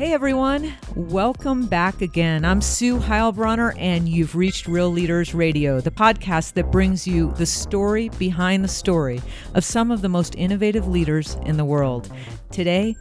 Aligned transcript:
Hey 0.00 0.14
everyone, 0.14 0.72
welcome 0.94 1.66
back 1.66 2.00
again. 2.00 2.42
I'm 2.42 2.62
Sue 2.62 2.98
Heilbronner, 2.98 3.78
and 3.78 4.08
you've 4.08 4.34
reached 4.34 4.66
Real 4.66 4.88
Leaders 4.88 5.34
Radio, 5.34 5.82
the 5.82 5.90
podcast 5.90 6.54
that 6.54 6.70
brings 6.70 7.06
you 7.06 7.34
the 7.36 7.44
story 7.44 8.08
behind 8.18 8.64
the 8.64 8.68
story 8.68 9.20
of 9.54 9.62
some 9.62 9.90
of 9.90 10.00
the 10.00 10.08
most 10.08 10.34
innovative 10.36 10.88
leaders 10.88 11.36
in 11.44 11.58
the 11.58 11.66
world. 11.66 12.10
Today, 12.50 12.96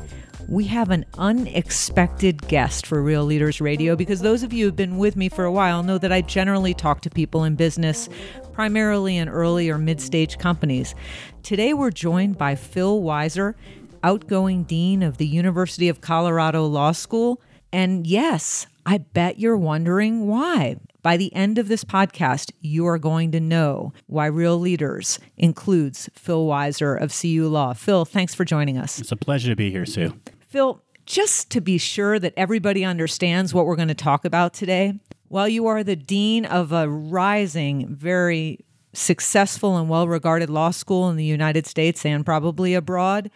we 0.50 0.66
have 0.66 0.90
an 0.90 1.06
unexpected 1.18 2.46
guest 2.50 2.86
for 2.86 3.02
Real 3.02 3.24
Leaders 3.24 3.62
Radio 3.62 3.96
because 3.96 4.20
those 4.20 4.44
of 4.44 4.52
you 4.52 4.66
who've 4.66 4.76
been 4.76 4.98
with 4.98 5.16
me 5.16 5.30
for 5.30 5.46
a 5.46 5.52
while 5.54 5.84
know 5.84 6.00
that 6.00 6.12
I 6.12 6.20
generally 6.20 6.74
talk 6.74 7.00
to 7.04 7.10
people 7.10 7.46
in 7.46 7.56
business, 7.56 8.10
primarily 8.52 9.16
in 9.16 9.30
early 9.30 9.70
or 9.70 9.78
mid 9.78 10.02
stage 10.02 10.38
companies. 10.38 10.96
Today, 11.44 11.74
we're 11.74 11.92
joined 11.92 12.38
by 12.38 12.56
Phil 12.56 13.02
Weiser 13.02 13.56
outgoing 14.04 14.64
dean 14.64 15.04
of 15.04 15.18
the 15.18 15.28
University 15.28 15.90
of 15.90 16.02
Colorado 16.02 16.66
Law 16.66 16.92
School. 16.92 17.42
And 17.72 18.08
yes, 18.08 18.68
I 18.86 19.00
bet 19.00 19.40
you're 19.40 19.58
wondering 19.58 20.28
why. 20.28 20.78
By 21.02 21.16
the 21.16 21.34
end 21.34 21.58
of 21.58 21.68
this 21.68 21.84
podcast, 21.84 22.52
you 22.60 22.86
are 22.88 22.98
going 22.98 23.32
to 23.32 23.40
know 23.40 23.94
why 24.08 24.26
Real 24.26 24.60
Leaders 24.60 25.20
includes 25.38 26.10
Phil 26.14 26.46
Weiser 26.46 27.02
of 27.02 27.18
CU 27.18 27.48
Law. 27.48 27.74
Phil, 27.74 28.04
thanks 28.04 28.36
for 28.36 28.44
joining 28.44 28.78
us. 28.78 29.00
It's 29.00 29.12
a 29.12 29.16
pleasure 29.16 29.50
to 29.50 29.56
be 29.56 29.72
here, 29.72 29.86
Sue. 29.86 30.20
Phil, 30.48 30.84
just 31.06 31.50
to 31.52 31.62
be 31.62 31.78
sure 31.78 32.20
that 32.20 32.34
everybody 32.36 32.84
understands 32.84 33.54
what 33.54 33.66
we're 33.66 33.76
going 33.76 33.88
to 33.88 33.96
talk 33.96 34.26
about 34.26 34.54
today, 34.54 34.94
while 35.28 35.48
you 35.48 35.68
are 35.68 35.84
the 35.84 35.96
dean 35.96 36.46
of 36.46 36.72
a 36.72 36.90
rising, 36.90 37.88
very 37.96 38.66
successful 38.94 39.78
and 39.78 39.90
well 39.90 40.08
regarded 40.08 40.50
law 40.50 40.72
school 40.72 41.10
in 41.10 41.16
the 41.16 41.24
United 41.24 41.66
States 41.66 42.06
and 42.06 42.26
probably 42.26 42.74
abroad, 42.74 43.32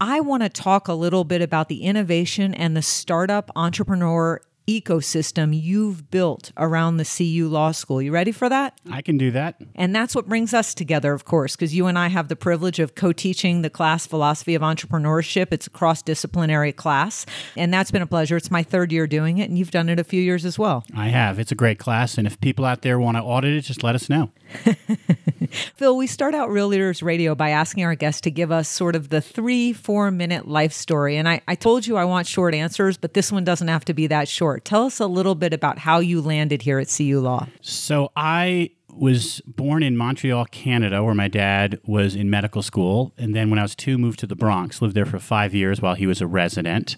I 0.00 0.20
want 0.20 0.42
to 0.42 0.48
talk 0.48 0.88
a 0.88 0.94
little 0.94 1.24
bit 1.24 1.42
about 1.42 1.68
the 1.68 1.82
innovation 1.82 2.54
and 2.54 2.74
the 2.74 2.80
startup 2.80 3.50
entrepreneur 3.54 4.40
ecosystem 4.70 5.58
you've 5.58 6.10
built 6.10 6.52
around 6.56 6.98
the 6.98 7.04
CU 7.04 7.48
Law 7.48 7.72
School. 7.72 8.02
You 8.02 8.12
ready 8.12 8.32
for 8.32 8.48
that? 8.48 8.78
I 8.90 9.02
can 9.02 9.16
do 9.18 9.30
that. 9.30 9.56
And 9.74 9.94
that's 9.94 10.14
what 10.14 10.28
brings 10.28 10.52
us 10.52 10.74
together, 10.74 11.12
of 11.12 11.24
course, 11.24 11.56
because 11.56 11.74
you 11.74 11.86
and 11.86 11.98
I 11.98 12.08
have 12.08 12.28
the 12.28 12.36
privilege 12.36 12.78
of 12.78 12.94
co 12.94 13.12
teaching 13.12 13.62
the 13.62 13.70
class 13.70 14.06
Philosophy 14.06 14.54
of 14.54 14.62
Entrepreneurship. 14.62 15.48
It's 15.50 15.66
a 15.66 15.70
cross 15.70 16.02
disciplinary 16.02 16.72
class, 16.72 17.26
and 17.56 17.72
that's 17.72 17.90
been 17.90 18.02
a 18.02 18.06
pleasure. 18.06 18.36
It's 18.36 18.50
my 18.50 18.62
third 18.62 18.92
year 18.92 19.06
doing 19.06 19.38
it, 19.38 19.48
and 19.48 19.58
you've 19.58 19.70
done 19.70 19.88
it 19.88 19.98
a 19.98 20.04
few 20.04 20.20
years 20.20 20.44
as 20.44 20.58
well. 20.58 20.84
I 20.94 21.08
have. 21.08 21.38
It's 21.38 21.52
a 21.52 21.56
great 21.56 21.78
class, 21.78 22.18
and 22.18 22.26
if 22.26 22.40
people 22.40 22.64
out 22.64 22.82
there 22.82 22.98
want 22.98 23.16
to 23.16 23.22
audit 23.22 23.54
it, 23.54 23.62
just 23.62 23.82
let 23.82 23.94
us 23.94 24.08
know. 24.08 24.30
Phil, 25.76 25.96
we 25.96 26.06
start 26.06 26.34
out 26.34 26.50
Real 26.50 26.68
Leaders 26.68 27.02
Radio 27.02 27.34
by 27.34 27.50
asking 27.50 27.84
our 27.84 27.94
guests 27.94 28.20
to 28.22 28.30
give 28.30 28.52
us 28.52 28.68
sort 28.68 28.94
of 28.94 29.08
the 29.08 29.20
three, 29.20 29.72
four 29.72 30.10
minute 30.10 30.46
life 30.46 30.72
story. 30.72 31.16
And 31.16 31.28
I, 31.28 31.40
I 31.48 31.54
told 31.54 31.86
you 31.86 31.96
I 31.96 32.04
want 32.04 32.26
short 32.26 32.54
answers, 32.54 32.96
but 32.96 33.14
this 33.14 33.32
one 33.32 33.44
doesn't 33.44 33.68
have 33.68 33.84
to 33.86 33.94
be 33.94 34.06
that 34.08 34.28
short. 34.28 34.59
Tell 34.64 34.84
us 34.86 35.00
a 35.00 35.06
little 35.06 35.34
bit 35.34 35.52
about 35.52 35.78
how 35.78 35.98
you 35.98 36.20
landed 36.20 36.62
here 36.62 36.78
at 36.78 36.94
CU 36.94 37.20
Law. 37.20 37.46
So 37.60 38.12
I 38.16 38.70
was 38.92 39.40
born 39.46 39.82
in 39.82 39.96
Montreal, 39.96 40.46
Canada, 40.46 41.02
where 41.02 41.14
my 41.14 41.28
dad 41.28 41.80
was 41.86 42.14
in 42.14 42.28
medical 42.28 42.62
school. 42.62 43.12
And 43.16 43.34
then 43.34 43.50
when 43.50 43.58
I 43.58 43.62
was 43.62 43.74
two, 43.74 43.98
moved 43.98 44.18
to 44.20 44.26
the 44.26 44.36
Bronx, 44.36 44.82
lived 44.82 44.94
there 44.94 45.06
for 45.06 45.18
five 45.18 45.54
years 45.54 45.80
while 45.80 45.94
he 45.94 46.06
was 46.06 46.20
a 46.20 46.26
resident. 46.26 46.96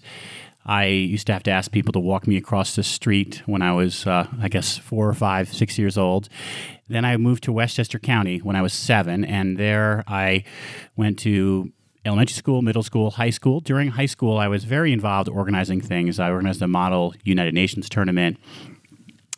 I 0.65 0.85
used 0.85 1.27
to 1.27 1.33
have 1.33 1.43
to 1.43 1.51
ask 1.51 1.71
people 1.71 1.91
to 1.93 1.99
walk 1.99 2.25
me 2.25 2.37
across 2.37 2.75
the 2.75 2.83
street 2.83 3.43
when 3.45 3.61
I 3.61 3.73
was, 3.73 4.07
uh, 4.07 4.27
I 4.41 4.47
guess, 4.47 4.77
four 4.77 5.09
or 5.09 5.13
five, 5.13 5.53
six 5.53 5.77
years 5.77 5.97
old. 5.97 6.29
Then 6.87 7.03
I 7.03 7.17
moved 7.17 7.43
to 7.43 7.51
Westchester 7.51 7.99
County 7.99 8.39
when 8.39 8.55
I 8.55 8.61
was 8.61 8.73
seven, 8.73 9.25
and 9.25 9.57
there 9.57 10.03
I 10.07 10.45
went 10.95 11.19
to 11.19 11.71
elementary 12.05 12.35
school, 12.35 12.61
middle 12.61 12.83
school, 12.83 13.11
high 13.11 13.29
school. 13.29 13.59
During 13.59 13.91
high 13.91 14.05
school, 14.05 14.37
I 14.37 14.47
was 14.47 14.63
very 14.63 14.91
involved 14.91 15.29
organizing 15.29 15.81
things. 15.81 16.19
I 16.19 16.29
organized 16.31 16.61
a 16.61 16.67
model 16.67 17.13
United 17.23 17.53
Nations 17.53 17.89
tournament, 17.89 18.37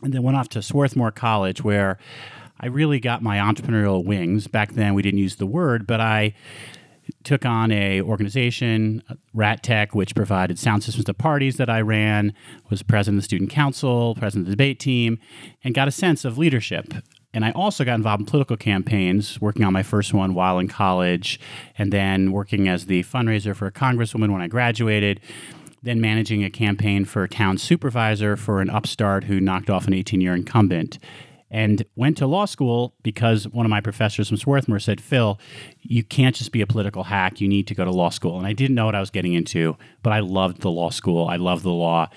and 0.02 0.14
then 0.14 0.24
went 0.24 0.38
off 0.38 0.50
to 0.50 0.62
Swarthmore 0.62 1.12
College 1.12 1.64
where 1.64 1.98
I 2.60 2.68
really 2.68 3.00
got 3.00 3.22
my 3.22 3.38
entrepreneurial 3.38 4.04
wings. 4.04 4.48
Back 4.48 4.74
then, 4.74 4.94
we 4.94 5.02
didn't 5.02 5.20
use 5.20 5.36
the 5.36 5.46
word, 5.46 5.86
but 5.86 6.00
I 6.00 6.34
took 7.24 7.46
on 7.46 7.72
a 7.72 8.02
organization, 8.02 9.04
uh, 9.09 9.16
Rat 9.34 9.62
Tech, 9.62 9.94
which 9.94 10.16
provided 10.16 10.58
sound 10.58 10.84
systems 10.84 11.06
to 11.06 11.14
parties 11.14 11.58
that 11.58 11.70
I 11.70 11.81
ran, 11.81 12.34
was 12.70 12.81
president 12.81 13.20
of 13.20 13.24
the 13.24 13.25
student 13.25 13.50
council, 13.50 14.16
president 14.16 14.48
of 14.48 14.50
the 14.50 14.56
debate 14.56 14.80
team, 14.80 15.20
and 15.64 15.75
got 15.75 15.88
a 15.88 15.92
sense 15.92 16.25
of 16.25 16.38
leadership. 16.38 16.94
And 17.35 17.44
I 17.44 17.51
also 17.51 17.84
got 17.84 17.96
involved 17.96 18.22
in 18.22 18.25
political 18.25 18.56
campaigns, 18.56 19.41
working 19.41 19.66
on 19.66 19.73
my 19.73 19.84
first 19.84 20.13
one 20.13 20.34
while 20.34 20.57
in 20.57 20.69
college, 20.69 21.38
and 21.78 21.91
then 21.91 22.31
working 22.31 22.69
as 22.69 22.85
the 22.85 23.03
fundraiser 23.03 23.53
for 23.53 23.68
a 23.68 23.72
congresswoman 23.73 24.31
when 24.31 24.41
I 24.41 24.47
graduated, 24.47 25.19
then 25.84 26.00
managing 26.00 26.45
a 26.45 26.50
campaign 26.50 27.03
for 27.03 27.24
a 27.24 27.29
town 27.29 27.57
supervisor 27.57 28.38
for 28.38 28.62
an 28.62 28.69
upstart 28.69 29.25
who 29.25 29.41
knocked 29.41 29.69
off 29.69 29.85
an 29.85 29.94
18 29.94 30.22
year 30.22 30.34
incumbent 30.34 30.97
and 31.51 31.85
went 31.95 32.17
to 32.17 32.28
law 32.28 32.45
school 32.45 32.95
because 33.03 33.47
one 33.47 33.66
of 33.66 33.69
my 33.69 33.81
professors 33.81 34.28
from 34.28 34.38
Swarthmore 34.38 34.79
said, 34.79 35.00
Phil, 35.00 35.39
you 35.81 36.03
can't 36.03 36.35
just 36.35 36.51
be 36.51 36.61
a 36.61 36.67
political 36.67 37.03
hack. 37.03 37.39
You 37.39 37.47
need 37.47 37.67
to 37.67 37.75
go 37.75 37.85
to 37.85 37.91
law 37.91 38.09
school. 38.09 38.38
And 38.38 38.47
I 38.47 38.53
didn't 38.53 38.75
know 38.75 38.85
what 38.85 38.95
I 38.95 39.00
was 39.00 39.11
getting 39.11 39.33
into, 39.33 39.78
but 40.01 40.11
I 40.11 40.19
loved 40.19 40.61
the 40.61 40.72
law 40.72 40.89
school. 40.89 41.28
I 41.28 41.35
loved 41.35 41.63
the 41.63 41.69
law. 41.69 42.09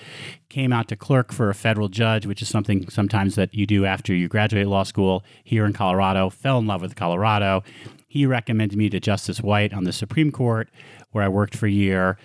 Came 0.49 0.73
out 0.73 0.87
to 0.87 0.95
clerk 0.95 1.31
for 1.31 1.49
a 1.49 1.55
federal 1.55 1.89
judge, 1.89 2.25
which 2.25 2.41
is 2.41 2.49
something 2.49 2.89
sometimes 2.89 3.35
that 3.35 3.53
you 3.53 3.67
do 3.67 3.85
after 3.85 4.13
you 4.15 4.27
graduate 4.27 4.67
law 4.67 4.83
school 4.83 5.23
here 5.43 5.65
in 5.65 5.73
Colorado. 5.73 6.29
Fell 6.29 6.57
in 6.57 6.67
love 6.67 6.81
with 6.81 6.95
Colorado. 6.95 7.63
He 8.07 8.25
recommended 8.25 8.77
me 8.77 8.89
to 8.89 8.99
Justice 8.99 9.41
White 9.41 9.73
on 9.73 9.83
the 9.83 9.93
Supreme 9.93 10.31
Court, 10.31 10.69
where 11.11 11.23
I 11.23 11.27
worked 11.27 11.55
for 11.55 11.67
a 11.67 11.71
year. 11.71 12.17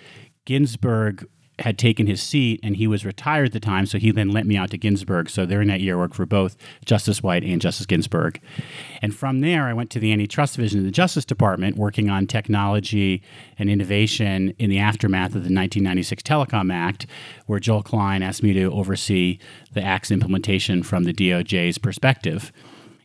Ginsburg 0.45 1.27
had 1.59 1.77
taken 1.77 2.07
his 2.07 2.21
seat 2.21 2.59
and 2.63 2.75
he 2.75 2.87
was 2.87 3.05
retired 3.05 3.47
at 3.47 3.53
the 3.53 3.59
time, 3.59 3.85
so 3.85 3.97
he 3.97 4.11
then 4.11 4.29
lent 4.29 4.47
me 4.47 4.57
out 4.57 4.71
to 4.71 4.77
Ginsburg. 4.77 5.29
So 5.29 5.45
during 5.45 5.67
that 5.69 5.79
year, 5.79 5.95
I 5.95 5.99
worked 5.99 6.15
for 6.15 6.25
both 6.25 6.57
Justice 6.83 7.23
White 7.23 7.43
and 7.43 7.61
Justice 7.61 7.85
Ginsburg. 7.85 8.41
And 9.01 9.15
from 9.15 9.39
there, 9.39 9.63
I 9.63 9.73
went 9.73 9.89
to 9.91 9.99
the 9.99 10.11
Antitrust 10.11 10.55
Division 10.55 10.79
of 10.79 10.85
the 10.85 10.91
Justice 10.91 11.25
Department, 11.25 11.77
working 11.77 12.09
on 12.09 12.27
technology 12.27 13.21
and 13.57 13.69
innovation 13.69 14.53
in 14.59 14.69
the 14.69 14.79
aftermath 14.79 15.27
of 15.27 15.43
the 15.43 15.53
1996 15.53 16.23
Telecom 16.23 16.73
Act, 16.73 17.05
where 17.45 17.59
Joel 17.59 17.83
Klein 17.83 18.21
asked 18.21 18.43
me 18.43 18.53
to 18.53 18.65
oversee 18.65 19.39
the 19.73 19.81
Act's 19.81 20.11
implementation 20.11 20.83
from 20.83 21.03
the 21.03 21.13
DOJ's 21.13 21.77
perspective. 21.77 22.51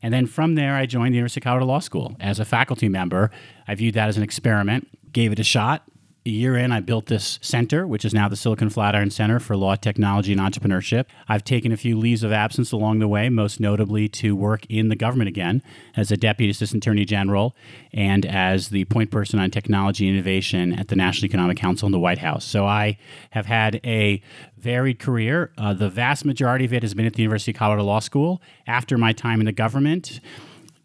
And 0.02 0.14
then 0.14 0.26
from 0.26 0.54
there, 0.54 0.74
I 0.74 0.86
joined 0.86 1.12
the 1.12 1.18
University 1.18 1.40
of 1.40 1.44
Colorado 1.44 1.66
Law 1.66 1.78
School 1.78 2.16
as 2.20 2.40
a 2.40 2.44
faculty 2.44 2.88
member. 2.88 3.30
I 3.68 3.74
viewed 3.74 3.94
that 3.94 4.08
as 4.08 4.16
an 4.16 4.22
experiment, 4.22 4.88
gave 5.12 5.30
it 5.30 5.38
a 5.38 5.44
shot, 5.44 5.84
a 6.26 6.31
year 6.31 6.54
in, 6.54 6.70
I 6.70 6.81
built 6.81 7.06
this 7.06 7.38
center, 7.41 7.86
which 7.86 8.04
is 8.04 8.12
now 8.12 8.28
the 8.28 8.36
Silicon 8.36 8.69
Flatiron 8.69 9.10
Center 9.10 9.41
for 9.41 9.56
Law, 9.56 9.75
Technology, 9.75 10.32
and 10.32 10.41
Entrepreneurship. 10.41 11.06
I've 11.28 11.44
taken 11.44 11.72
a 11.72 11.78
few 11.78 11.98
leaves 11.98 12.22
of 12.22 12.31
absence 12.31 12.72
along 12.72 12.98
the 12.98 13.08
way, 13.08 13.31
most 13.31 13.58
notably 13.58 14.06
to 14.08 14.36
work 14.36 14.66
in 14.69 14.91
the 14.91 14.97
government 14.97 15.28
again 15.28 15.62
as 15.97 16.10
a 16.10 16.19
Deputy 16.19 16.50
Assistant 16.50 16.84
Attorney 16.84 17.06
General 17.06 17.56
and 17.94 18.26
as 18.26 18.69
the 18.69 18.84
point 18.86 19.10
person 19.10 19.38
on 19.38 19.50
technology 19.50 20.09
innovation 20.09 20.75
at 20.75 20.88
the 20.88 20.97
National 20.97 21.26
Economic 21.26 21.56
Council 21.56 21.86
in 21.86 21.92
the 21.92 21.98
White 21.98 22.19
House. 22.19 22.44
So 22.44 22.66
I 22.66 22.98
have 23.30 23.47
had 23.47 23.80
a 23.82 24.22
varied 24.59 24.98
career. 24.98 25.53
Uh, 25.56 25.72
the 25.72 25.88
vast 25.88 26.26
majority 26.26 26.66
of 26.66 26.75
it 26.75 26.82
has 26.82 26.92
been 26.92 27.06
at 27.06 27.14
the 27.14 27.22
University 27.22 27.53
of 27.53 27.56
Colorado 27.56 27.84
Law 27.84 28.00
School. 28.00 28.42
After 28.66 28.98
my 28.98 29.14
time 29.14 29.41
in 29.41 29.47
the 29.47 29.53
government, 29.53 30.20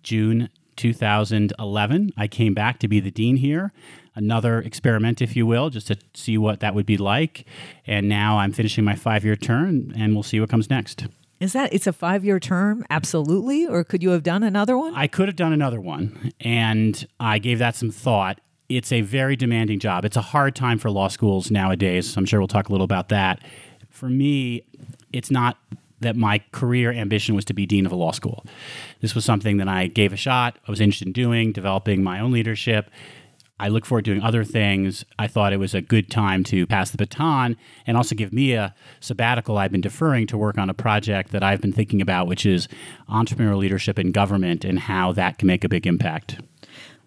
June 0.02 0.50
2011, 0.78 2.14
I 2.16 2.28
came 2.28 2.54
back 2.54 2.80
to 2.80 2.88
be 2.88 3.02
the 3.02 3.12
dean 3.12 3.38
here 3.38 3.74
another 4.16 4.60
experiment, 4.60 5.22
if 5.22 5.36
you 5.36 5.46
will, 5.46 5.70
just 5.70 5.88
to 5.88 5.98
see 6.14 6.38
what 6.38 6.60
that 6.62 6.74
would 6.74 6.86
be 6.86 6.98
like. 6.98 7.46
And 7.86 8.10
now 8.10 8.38
I'm 8.40 8.52
finishing 8.52 8.84
my 8.84 8.96
five 8.96 9.24
year 9.26 9.36
term, 9.36 9.94
and 9.96 10.14
we'll 10.14 10.24
see 10.24 10.40
what 10.40 10.50
comes 10.50 10.70
next. 10.70 11.08
Is 11.40 11.54
that 11.54 11.74
it's 11.74 11.86
a 11.86 11.94
five 11.94 12.24
year 12.24 12.40
term? 12.40 12.86
Absolutely. 12.90 13.68
Or 13.68 13.84
could 13.84 14.02
you 14.02 14.12
have 14.12 14.24
done 14.24 14.44
another 14.44 14.78
one? 14.78 14.96
I 14.96 15.08
could 15.08 15.28
have 15.28 15.36
done 15.36 15.54
another 15.54 15.82
one. 15.82 16.32
And 16.40 17.06
I 17.20 17.40
gave 17.40 17.60
that 17.60 17.76
some 17.76 17.92
thought. 17.92 18.40
It's 18.70 18.92
a 18.92 19.02
very 19.02 19.36
demanding 19.36 19.80
job. 19.80 20.06
It's 20.06 20.18
a 20.18 20.22
hard 20.22 20.56
time 20.56 20.80
for 20.80 20.90
law 20.90 21.08
schools 21.08 21.52
nowadays. 21.52 22.16
I'm 22.18 22.26
sure 22.26 22.40
we'll 22.40 22.48
talk 22.48 22.70
a 22.70 22.72
little 22.72 22.86
about 22.86 23.10
that. 23.10 23.42
For 23.90 24.10
me, 24.10 24.64
it's 25.14 25.30
not 25.30 25.58
that 26.00 26.16
my 26.16 26.42
career 26.52 26.92
ambition 26.92 27.36
was 27.36 27.46
to 27.46 27.54
be 27.54 27.66
dean 27.66 27.86
of 27.86 27.92
a 27.92 27.96
law 27.96 28.12
school. 28.12 28.46
This 29.02 29.14
was 29.16 29.24
something 29.24 29.58
that 29.58 29.68
I 29.68 29.88
gave 29.88 30.14
a 30.14 30.18
shot. 30.18 30.58
I 30.68 30.72
was 30.72 30.82
interested 30.82 31.08
in 31.08 31.14
doing, 31.14 31.52
developing 31.52 32.04
my 32.04 32.20
own 32.20 32.32
leadership, 32.32 32.90
I 33.60 33.70
look 33.70 33.86
forward 33.86 34.06
to 34.06 34.12
doing 34.12 34.24
other 34.24 34.44
things. 34.44 35.06
I 35.18 35.28
thought 35.28 35.54
it 35.54 35.58
was 35.58 35.74
a 35.74 35.82
good 35.82 36.12
time 36.12 36.44
to 36.46 36.68
pass 36.68 36.92
the 36.92 36.98
baton 36.98 37.56
and 37.88 37.96
also 37.96 38.14
give 38.14 38.34
me 38.34 38.54
a 38.54 38.76
sabbatical. 39.00 39.58
I've 39.58 39.72
been 39.72 39.82
deferring 39.82 40.28
to 40.28 40.38
work 40.38 40.58
on 40.58 40.70
a 40.70 40.74
project 40.74 41.32
that 41.32 41.44
I've 41.44 41.62
been 41.62 41.72
thinking 41.72 42.02
about, 42.02 42.28
which 42.28 42.46
is 42.46 42.68
entrepreneurial 43.10 43.58
leadership 43.58 43.98
in 43.98 44.12
government 44.12 44.66
and 44.66 44.80
how 44.80 45.14
that 45.14 45.38
can 45.38 45.48
make 45.48 45.64
a 45.64 45.70
big 45.70 45.88
impact. 45.88 46.40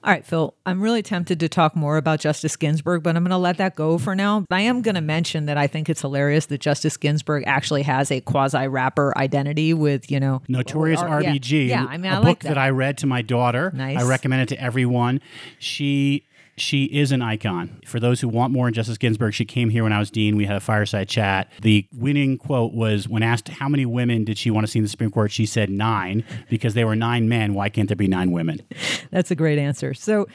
All 0.04 0.12
right, 0.12 0.24
Phil, 0.24 0.54
I'm 0.64 0.80
really 0.80 1.02
tempted 1.02 1.40
to 1.40 1.48
talk 1.48 1.74
more 1.74 1.96
about 1.96 2.20
Justice 2.20 2.54
Ginsburg, 2.54 3.02
but 3.02 3.16
I'm 3.16 3.24
going 3.24 3.30
to 3.30 3.36
let 3.36 3.58
that 3.58 3.74
go 3.74 3.98
for 3.98 4.14
now. 4.14 4.44
I 4.48 4.60
am 4.60 4.80
going 4.80 4.94
to 4.94 5.00
mention 5.00 5.46
that 5.46 5.58
I 5.58 5.66
think 5.66 5.90
it's 5.90 6.00
hilarious 6.00 6.46
that 6.46 6.60
Justice 6.60 6.96
Ginsburg 6.96 7.42
actually 7.46 7.82
has 7.82 8.12
a 8.12 8.20
quasi 8.20 8.68
rapper 8.68 9.12
identity 9.18 9.74
with, 9.74 10.08
you 10.08 10.20
know, 10.20 10.40
Notorious 10.48 11.02
or- 11.02 11.08
RBG. 11.08 11.66
Yeah, 11.66 11.82
yeah 11.82 11.86
I 11.90 11.96
mean, 11.96 12.12
a 12.12 12.14
I 12.14 12.18
book 12.18 12.24
like 12.26 12.42
that. 12.44 12.56
I 12.56 12.70
read 12.70 12.98
to 12.98 13.06
my 13.08 13.22
daughter. 13.22 13.72
Nice. 13.74 13.98
I 13.98 14.08
recommend 14.08 14.42
it 14.42 14.48
to 14.54 14.62
everyone. 14.62 15.20
She 15.58 16.27
she 16.60 16.84
is 16.84 17.12
an 17.12 17.22
icon. 17.22 17.80
For 17.84 18.00
those 18.00 18.20
who 18.20 18.28
want 18.28 18.52
more 18.52 18.66
on 18.66 18.72
Justice 18.72 18.98
Ginsburg, 18.98 19.34
she 19.34 19.44
came 19.44 19.70
here 19.70 19.82
when 19.82 19.92
I 19.92 19.98
was 19.98 20.10
dean. 20.10 20.36
We 20.36 20.46
had 20.46 20.56
a 20.56 20.60
fireside 20.60 21.08
chat. 21.08 21.50
The 21.62 21.86
winning 21.92 22.38
quote 22.38 22.72
was 22.72 23.08
when 23.08 23.22
asked 23.22 23.48
how 23.48 23.68
many 23.68 23.86
women 23.86 24.24
did 24.24 24.38
she 24.38 24.50
want 24.50 24.66
to 24.66 24.70
see 24.70 24.78
in 24.78 24.84
the 24.84 24.88
Supreme 24.88 25.10
Court, 25.10 25.30
she 25.30 25.46
said 25.46 25.70
nine 25.70 26.24
because 26.48 26.74
there 26.74 26.86
were 26.86 26.96
nine 26.96 27.28
men. 27.28 27.54
Why 27.54 27.68
can't 27.68 27.88
there 27.88 27.96
be 27.96 28.08
nine 28.08 28.30
women? 28.30 28.60
That's 29.10 29.30
a 29.30 29.34
great 29.34 29.58
answer. 29.58 29.94
So 29.94 30.26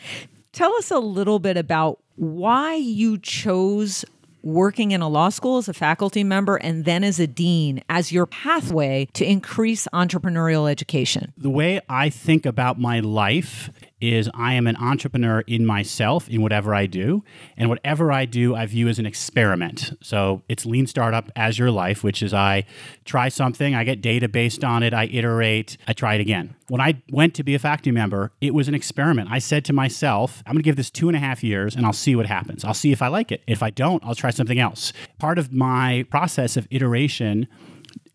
tell 0.52 0.74
us 0.76 0.92
a 0.92 1.00
little 1.00 1.40
bit 1.40 1.58
about 1.58 2.00
why 2.16 2.76
you 2.76 3.18
chose 3.18 4.06
working 4.44 4.92
in 4.92 5.02
a 5.02 5.08
law 5.08 5.30
school 5.30 5.58
as 5.58 5.70
a 5.70 5.74
faculty 5.74 6.24
member 6.24 6.58
and 6.58 6.86
then 6.86 7.04
as 7.04 7.20
a 7.20 7.26
dean 7.26 7.82
as 7.90 8.12
your 8.12 8.26
pathway 8.26 9.08
to 9.14 9.26
increase 9.26 9.88
entrepreneurial 9.94 10.70
education? 10.70 11.34
The 11.38 11.50
way 11.50 11.80
I 11.90 12.10
think 12.10 12.46
about 12.46 12.80
my 12.80 13.00
life 13.00 13.70
is 14.04 14.30
I 14.34 14.54
am 14.54 14.68
an 14.68 14.76
entrepreneur 14.76 15.42
in 15.48 15.66
myself 15.66 16.28
in 16.28 16.42
whatever 16.42 16.76
I 16.76 16.88
do. 16.88 17.24
And 17.56 17.70
whatever 17.70 18.12
I 18.12 18.26
do, 18.26 18.54
I 18.54 18.66
view 18.66 18.90
as 18.90 19.00
an 19.00 19.06
experiment. 19.06 19.98
So 20.02 20.44
it's 20.50 20.66
lean 20.66 20.88
startup 20.88 21.32
as 21.38 21.58
your 21.58 21.72
life, 21.72 22.04
which 22.04 22.22
is 22.22 22.34
I 22.34 22.66
try 23.06 23.30
something, 23.30 23.74
I 23.74 23.86
get 23.86 24.02
data 24.02 24.28
based 24.28 24.64
on 24.64 24.84
it, 24.84 24.94
I 24.94 25.06
iterate, 25.06 25.78
I 25.88 25.94
try 25.94 26.16
it 26.16 26.22
again. 26.22 26.54
When 26.68 26.82
I 26.82 27.02
went 27.12 27.34
to 27.36 27.44
be 27.44 27.56
a 27.56 27.60
faculty 27.60 27.92
member, 27.92 28.34
it 28.42 28.54
was 28.54 28.68
an 28.68 28.76
experiment. 28.76 29.30
I 29.32 29.40
said 29.40 29.64
to 29.66 29.74
myself, 29.74 30.44
I'm 30.46 30.54
going 30.54 30.64
to 30.64 30.66
give 30.66 30.76
this 30.76 30.92
two 30.92 31.08
and 31.08 31.16
a 31.16 31.20
half 31.20 31.44
years 31.44 31.76
and 31.76 31.86
I'll 31.86 31.94
see 31.94 32.16
what 32.16 32.26
happens. 32.26 32.66
I'll 32.66 32.74
see 32.74 32.92
if 32.92 33.02
I 33.02 33.08
like 33.08 33.32
it. 33.32 33.42
If 33.48 33.64
I 33.64 33.70
don't, 33.70 34.04
I'll 34.06 34.16
try 34.16 34.32
something 34.32 34.60
else. 34.60 34.92
Part 35.18 35.40
of 35.40 35.54
my 35.54 36.06
process 36.10 36.58
of 36.58 36.68
iteration 36.72 37.48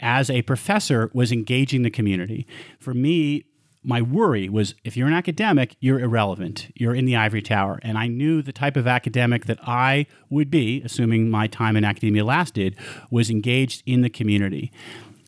as 0.00 0.30
a 0.30 0.42
professor 0.42 1.10
was 1.12 1.32
engaging 1.32 1.82
the 1.82 1.90
community. 1.90 2.46
For 2.78 2.94
me, 2.94 3.44
my 3.88 4.02
worry 4.02 4.50
was 4.50 4.74
if 4.84 4.98
you're 4.98 5.08
an 5.08 5.14
academic, 5.14 5.74
you're 5.80 5.98
irrelevant. 5.98 6.70
You're 6.74 6.94
in 6.94 7.06
the 7.06 7.16
ivory 7.16 7.40
tower. 7.40 7.80
And 7.82 7.96
I 7.96 8.06
knew 8.06 8.42
the 8.42 8.52
type 8.52 8.76
of 8.76 8.86
academic 8.86 9.46
that 9.46 9.58
I 9.66 10.04
would 10.28 10.50
be, 10.50 10.82
assuming 10.84 11.30
my 11.30 11.46
time 11.46 11.74
in 11.74 11.86
academia 11.86 12.22
lasted, 12.22 12.76
was 13.10 13.30
engaged 13.30 13.82
in 13.86 14.02
the 14.02 14.10
community. 14.10 14.70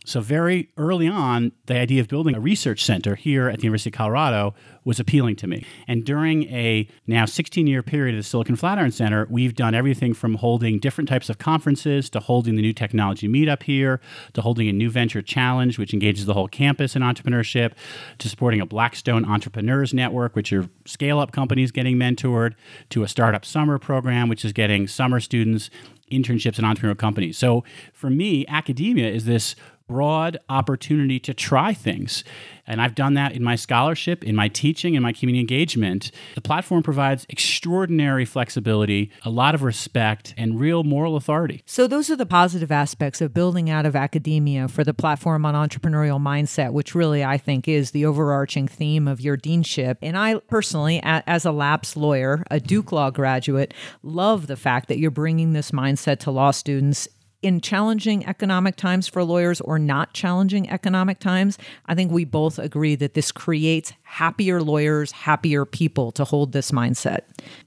So, 0.05 0.21
very 0.21 0.69
early 0.77 1.09
on, 1.09 1.53
the 1.67 1.79
idea 1.79 2.03
of 2.03 2.09
building 2.09 2.35
a 2.35 2.41
research 2.41 2.85
center 2.85 3.15
here 3.15 3.49
at 3.49 3.61
the 3.61 3.65
University 3.65 3.91
of 3.91 3.95
Colorado 3.95 4.55
was 4.85 4.99
appealing 4.99 5.37
to 5.37 5.47
me. 5.47 5.65
And 5.87 6.05
during 6.05 6.44
a 6.44 6.88
now 7.06 7.25
16 7.25 7.67
year 7.67 7.82
period 7.82 8.15
at 8.15 8.19
the 8.19 8.23
Silicon 8.23 8.56
Flatiron 8.56 8.91
Center, 8.91 9.27
we've 9.31 9.55
done 9.55 9.75
everything 9.75 10.15
from 10.15 10.37
holding 10.37 10.79
different 10.79 11.09
types 11.09 11.29
of 11.29 11.38
conferences 11.38 12.09
to 12.11 12.21
holding 12.21 12.56
the 12.56 12.62
new 12.62 12.73
technology 12.73 13.29
meetup 13.29 13.62
here, 13.62 14.00
to 14.32 14.43
holding 14.43 14.69
a 14.69 14.73
new 14.73 14.91
venture 14.91 15.23
challenge, 15.23 15.79
which 15.79 15.93
engages 15.93 16.27
the 16.27 16.35
whole 16.35 16.49
campus 16.49 16.97
in 16.97 17.03
entrepreneurship, 17.03 17.73
to 18.19 18.29
supporting 18.29 18.61
a 18.61 18.67
Blackstone 18.67 19.25
Entrepreneurs 19.25 19.93
Network, 19.93 20.35
which 20.35 20.53
are 20.53 20.69
scale 20.87 21.19
up 21.19 21.33
companies 21.33 21.71
getting 21.71 21.97
mentored, 21.97 22.55
to 22.91 23.03
a 23.03 23.09
startup 23.09 23.44
summer 23.44 23.79
program, 23.79 24.29
which 24.29 24.44
is 24.44 24.53
getting 24.53 24.87
summer 24.87 25.21
students 25.21 25.71
internships 26.11 26.59
in 26.59 26.65
entrepreneurial 26.65 26.99
companies. 26.99 27.38
So 27.38 27.65
for 27.93 28.11
me, 28.11 28.47
academia 28.49 29.09
is 29.09 29.25
this 29.25 29.55
broad 29.91 30.39
opportunity 30.49 31.19
to 31.19 31.35
try 31.35 31.75
things. 31.75 32.23
And 32.65 32.81
I've 32.81 32.95
done 32.95 33.15
that 33.15 33.33
in 33.33 33.43
my 33.43 33.57
scholarship, 33.57 34.23
in 34.23 34.37
my 34.37 34.47
teaching, 34.47 34.95
in 34.95 35.03
my 35.03 35.13
community 35.13 35.41
engagement. 35.41 36.13
The 36.37 36.41
platform 36.41 36.85
provides 36.85 37.27
extraordinary 37.29 38.25
flexibility, 38.25 39.11
a 39.25 39.31
lot 39.31 39.57
of 39.57 39.65
respect, 39.65 40.33
and 40.39 40.61
real 40.61 40.85
moral 40.85 41.17
authority. 41.17 41.65
So, 41.67 41.89
those 41.89 42.09
are 42.09 42.15
the 42.15 42.27
positive 42.27 42.71
aspects 42.71 43.21
of 43.21 43.35
building 43.35 43.69
out 43.69 43.85
of 43.85 43.97
academia 43.97 44.69
for 44.69 44.85
the 44.85 44.95
platform 44.95 45.45
on 45.45 45.55
entrepreneurial 45.55 46.21
mindset, 46.21 46.73
which 46.73 46.95
really 46.95 47.25
I 47.25 47.37
think 47.37 47.67
is 47.67 47.91
the 47.91 48.07
overarching 48.07 48.69
theme 48.69 49.09
of 49.09 49.21
your 49.21 49.37
deanship. 49.37 49.97
And 50.01 50.17
I 50.17 50.37
personally, 50.37 51.01
as 51.03 51.45
a 51.45 51.51
lapsed 51.51 51.97
lawyer, 51.97 52.45
a 52.53 52.61
Duke 52.61 52.93
Law 52.93 53.11
graduate, 53.11 53.75
love 54.05 54.47
the 54.47 54.57
fact 54.57 54.87
that 54.87 54.99
you're 54.99 55.11
bringing 55.11 55.55
this 55.55 55.73
mindset 55.73 56.21
to 56.21 56.31
law 56.31 56.53
students 56.53 57.09
in 57.43 57.61
challenging 57.61 58.27
economic 58.27 58.77
times 58.77 59.09
for 59.09 59.25
lawyers 59.25 59.61
or 59.61 59.79
not 59.79 60.13
challenging 60.13 60.69
economic 60.69 61.19
times, 61.19 61.59
I 61.87 61.95
think 61.95 62.13
we 62.13 62.25
both 62.25 62.59
agree 62.59 62.95
that 62.97 63.15
this 63.15 63.33
creates 63.33 63.93
happier 64.03 64.63
lawyers, 64.63 65.13
happier 65.13 65.65
people 65.65 66.13
to 66.13 66.25
hold 66.25 66.53
this 66.53 66.71
mindset. 66.71 67.21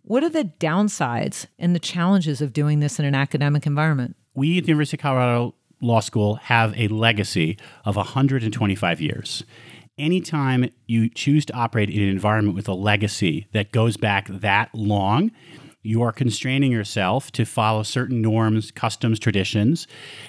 What 0.04 0.24
are 0.24 0.30
the 0.30 0.52
downsides 0.60 1.48
and 1.58 1.75
the 1.75 1.80
challenges 1.80 2.42
of 2.42 2.54
doing 2.54 2.80
this 2.80 3.00
in 3.00 3.06
an 3.06 3.16
academic 3.16 3.66
environment? 3.66 4.16
We 4.36 4.58
at 4.58 4.66
the 4.66 4.70
University 4.70 4.98
of 4.98 5.02
Colorado 5.02 5.56
Law 5.81 6.00
School 6.00 6.36
have 6.36 6.78
a 6.78 6.88
legacy 6.88 7.58
of 7.86 7.96
125 7.96 9.02
years. 9.02 9.44
Anytime 9.98 10.69
you 10.88 11.10
choose 11.10 11.46
to 11.46 11.54
operate 11.54 11.90
in 11.90 12.02
an 12.02 12.10
environment 12.10 12.56
with 12.56 12.68
a 12.68 12.74
legacy 12.74 13.48
that 13.52 13.72
goes 13.72 13.96
back 13.96 14.28
that 14.28 14.74
long, 14.74 15.31
you 15.83 16.01
are 16.01 16.12
constraining 16.12 16.71
yourself 16.71 17.31
to 17.33 17.45
follow 17.45 17.83
certain 17.83 18.21
norms, 18.21 18.71
customs, 18.71 19.19
traditions. 19.19 19.85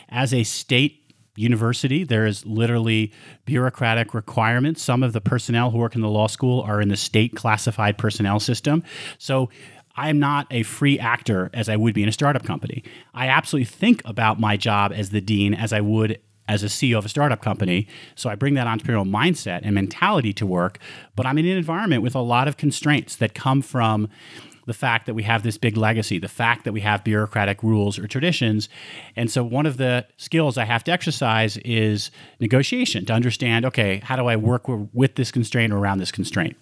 As 0.08 0.34
a 0.34 0.42
state 0.42 1.00
university, 1.36 2.04
there 2.04 2.26
is 2.26 2.44
literally 2.44 3.12
bureaucratic 3.44 4.14
requirements. 4.14 4.82
Some 4.82 5.02
of 5.02 5.12
the 5.12 5.20
personnel 5.20 5.70
who 5.70 5.78
work 5.78 5.94
in 5.94 6.00
the 6.00 6.08
law 6.08 6.26
school 6.26 6.60
are 6.62 6.80
in 6.80 6.88
the 6.88 6.96
state 6.96 7.34
classified 7.34 7.98
personnel 7.98 8.40
system. 8.40 8.82
So 9.18 9.48
I'm 9.96 10.18
not 10.18 10.46
a 10.50 10.64
free 10.64 10.98
actor 10.98 11.50
as 11.54 11.68
I 11.68 11.76
would 11.76 11.94
be 11.94 12.02
in 12.02 12.08
a 12.08 12.12
startup 12.12 12.44
company. 12.44 12.82
I 13.14 13.28
absolutely 13.28 13.66
think 13.66 14.02
about 14.04 14.40
my 14.40 14.56
job 14.56 14.92
as 14.92 15.10
the 15.10 15.20
dean 15.20 15.54
as 15.54 15.72
I 15.72 15.80
would 15.80 16.20
as 16.46 16.62
a 16.62 16.66
CEO 16.66 16.98
of 16.98 17.06
a 17.06 17.08
startup 17.08 17.40
company. 17.40 17.86
So 18.16 18.28
I 18.28 18.34
bring 18.34 18.54
that 18.54 18.66
entrepreneurial 18.66 19.08
mindset 19.08 19.60
and 19.62 19.74
mentality 19.74 20.32
to 20.34 20.46
work, 20.46 20.78
but 21.16 21.26
I'm 21.26 21.38
in 21.38 21.46
an 21.46 21.56
environment 21.56 22.02
with 22.02 22.14
a 22.14 22.20
lot 22.20 22.48
of 22.48 22.56
constraints 22.56 23.16
that 23.16 23.34
come 23.34 23.62
from 23.62 24.08
the 24.66 24.74
fact 24.74 25.06
that 25.06 25.14
we 25.14 25.22
have 25.22 25.42
this 25.42 25.58
big 25.58 25.76
legacy, 25.76 26.18
the 26.18 26.28
fact 26.28 26.64
that 26.64 26.72
we 26.72 26.80
have 26.80 27.04
bureaucratic 27.04 27.62
rules 27.62 27.98
or 27.98 28.06
traditions. 28.06 28.68
And 29.16 29.30
so, 29.30 29.44
one 29.44 29.66
of 29.66 29.76
the 29.76 30.06
skills 30.16 30.58
I 30.58 30.64
have 30.64 30.84
to 30.84 30.92
exercise 30.92 31.56
is 31.58 32.10
negotiation 32.40 33.04
to 33.06 33.12
understand 33.12 33.64
okay, 33.66 34.00
how 34.04 34.16
do 34.16 34.26
I 34.26 34.36
work 34.36 34.64
with 34.66 35.14
this 35.16 35.30
constraint 35.30 35.72
or 35.72 35.78
around 35.78 35.98
this 35.98 36.12
constraint? 36.12 36.56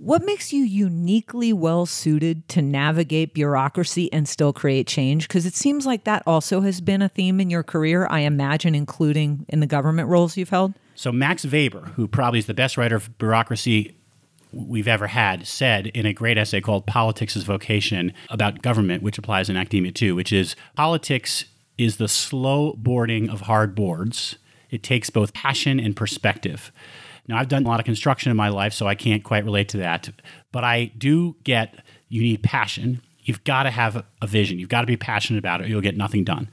What 0.00 0.24
makes 0.24 0.52
you 0.52 0.62
uniquely 0.62 1.52
well 1.52 1.84
suited 1.84 2.48
to 2.50 2.62
navigate 2.62 3.34
bureaucracy 3.34 4.12
and 4.12 4.28
still 4.28 4.52
create 4.52 4.86
change? 4.86 5.26
Because 5.26 5.44
it 5.44 5.56
seems 5.56 5.86
like 5.86 6.04
that 6.04 6.22
also 6.24 6.60
has 6.60 6.80
been 6.80 7.02
a 7.02 7.08
theme 7.08 7.40
in 7.40 7.50
your 7.50 7.64
career, 7.64 8.06
I 8.08 8.20
imagine, 8.20 8.76
including 8.76 9.44
in 9.48 9.58
the 9.58 9.66
government 9.66 10.08
roles 10.08 10.36
you've 10.36 10.50
held. 10.50 10.74
So, 10.94 11.10
Max 11.10 11.44
Weber, 11.44 11.92
who 11.96 12.06
probably 12.06 12.38
is 12.38 12.46
the 12.46 12.54
best 12.54 12.76
writer 12.76 12.94
of 12.94 13.18
bureaucracy 13.18 13.96
we've 14.52 14.88
ever 14.88 15.06
had 15.06 15.46
said 15.46 15.88
in 15.88 16.06
a 16.06 16.12
great 16.12 16.38
essay 16.38 16.60
called 16.60 16.86
Politics 16.86 17.36
as 17.36 17.44
Vocation 17.44 18.12
about 18.30 18.62
government, 18.62 19.02
which 19.02 19.18
applies 19.18 19.48
in 19.48 19.56
academia 19.56 19.92
too, 19.92 20.14
which 20.14 20.32
is 20.32 20.56
politics 20.76 21.44
is 21.76 21.96
the 21.96 22.08
slow 22.08 22.74
boarding 22.76 23.28
of 23.30 23.42
hard 23.42 23.74
boards. 23.74 24.36
It 24.70 24.82
takes 24.82 25.10
both 25.10 25.32
passion 25.32 25.78
and 25.78 25.96
perspective. 25.96 26.72
Now, 27.28 27.36
I've 27.36 27.48
done 27.48 27.64
a 27.64 27.68
lot 27.68 27.78
of 27.78 27.86
construction 27.86 28.30
in 28.30 28.36
my 28.36 28.48
life, 28.48 28.72
so 28.72 28.86
I 28.86 28.94
can't 28.94 29.22
quite 29.22 29.44
relate 29.44 29.68
to 29.70 29.76
that. 29.78 30.08
But 30.50 30.64
I 30.64 30.86
do 30.96 31.36
get 31.44 31.84
you 32.08 32.22
need 32.22 32.42
passion. 32.42 33.02
You've 33.22 33.44
got 33.44 33.64
to 33.64 33.70
have 33.70 34.04
a 34.22 34.26
vision. 34.26 34.58
You've 34.58 34.70
got 34.70 34.80
to 34.80 34.86
be 34.86 34.96
passionate 34.96 35.38
about 35.38 35.60
it, 35.60 35.68
you'll 35.68 35.82
get 35.82 35.96
nothing 35.96 36.24
done. 36.24 36.50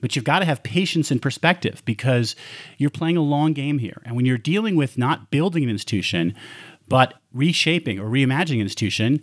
But 0.00 0.16
you've 0.16 0.24
got 0.24 0.40
to 0.40 0.44
have 0.44 0.62
patience 0.62 1.10
and 1.10 1.22
perspective 1.22 1.82
because 1.84 2.34
you're 2.78 2.90
playing 2.90 3.16
a 3.16 3.22
long 3.22 3.52
game 3.52 3.78
here. 3.78 4.02
And 4.04 4.16
when 4.16 4.26
you're 4.26 4.38
dealing 4.38 4.76
with 4.76 4.98
not 4.98 5.30
building 5.30 5.62
an 5.62 5.70
institution, 5.70 6.34
but 6.88 7.14
reshaping 7.32 7.98
or 7.98 8.08
reimagining 8.08 8.56
an 8.56 8.62
institution, 8.62 9.20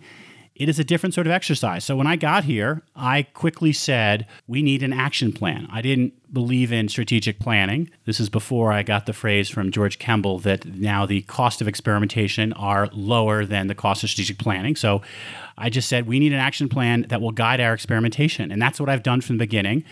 it 0.54 0.68
is 0.68 0.78
a 0.78 0.84
different 0.84 1.14
sort 1.14 1.26
of 1.26 1.32
exercise. 1.32 1.82
So 1.82 1.96
when 1.96 2.06
I 2.06 2.16
got 2.16 2.44
here, 2.44 2.82
I 2.94 3.22
quickly 3.22 3.72
said, 3.72 4.26
we 4.46 4.62
need 4.62 4.82
an 4.82 4.92
action 4.92 5.32
plan. 5.32 5.66
I 5.70 5.80
didn't 5.80 6.12
believe 6.32 6.72
in 6.72 6.88
strategic 6.88 7.40
planning. 7.40 7.90
This 8.04 8.20
is 8.20 8.28
before 8.28 8.70
I 8.70 8.82
got 8.82 9.06
the 9.06 9.14
phrase 9.14 9.48
from 9.48 9.70
George 9.70 9.98
Kembel 9.98 10.42
that 10.42 10.66
now 10.66 11.06
the 11.06 11.22
cost 11.22 11.62
of 11.62 11.68
experimentation 11.68 12.52
are 12.52 12.88
lower 12.92 13.46
than 13.46 13.66
the 13.66 13.74
cost 13.74 14.04
of 14.04 14.10
strategic 14.10 14.38
planning. 14.38 14.76
So 14.76 15.00
I 15.56 15.70
just 15.70 15.88
said, 15.88 16.06
we 16.06 16.18
need 16.18 16.32
an 16.32 16.38
action 16.38 16.68
plan 16.68 17.06
that 17.08 17.22
will 17.22 17.32
guide 17.32 17.60
our 17.60 17.72
experimentation. 17.72 18.52
And 18.52 18.60
that's 18.60 18.78
what 18.78 18.90
I've 18.90 19.02
done 19.02 19.22
from 19.22 19.38
the 19.38 19.44
beginning, 19.44 19.84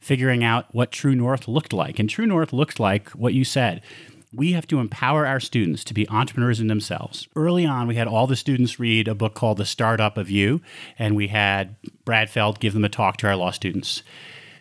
figuring 0.00 0.42
out 0.42 0.66
what 0.74 0.90
True 0.90 1.14
North 1.14 1.46
looked 1.46 1.72
like. 1.72 2.00
And 2.00 2.10
True 2.10 2.26
North 2.26 2.52
looked 2.52 2.80
like 2.80 3.10
what 3.10 3.34
you 3.34 3.44
said 3.44 3.82
we 4.32 4.52
have 4.52 4.66
to 4.66 4.78
empower 4.78 5.26
our 5.26 5.40
students 5.40 5.82
to 5.84 5.94
be 5.94 6.08
entrepreneurs 6.08 6.60
in 6.60 6.66
themselves. 6.66 7.28
Early 7.34 7.64
on, 7.64 7.86
we 7.88 7.94
had 7.94 8.06
all 8.06 8.26
the 8.26 8.36
students 8.36 8.78
read 8.78 9.08
a 9.08 9.14
book 9.14 9.34
called 9.34 9.56
The 9.56 9.64
Startup 9.64 10.18
of 10.18 10.30
You, 10.30 10.60
and 10.98 11.16
we 11.16 11.28
had 11.28 11.76
Brad 12.04 12.28
Feld 12.28 12.60
give 12.60 12.74
them 12.74 12.84
a 12.84 12.90
talk 12.90 13.16
to 13.18 13.26
our 13.26 13.36
law 13.36 13.50
students. 13.50 14.02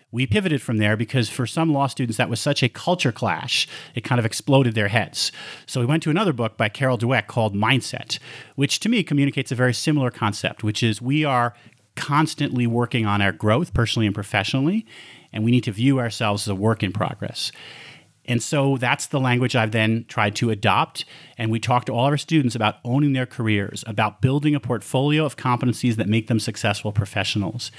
We 0.09 0.25
pivoted 0.25 0.61
from 0.61 0.77
there 0.77 0.95
because 0.95 1.29
for 1.29 1.45
some 1.45 1.73
law 1.73 1.87
students, 1.87 2.17
that 2.17 2.29
was 2.29 2.39
such 2.39 2.63
a 2.63 2.69
culture 2.69 3.11
clash, 3.11 3.67
it 3.93 4.05
kind 4.05 4.19
of 4.19 4.25
exploded 4.25 4.73
their 4.73 4.87
heads. 4.87 5.33
So 5.65 5.81
we 5.81 5.85
went 5.85 6.01
to 6.03 6.09
another 6.09 6.31
book 6.31 6.55
by 6.55 6.69
Carol 6.69 6.97
Dweck 6.97 7.27
called 7.27 7.53
Mindset, 7.53 8.19
which 8.55 8.79
to 8.79 8.89
me 8.89 9.03
communicates 9.03 9.51
a 9.51 9.55
very 9.55 9.73
similar 9.73 10.09
concept, 10.09 10.63
which 10.63 10.81
is 10.81 11.01
we 11.01 11.25
are 11.25 11.53
constantly 11.97 12.67
working 12.67 13.05
on 13.05 13.21
our 13.21 13.33
growth 13.33 13.73
personally 13.73 14.05
and 14.05 14.15
professionally, 14.15 14.85
and 15.33 15.43
we 15.43 15.51
need 15.51 15.65
to 15.65 15.71
view 15.73 15.99
ourselves 15.99 16.43
as 16.43 16.47
a 16.47 16.55
work 16.55 16.83
in 16.83 16.93
progress. 16.93 17.51
And 18.27 18.43
so 18.43 18.77
that's 18.77 19.07
the 19.07 19.19
language 19.19 19.55
I've 19.55 19.71
then 19.71 20.05
tried 20.07 20.35
to 20.37 20.49
adopt. 20.49 21.05
And 21.37 21.51
we 21.51 21.59
talk 21.59 21.85
to 21.85 21.93
all 21.93 22.05
our 22.05 22.17
students 22.17 22.55
about 22.55 22.75
owning 22.83 23.13
their 23.13 23.25
careers, 23.25 23.83
about 23.87 24.21
building 24.21 24.55
a 24.55 24.59
portfolio 24.59 25.25
of 25.25 25.37
competencies 25.37 25.95
that 25.95 26.07
make 26.07 26.27
them 26.27 26.39
successful 26.39 26.91
professionals. 26.91 27.71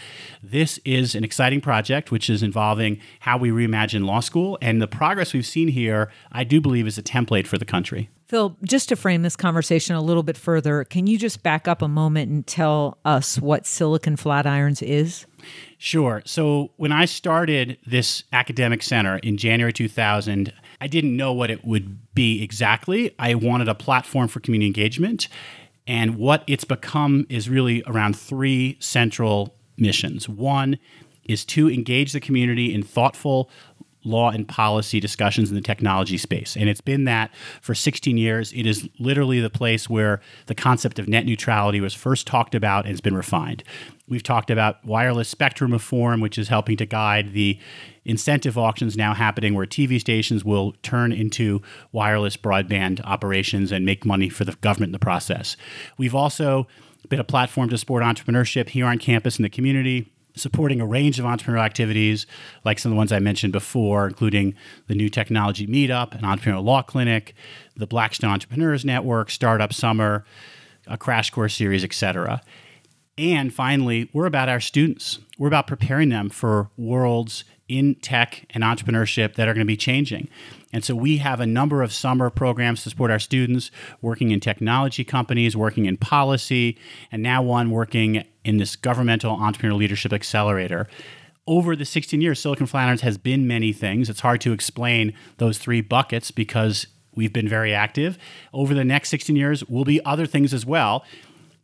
This 0.42 0.78
is 0.84 1.14
an 1.14 1.24
exciting 1.24 1.60
project, 1.60 2.10
which 2.10 2.30
is 2.30 2.42
involving 2.42 3.00
how 3.20 3.36
we 3.36 3.50
reimagine 3.50 4.04
law 4.04 4.20
school. 4.20 4.58
And 4.62 4.80
the 4.80 4.88
progress 4.88 5.34
we've 5.34 5.46
seen 5.46 5.68
here, 5.68 6.10
I 6.32 6.44
do 6.44 6.60
believe, 6.60 6.86
is 6.86 6.98
a 6.98 7.02
template 7.02 7.46
for 7.46 7.58
the 7.58 7.64
country. 7.64 8.10
Phil, 8.28 8.56
just 8.62 8.90
to 8.90 8.96
frame 8.96 9.22
this 9.22 9.36
conversation 9.36 9.96
a 9.96 10.02
little 10.02 10.22
bit 10.22 10.36
further, 10.36 10.84
can 10.84 11.06
you 11.06 11.16
just 11.16 11.42
back 11.42 11.66
up 11.66 11.80
a 11.80 11.88
moment 11.88 12.30
and 12.30 12.46
tell 12.46 12.98
us 13.04 13.40
what 13.40 13.66
Silicon 13.66 14.16
Flatirons 14.16 14.82
is? 14.82 15.24
Sure. 15.78 16.22
So 16.24 16.70
when 16.76 16.92
I 16.92 17.04
started 17.04 17.78
this 17.86 18.24
academic 18.32 18.82
center 18.82 19.18
in 19.18 19.36
January 19.36 19.72
2000, 19.72 20.52
I 20.80 20.86
didn't 20.86 21.16
know 21.16 21.32
what 21.32 21.50
it 21.50 21.64
would 21.64 22.14
be 22.14 22.42
exactly. 22.42 23.14
I 23.18 23.34
wanted 23.34 23.68
a 23.68 23.74
platform 23.74 24.28
for 24.28 24.40
community 24.40 24.66
engagement. 24.66 25.28
And 25.86 26.16
what 26.16 26.44
it's 26.46 26.64
become 26.64 27.26
is 27.28 27.48
really 27.48 27.82
around 27.86 28.16
three 28.16 28.76
central 28.80 29.54
missions. 29.76 30.28
One 30.28 30.78
is 31.24 31.44
to 31.44 31.70
engage 31.70 32.12
the 32.12 32.20
community 32.20 32.74
in 32.74 32.82
thoughtful, 32.82 33.50
law 34.04 34.30
and 34.30 34.48
policy 34.48 35.00
discussions 35.00 35.50
in 35.50 35.54
the 35.54 35.60
technology 35.60 36.16
space. 36.16 36.56
And 36.56 36.68
it's 36.68 36.80
been 36.80 37.04
that 37.04 37.30
for 37.60 37.74
16 37.74 38.16
years. 38.16 38.52
It 38.52 38.66
is 38.66 38.88
literally 38.98 39.40
the 39.40 39.50
place 39.50 39.88
where 39.88 40.20
the 40.46 40.54
concept 40.54 40.98
of 40.98 41.08
net 41.08 41.26
neutrality 41.26 41.80
was 41.80 41.94
first 41.94 42.26
talked 42.26 42.54
about 42.54 42.84
and 42.84 42.92
has 42.92 43.00
been 43.00 43.16
refined. 43.16 43.64
We've 44.08 44.22
talked 44.22 44.50
about 44.50 44.84
wireless 44.84 45.28
spectrum 45.28 45.72
reform, 45.72 46.20
which 46.20 46.38
is 46.38 46.48
helping 46.48 46.76
to 46.78 46.86
guide 46.86 47.32
the 47.32 47.58
incentive 48.04 48.56
auctions 48.56 48.96
now 48.96 49.12
happening 49.12 49.54
where 49.54 49.66
TV 49.66 50.00
stations 50.00 50.44
will 50.44 50.72
turn 50.82 51.12
into 51.12 51.60
wireless 51.92 52.36
broadband 52.36 53.04
operations 53.04 53.70
and 53.70 53.84
make 53.84 54.06
money 54.06 54.30
for 54.30 54.44
the 54.44 54.52
government 54.52 54.88
in 54.88 54.92
the 54.92 54.98
process. 54.98 55.56
We've 55.98 56.14
also 56.14 56.66
been 57.08 57.20
a 57.20 57.24
platform 57.24 57.68
to 57.68 57.78
support 57.78 58.02
entrepreneurship 58.02 58.70
here 58.70 58.86
on 58.86 58.98
campus 58.98 59.38
in 59.38 59.42
the 59.42 59.50
community 59.50 60.10
supporting 60.38 60.80
a 60.80 60.86
range 60.86 61.18
of 61.18 61.24
entrepreneurial 61.24 61.64
activities, 61.64 62.26
like 62.64 62.78
some 62.78 62.92
of 62.92 62.94
the 62.94 62.98
ones 62.98 63.12
I 63.12 63.18
mentioned 63.18 63.52
before, 63.52 64.06
including 64.06 64.54
the 64.86 64.94
New 64.94 65.08
Technology 65.08 65.66
Meetup, 65.66 66.14
an 66.14 66.22
entrepreneurial 66.22 66.64
law 66.64 66.82
clinic, 66.82 67.34
the 67.76 67.86
Blackstone 67.86 68.30
Entrepreneurs 68.30 68.84
Network, 68.84 69.30
Startup 69.30 69.72
Summer, 69.72 70.24
a 70.86 70.96
crash 70.96 71.30
course 71.30 71.54
series, 71.54 71.84
etc. 71.84 72.40
And 73.16 73.52
finally, 73.52 74.08
we're 74.12 74.26
about 74.26 74.48
our 74.48 74.60
students. 74.60 75.18
We're 75.38 75.48
about 75.48 75.66
preparing 75.66 76.08
them 76.08 76.30
for 76.30 76.70
worlds 76.76 77.44
in 77.68 77.96
tech 77.96 78.46
and 78.50 78.64
entrepreneurship 78.64 79.34
that 79.34 79.48
are 79.48 79.54
going 79.54 79.66
to 79.66 79.70
be 79.70 79.76
changing. 79.76 80.28
And 80.72 80.84
so 80.84 80.94
we 80.94 81.18
have 81.18 81.40
a 81.40 81.46
number 81.46 81.82
of 81.82 81.92
summer 81.92 82.28
programs 82.30 82.82
to 82.82 82.90
support 82.90 83.10
our 83.10 83.18
students 83.18 83.70
working 84.02 84.30
in 84.30 84.40
technology 84.40 85.04
companies, 85.04 85.56
working 85.56 85.86
in 85.86 85.96
policy, 85.96 86.78
and 87.10 87.22
now 87.22 87.42
one 87.42 87.70
working 87.70 88.24
in 88.44 88.58
this 88.58 88.76
governmental 88.76 89.36
entrepreneurial 89.36 89.78
leadership 89.78 90.12
accelerator. 90.12 90.86
Over 91.46 91.74
the 91.74 91.86
16 91.86 92.20
years, 92.20 92.38
Silicon 92.40 92.66
Flatirons 92.66 93.00
has 93.00 93.16
been 93.16 93.46
many 93.46 93.72
things. 93.72 94.10
It's 94.10 94.20
hard 94.20 94.42
to 94.42 94.52
explain 94.52 95.14
those 95.38 95.56
three 95.56 95.80
buckets 95.80 96.30
because 96.30 96.86
we've 97.14 97.32
been 97.32 97.48
very 97.48 97.72
active. 97.72 98.18
Over 98.52 98.74
the 98.74 98.84
next 98.84 99.08
16 99.08 99.34
years, 99.34 99.64
will 99.64 99.86
be 99.86 100.04
other 100.04 100.26
things 100.26 100.52
as 100.52 100.66
well 100.66 101.04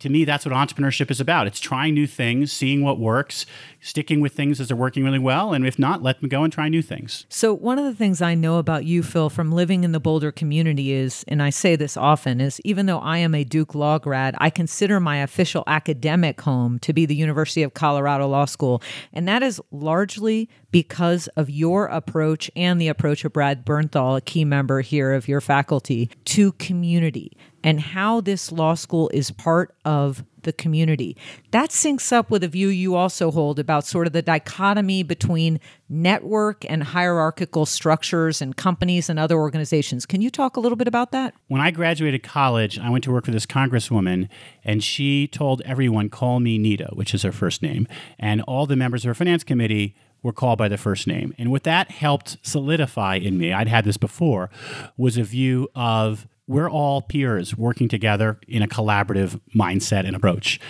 to 0.05 0.11
me, 0.11 0.27
that's 0.27 0.45
what 0.45 0.55
entrepreneurship 0.55 1.11
is 1.11 1.19
about. 1.19 1.47
It's 1.47 1.59
trying 1.59 1.95
new 1.95 2.07
things, 2.07 2.53
seeing 2.53 2.85
what 2.85 2.99
works, 2.99 3.47
sticking 3.81 4.21
with 4.21 4.35
things 4.35 4.61
as 4.61 4.69
they're 4.69 4.77
working 4.77 5.03
really 5.03 5.19
well, 5.19 5.55
and 5.55 5.67
if 5.67 5.79
not, 5.79 6.03
let 6.03 6.21
them 6.21 6.29
go 6.29 6.45
and 6.45 6.53
try 6.53 6.69
new 6.69 6.83
things. 6.83 7.25
So, 7.31 7.55
one 7.55 7.79
of 7.79 7.87
the 7.87 7.95
things 7.95 8.21
I 8.21 8.35
know 8.35 8.59
about 8.59 8.85
you, 8.85 9.03
Phil, 9.03 9.31
from 9.31 9.51
living 9.51 9.83
in 9.83 9.93
the 9.93 10.01
Boulder 10.01 10.31
community 10.31 10.93
is, 10.93 11.25
and 11.27 11.43
I 11.43 11.49
say 11.49 11.75
this 11.75 11.97
often, 11.97 12.39
is 12.43 12.61
even 12.65 12.85
though 12.85 12.99
I 12.99 13.17
am 13.17 13.35
a 13.35 13.45
Duke 13.45 13.75
Law 13.75 13.99
grad, 13.99 14.35
I 14.37 14.51
consider 14.51 15.01
my 15.01 15.17
official 15.17 15.65
academic 15.67 16.43
home 16.43 16.79
to 16.81 16.93
be 16.93 17.07
the 17.07 17.17
University 17.17 17.63
of 17.63 17.73
Colorado 17.73 18.29
Law 18.29 18.45
School. 18.45 18.83
And 19.15 19.27
that 19.27 19.43
is 19.43 19.59
largely 19.71 20.51
because 20.71 21.29
of 21.29 21.49
your 21.49 21.87
approach 21.87 22.51
and 22.55 22.79
the 22.79 22.89
approach 22.89 23.25
of 23.25 23.33
Brad 23.33 23.65
Bernthal, 23.65 24.19
a 24.19 24.21
key 24.21 24.45
member 24.45 24.83
here 24.83 25.15
of 25.15 25.29
your 25.29 25.41
faculty, 25.41 26.11
to 26.27 26.53
community 26.53 27.33
and 27.65 27.81
how 27.81 28.21
this 28.21 28.53
law 28.53 28.75
school 28.75 29.11
is 29.13 29.33
part 29.33 29.75
of 29.85 30.23
the 30.43 30.53
community. 30.53 31.17
That 31.51 31.71
syncs 31.71 32.13
up 32.13 32.31
with 32.31 32.45
a 32.45 32.49
view 32.49 32.69
you 32.69 32.95
also 32.95 33.31
hold 33.31 33.59
about 33.59 33.87
sort 33.87 34.07
of 34.07 34.13
the 34.13 34.21
dichotomy 34.21 35.03
between 35.03 35.59
network 35.89 36.65
and 36.69 36.83
hierarchical 36.83 37.65
structures 37.65 38.43
and 38.43 38.55
companies 38.55 39.09
and 39.09 39.19
other 39.19 39.39
organizations. 39.39 40.05
Can 40.05 40.21
you 40.21 40.29
talk 40.31 40.57
a 40.57 40.61
little 40.61 40.77
bit 40.77 40.87
about 40.87 41.13
that? 41.13 41.35
When 41.49 41.63
I 41.63 41.71
graduated 41.71 42.23
college, 42.23 42.79
I 42.79 42.91
went 42.91 43.05
to 43.05 43.11
work 43.11 43.25
for 43.25 43.31
this 43.31 43.47
congresswoman, 43.47 44.29
and 44.63 44.85
she 44.85 45.27
told 45.27 45.63
everyone, 45.63 46.11
call 46.11 46.41
me 46.41 46.59
Nita, 46.59 46.91
which 46.93 47.15
is 47.15 47.23
her 47.23 47.33
first 47.33 47.63
name. 47.63 47.89
And 48.19 48.43
all 48.43 48.67
the 48.67 48.77
members 48.77 49.05
of 49.05 49.09
her 49.09 49.15
finance 49.15 49.45
committee 49.45 49.97
were 50.23 50.33
called 50.33 50.59
by 50.59 50.69
the 50.69 50.79
first 50.79 51.07
name. 51.07 51.35
And 51.39 51.51
what 51.51 51.65
that 51.65 51.91
helped 51.91 52.37
solidify 52.43 53.17
in 53.17 53.39
me, 53.39 53.53
I'd 53.53 53.69
had 53.69 53.85
this 53.85 53.97
before, 53.97 54.51
was 54.99 55.17
a 55.17 55.23
view 55.23 55.69
of 55.75 56.27
we're 56.47 56.71
all 56.71 57.03
peers 57.03 57.57
working 57.57 57.89
together 57.89 58.39
in 58.47 58.63
a 58.63 58.69
collaborative 58.69 59.41
mindset 59.55 60.07
and 60.07 60.15
approach. 60.15 60.61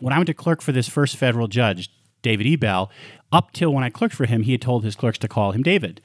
When 0.00 0.12
I 0.12 0.18
went 0.18 0.26
to 0.26 0.34
clerk 0.34 0.60
for 0.60 0.72
this 0.72 0.88
first 0.88 1.16
federal 1.16 1.46
judge, 1.46 1.90
David 2.22 2.46
Ebel, 2.46 2.90
up 3.30 3.52
till 3.52 3.72
when 3.72 3.84
I 3.84 3.90
clerked 3.90 4.14
for 4.14 4.26
him, 4.26 4.42
he 4.42 4.52
had 4.52 4.62
told 4.62 4.84
his 4.84 4.96
clerks 4.96 5.18
to 5.18 5.28
call 5.28 5.52
him 5.52 5.62
David. 5.62 6.00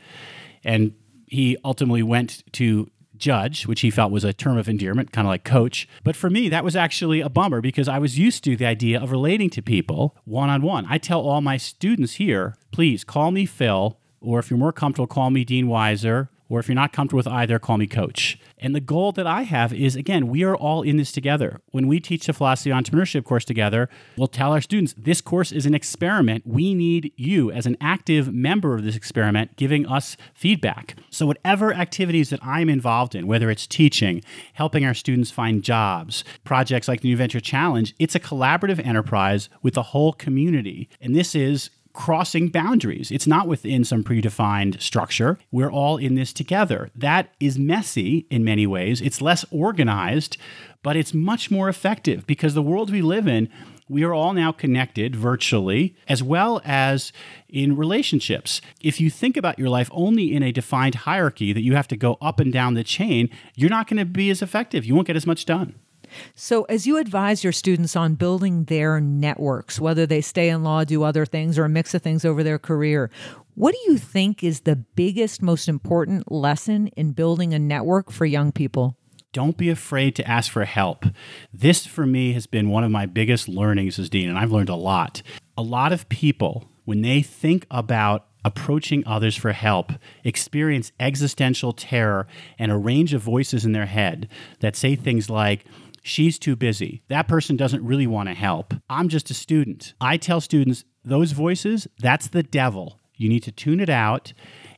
And 0.64 0.94
he 1.26 1.58
ultimately 1.64 2.04
went 2.04 2.44
to 2.54 2.90
judge, 3.20 3.68
which 3.68 3.82
he 3.82 3.92
felt 3.92 4.12
was 4.12 4.24
a 4.24 4.34
term 4.34 4.58
of 4.58 4.70
endearment, 4.70 5.12
kind 5.12 5.28
of 5.28 5.30
like 5.30 5.44
coach. 5.44 5.88
But 6.04 6.16
for 6.16 6.30
me, 6.30 6.50
that 6.50 6.64
was 6.64 6.76
actually 6.76 7.22
a 7.22 7.30
bummer 7.30 7.62
because 7.62 7.88
I 7.88 8.00
was 8.00 8.18
used 8.18 8.44
to 8.46 8.56
the 8.56 8.66
idea 8.66 9.02
of 9.02 9.12
relating 9.12 9.50
to 9.52 9.62
people 9.62 10.16
one 10.24 10.50
on 10.50 10.62
one. 10.62 10.86
I 10.90 10.98
tell 10.98 11.22
all 11.22 11.42
my 11.42 11.58
students 11.58 12.14
here, 12.14 12.56
please 12.72 13.04
call 13.04 13.32
me 13.32 13.46
Phil, 13.46 14.00
or 14.22 14.40
if 14.40 14.50
you're 14.50 14.60
more 14.60 14.74
comfortable, 14.74 15.08
call 15.08 15.30
me 15.30 15.44
Dean 15.44 15.68
Weiser, 15.68 16.30
or 16.50 16.60
if 16.60 16.68
you're 16.68 16.76
not 16.76 16.92
comfortable 16.92 17.18
with 17.18 17.28
either, 17.28 17.60
call 17.60 17.78
me 17.78 17.88
coach. 17.88 18.40
And 18.58 18.76
the 18.76 18.82
goal 18.82 19.12
that 19.14 19.28
I 19.28 19.44
have 19.44 19.72
is 19.72 19.96
again, 19.96 20.28
we 20.28 20.44
are 20.44 20.56
all 20.56 20.82
in 20.82 20.98
this 20.98 21.12
together. 21.12 21.62
When 21.72 21.88
we 21.88 22.00
teach 22.00 22.26
the 22.26 22.34
philosophy 22.34 22.72
entrepreneurship 22.72 23.24
course 23.24 23.46
together, 23.46 23.88
we'll 24.18 24.28
tell 24.28 24.52
our 24.52 24.62
students 24.62 24.94
this 24.98 25.22
course 25.22 25.52
is 25.52 25.66
an 25.66 25.76
experiment. 25.76 26.46
We 26.46 26.74
need 26.74 27.14
you 27.16 27.52
as 27.52 27.66
an 27.66 27.78
active 27.80 28.34
member 28.34 28.74
of 28.74 28.84
this 28.84 28.96
experiment 28.96 29.56
giving 29.56 29.86
us 29.86 30.18
feedback. 30.34 30.96
So, 31.10 31.26
whatever 31.26 31.74
activities 31.74 32.32
that 32.32 32.44
I'm 32.44 32.70
involved 32.70 33.16
in, 33.16 33.28
whether 33.28 33.50
it's 33.50 33.68
teaching, 33.68 34.24
helping 34.54 34.84
our 34.84 34.94
students 34.94 35.32
find 35.32 35.64
jobs, 35.64 36.24
projects 36.44 36.88
like 36.88 37.02
the 37.02 37.10
New 37.10 37.18
Venture 37.18 37.40
Challenge, 37.40 37.94
it's 38.00 38.16
a 38.16 38.20
collaborative 38.20 38.86
enterprise 38.86 39.50
with 39.62 39.76
the 39.76 39.84
whole 39.84 40.14
community. 40.14 40.90
And 41.00 41.16
this 41.16 41.36
is 41.36 41.70
crossing 41.94 42.50
boundaries. 42.50 43.12
It's 43.12 43.28
not 43.28 43.48
within 43.48 43.84
some 43.84 44.04
predefined 44.04 44.82
structure. 44.82 45.38
We're 45.52 45.72
all 45.72 45.98
in 45.98 46.16
this 46.16 46.32
together. 46.32 46.90
That 46.96 47.34
is 47.40 47.58
messy 47.58 48.28
in 48.30 48.44
many 48.44 48.68
ways. 48.68 49.02
It's 49.02 49.22
less 49.22 49.46
organized, 49.52 50.38
but 50.84 50.96
it's 50.96 51.14
much 51.14 51.52
more 51.52 51.68
effective 51.70 52.26
because 52.28 52.54
the 52.54 52.62
world 52.62 52.92
we 52.92 53.02
live 53.02 53.28
in, 53.28 53.50
we 53.88 54.04
are 54.04 54.14
all 54.14 54.34
now 54.34 54.52
connected 54.52 55.16
virtually 55.16 55.96
as 56.08 56.22
well 56.22 56.62
as 56.64 57.12
in 57.50 57.76
relationships. 57.76 58.62
If 58.82 59.02
you 59.02 59.10
think 59.10 59.36
about 59.36 59.58
your 59.58 59.70
life 59.70 59.90
only 59.92 60.34
in 60.34 60.44
a 60.44 60.52
defined 60.52 60.96
hierarchy 60.96 61.54
that 61.54 61.64
you 61.64 61.76
have 61.76 61.88
to 61.88 61.98
go 61.98 62.18
up 62.22 62.40
and 62.40 62.54
down 62.54 62.76
the 62.76 62.84
chain, 62.84 63.30
you're 63.56 63.70
not 63.70 63.88
going 63.88 63.98
to 63.98 64.06
be 64.06 64.30
as 64.30 64.44
effective. 64.44 64.86
You 64.86 64.94
won't 64.94 65.08
get 65.08 65.16
as 65.16 65.28
much 65.28 65.46
done. 65.46 65.76
So, 66.36 66.64
as 66.64 66.88
you 66.88 66.98
advise 66.98 67.44
your 67.44 67.54
students 67.54 67.96
on 67.96 68.16
building 68.16 68.66
their 68.66 69.00
networks, 69.00 69.80
whether 69.80 70.06
they 70.06 70.22
stay 70.22 70.50
in 70.50 70.64
law, 70.64 70.84
do 70.84 71.04
other 71.04 71.26
things, 71.26 71.58
or 71.58 71.66
a 71.66 71.70
mix 71.70 71.94
of 71.94 72.02
things 72.02 72.26
over 72.26 72.44
their 72.44 72.60
career, 72.60 73.10
what 73.56 73.74
do 73.74 73.92
you 73.92 73.98
think 73.98 74.44
is 74.44 74.62
the 74.62 74.76
biggest, 74.76 75.42
most 75.42 75.68
important 75.68 76.32
lesson 76.32 76.88
in 76.96 77.12
building 77.12 77.54
a 77.54 77.60
network 77.60 78.12
for 78.12 78.26
young 78.26 78.52
people? 78.52 78.96
Don't 79.32 79.58
be 79.58 79.70
afraid 79.70 80.16
to 80.16 80.28
ask 80.28 80.52
for 80.52 80.66
help. 80.66 81.06
This, 81.54 81.86
for 81.86 82.06
me, 82.06 82.34
has 82.34 82.48
been 82.48 82.70
one 82.70 82.84
of 82.84 82.90
my 82.90 83.06
biggest 83.06 83.48
learnings 83.48 84.00
as 84.00 84.10
Dean, 84.10 84.30
and 84.30 84.40
I've 84.40 84.52
learned 84.52 84.70
a 84.70 84.76
lot. 84.76 85.22
A 85.58 85.62
lot 85.62 85.92
of 85.92 86.10
people, 86.10 86.70
when 86.86 87.02
they 87.02 87.22
think 87.22 87.68
about 87.70 88.26
approaching 88.46 89.04
others 89.06 89.36
for 89.36 89.52
help 89.52 89.92
experience 90.24 90.92
existential 91.00 91.74
terror 91.74 92.26
and 92.58 92.72
a 92.72 92.78
range 92.78 93.14
of 93.14 93.22
voices 93.22 93.66
in 93.66 93.74
their 93.74 93.86
head 93.86 94.28
that 94.62 94.76
say 94.76 94.96
things 94.96 95.30
like, 95.30 95.66
She's 96.02 96.40
too 96.40 96.56
busy. 96.56 97.04
That 97.08 97.28
person 97.28 97.56
doesn't 97.56 97.86
really 97.86 98.08
want 98.08 98.30
to 98.30 98.36
help. 98.36 98.74
I'm 98.90 99.10
just 99.10 99.30
a 99.30 99.34
student. 99.34 99.94
I 100.00 100.18
tell 100.18 100.42
students 100.42 100.86
those 101.04 101.32
voices, 101.32 101.88
that's 102.00 102.28
the 102.28 102.44
devil. 102.44 103.00
You 103.16 103.30
need 103.30 103.44
to 103.44 103.52
tune 103.52 103.80
it 103.80 103.90
out 103.90 104.34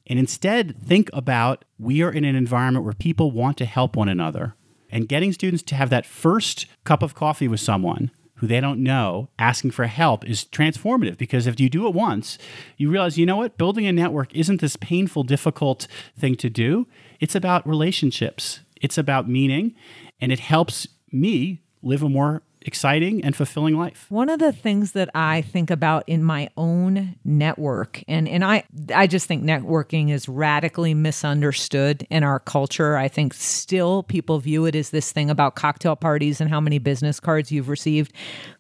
and 0.08 0.20
instead 0.20 0.76
think 0.84 1.10
about 1.14 1.64
we 1.80 2.02
are 2.02 2.12
in 2.12 2.26
an 2.26 2.36
environment 2.36 2.84
where 2.84 2.94
people 2.94 3.32
want 3.32 3.58
to 3.58 3.66
help 3.66 3.96
one 3.96 4.10
another. 4.10 4.56
And 4.90 5.08
getting 5.08 5.32
students 5.32 5.64
to 5.64 5.76
have 5.76 5.90
that 5.90 6.06
first 6.06 6.66
cup 6.84 7.02
of 7.02 7.16
coffee 7.16 7.48
with 7.48 7.62
someone 7.62 8.12
who 8.36 8.48
they 8.48 8.60
don't 8.60 8.84
know 8.84 9.30
asking 9.38 9.72
for 9.72 9.86
help 9.86 10.26
is 10.26 10.44
transformative 10.44 11.18
because 11.18 11.48
if 11.48 11.60
you 11.60 11.70
do 11.70 11.88
it 11.88 11.94
once, 11.94 12.38
you 12.76 12.90
realize, 12.90 13.18
you 13.18 13.26
know 13.26 13.38
what, 13.38 13.58
building 13.58 13.86
a 13.86 13.94
network 13.94 14.36
isn't 14.36 14.60
this 14.60 14.76
painful, 14.76 15.24
difficult 15.24 15.88
thing 16.18 16.36
to 16.36 16.50
do. 16.50 16.88
It's 17.20 17.36
about 17.36 17.68
relationships, 17.68 18.62
it's 18.82 18.98
about 18.98 19.30
meaning, 19.30 19.76
and 20.20 20.32
it 20.32 20.40
helps 20.40 20.88
me 21.12 21.62
live 21.84 22.04
a 22.04 22.10
more 22.10 22.44
exciting 22.64 23.24
and 23.24 23.36
fulfilling 23.36 23.76
life. 23.76 24.06
One 24.10 24.30
of 24.30 24.40
the 24.40 24.52
things 24.52 24.92
that 24.92 25.10
I 25.16 25.42
think 25.42 25.72
about 25.72 26.04
in 26.08 26.24
my 26.24 26.50
own 26.58 27.16
network 27.24 28.04
and 28.08 28.28
and 28.28 28.46
I 28.46 28.64
I 28.94 29.08
just 29.08 29.28
think 29.28 29.44
networking 29.44 30.12
is 30.12 30.30
radically 30.30 30.94
misunderstood 30.94 32.06
in 32.10 32.24
our 32.24 32.40
culture. 32.40 32.98
I 32.98 33.08
think 33.08 33.34
still 33.34 34.04
people 34.04 34.40
view 34.40 34.66
it 34.66 34.76
as 34.76 34.92
this 34.92 35.12
thing 35.12 35.30
about 35.30 35.56
cocktail 35.56 35.96
parties 35.96 36.40
and 36.40 36.50
how 36.50 36.60
many 36.60 36.78
business 36.78 37.20
cards 37.20 37.52
you've 37.52 37.70
received. 37.70 38.14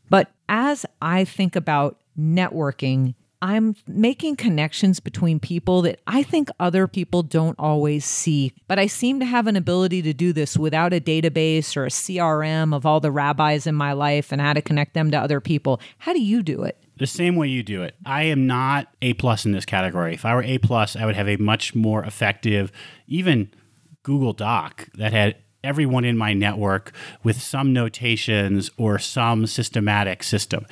But 0.09 0.31
as 0.49 0.85
I 1.01 1.23
think 1.23 1.55
about 1.55 2.01
networking 2.17 3.15
I'm 3.41 3.75
making 3.87 4.35
connections 4.35 4.99
between 4.99 5.39
people 5.39 5.81
that 5.81 5.99
I 6.05 6.21
think 6.21 6.49
other 6.59 6.87
people 6.87 7.23
don't 7.23 7.57
always 7.57 8.05
see. 8.05 8.53
But 8.67 8.77
I 8.77 8.85
seem 8.85 9.19
to 9.19 9.25
have 9.25 9.47
an 9.47 9.55
ability 9.55 10.03
to 10.03 10.13
do 10.13 10.31
this 10.31 10.57
without 10.57 10.93
a 10.93 11.01
database 11.01 11.75
or 11.75 11.85
a 11.85 11.89
CRM 11.89 12.75
of 12.75 12.85
all 12.85 12.99
the 12.99 13.11
rabbis 13.11 13.65
in 13.65 13.73
my 13.73 13.93
life 13.93 14.31
and 14.31 14.39
how 14.39 14.53
to 14.53 14.61
connect 14.61 14.93
them 14.93 15.09
to 15.11 15.17
other 15.17 15.41
people. 15.41 15.81
How 15.97 16.13
do 16.13 16.21
you 16.21 16.43
do 16.43 16.63
it? 16.63 16.77
The 16.97 17.07
same 17.07 17.35
way 17.35 17.47
you 17.47 17.63
do 17.63 17.81
it. 17.81 17.95
I 18.05 18.23
am 18.23 18.45
not 18.45 18.87
A 19.01 19.13
plus 19.13 19.43
in 19.43 19.53
this 19.53 19.65
category. 19.65 20.13
If 20.13 20.23
I 20.23 20.35
were 20.35 20.43
A 20.43 20.59
plus, 20.59 20.95
I 20.95 21.05
would 21.07 21.15
have 21.15 21.27
a 21.27 21.37
much 21.37 21.73
more 21.73 22.03
effective, 22.03 22.71
even 23.07 23.49
Google 24.03 24.33
Doc 24.33 24.87
that 24.95 25.13
had 25.13 25.37
everyone 25.63 26.05
in 26.05 26.17
my 26.17 26.33
network 26.33 26.91
with 27.23 27.41
some 27.41 27.73
notations 27.73 28.69
or 28.77 28.99
some 28.99 29.47
systematic 29.47 30.21
system. 30.21 30.65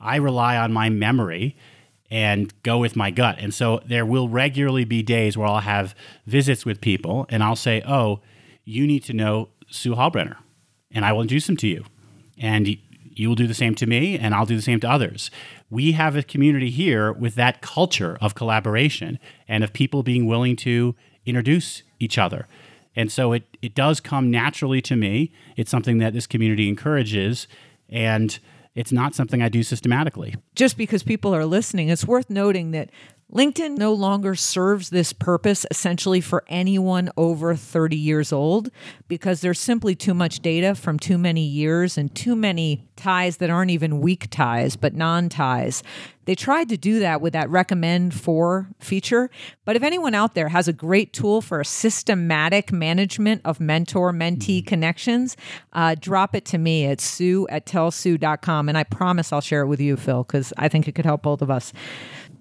I 0.00 0.16
rely 0.16 0.56
on 0.56 0.72
my 0.72 0.88
memory 0.88 1.56
and 2.10 2.52
go 2.62 2.78
with 2.78 2.96
my 2.96 3.10
gut. 3.10 3.36
And 3.38 3.52
so 3.52 3.80
there 3.86 4.06
will 4.06 4.28
regularly 4.28 4.84
be 4.84 5.02
days 5.02 5.36
where 5.36 5.46
I'll 5.46 5.60
have 5.60 5.94
visits 6.26 6.64
with 6.64 6.80
people 6.80 7.26
and 7.28 7.42
I'll 7.42 7.56
say, 7.56 7.82
Oh, 7.86 8.20
you 8.64 8.86
need 8.86 9.04
to 9.04 9.12
know 9.12 9.48
Sue 9.68 9.94
Heilbronner, 9.94 10.36
and 10.90 11.04
I 11.04 11.12
will 11.12 11.22
introduce 11.22 11.46
them 11.46 11.56
to 11.58 11.68
you. 11.68 11.84
And 12.38 12.76
you 13.16 13.28
will 13.28 13.36
do 13.36 13.46
the 13.46 13.54
same 13.54 13.74
to 13.76 13.86
me, 13.86 14.18
and 14.18 14.34
I'll 14.34 14.44
do 14.44 14.56
the 14.56 14.62
same 14.62 14.80
to 14.80 14.90
others. 14.90 15.30
We 15.70 15.92
have 15.92 16.16
a 16.16 16.22
community 16.22 16.70
here 16.70 17.12
with 17.12 17.34
that 17.36 17.62
culture 17.62 18.18
of 18.20 18.34
collaboration 18.34 19.18
and 19.48 19.64
of 19.64 19.72
people 19.72 20.02
being 20.02 20.26
willing 20.26 20.54
to 20.56 20.94
introduce 21.24 21.82
each 21.98 22.18
other. 22.18 22.46
And 22.94 23.10
so 23.10 23.32
it, 23.32 23.44
it 23.62 23.74
does 23.74 24.00
come 24.00 24.30
naturally 24.30 24.80
to 24.82 24.96
me. 24.96 25.32
It's 25.56 25.70
something 25.70 25.98
that 25.98 26.12
this 26.12 26.26
community 26.26 26.68
encourages. 26.68 27.48
And 27.88 28.38
it's 28.76 28.92
not 28.92 29.14
something 29.14 29.42
I 29.42 29.48
do 29.48 29.62
systematically. 29.62 30.36
Just 30.54 30.76
because 30.76 31.02
people 31.02 31.34
are 31.34 31.46
listening, 31.46 31.88
it's 31.88 32.06
worth 32.06 32.30
noting 32.30 32.70
that 32.70 32.90
LinkedIn 33.32 33.76
no 33.76 33.92
longer 33.92 34.36
serves 34.36 34.90
this 34.90 35.12
purpose 35.12 35.66
essentially 35.68 36.20
for 36.20 36.44
anyone 36.46 37.10
over 37.16 37.56
30 37.56 37.96
years 37.96 38.32
old 38.32 38.70
because 39.08 39.40
there's 39.40 39.58
simply 39.58 39.96
too 39.96 40.14
much 40.14 40.38
data 40.38 40.76
from 40.76 40.96
too 40.96 41.18
many 41.18 41.42
years 41.42 41.98
and 41.98 42.14
too 42.14 42.36
many 42.36 42.84
ties 42.94 43.38
that 43.38 43.50
aren't 43.50 43.72
even 43.72 44.00
weak 44.00 44.28
ties, 44.30 44.76
but 44.76 44.94
non 44.94 45.28
ties. 45.28 45.82
They 46.24 46.36
tried 46.36 46.68
to 46.68 46.76
do 46.76 47.00
that 47.00 47.20
with 47.20 47.32
that 47.32 47.50
recommend 47.50 48.14
for 48.14 48.68
feature. 48.78 49.28
But 49.64 49.74
if 49.74 49.82
anyone 49.82 50.14
out 50.14 50.34
there 50.34 50.48
has 50.48 50.68
a 50.68 50.72
great 50.72 51.12
tool 51.12 51.40
for 51.40 51.60
a 51.60 51.64
systematic 51.64 52.72
management 52.72 53.42
of 53.44 53.60
mentor 53.60 54.12
mentee 54.12 54.58
mm-hmm. 54.58 54.66
connections, 54.66 55.36
uh, 55.72 55.96
drop 55.98 56.34
it 56.36 56.44
to 56.46 56.58
me 56.58 56.86
at 56.86 57.00
sue 57.00 57.46
at 57.48 57.66
tellsue.com. 57.66 58.68
And 58.68 58.78
I 58.78 58.84
promise 58.84 59.32
I'll 59.32 59.40
share 59.40 59.62
it 59.62 59.66
with 59.66 59.80
you, 59.80 59.96
Phil, 59.96 60.22
because 60.22 60.52
I 60.56 60.68
think 60.68 60.86
it 60.86 60.94
could 60.94 61.04
help 61.04 61.22
both 61.22 61.42
of 61.42 61.50
us 61.50 61.72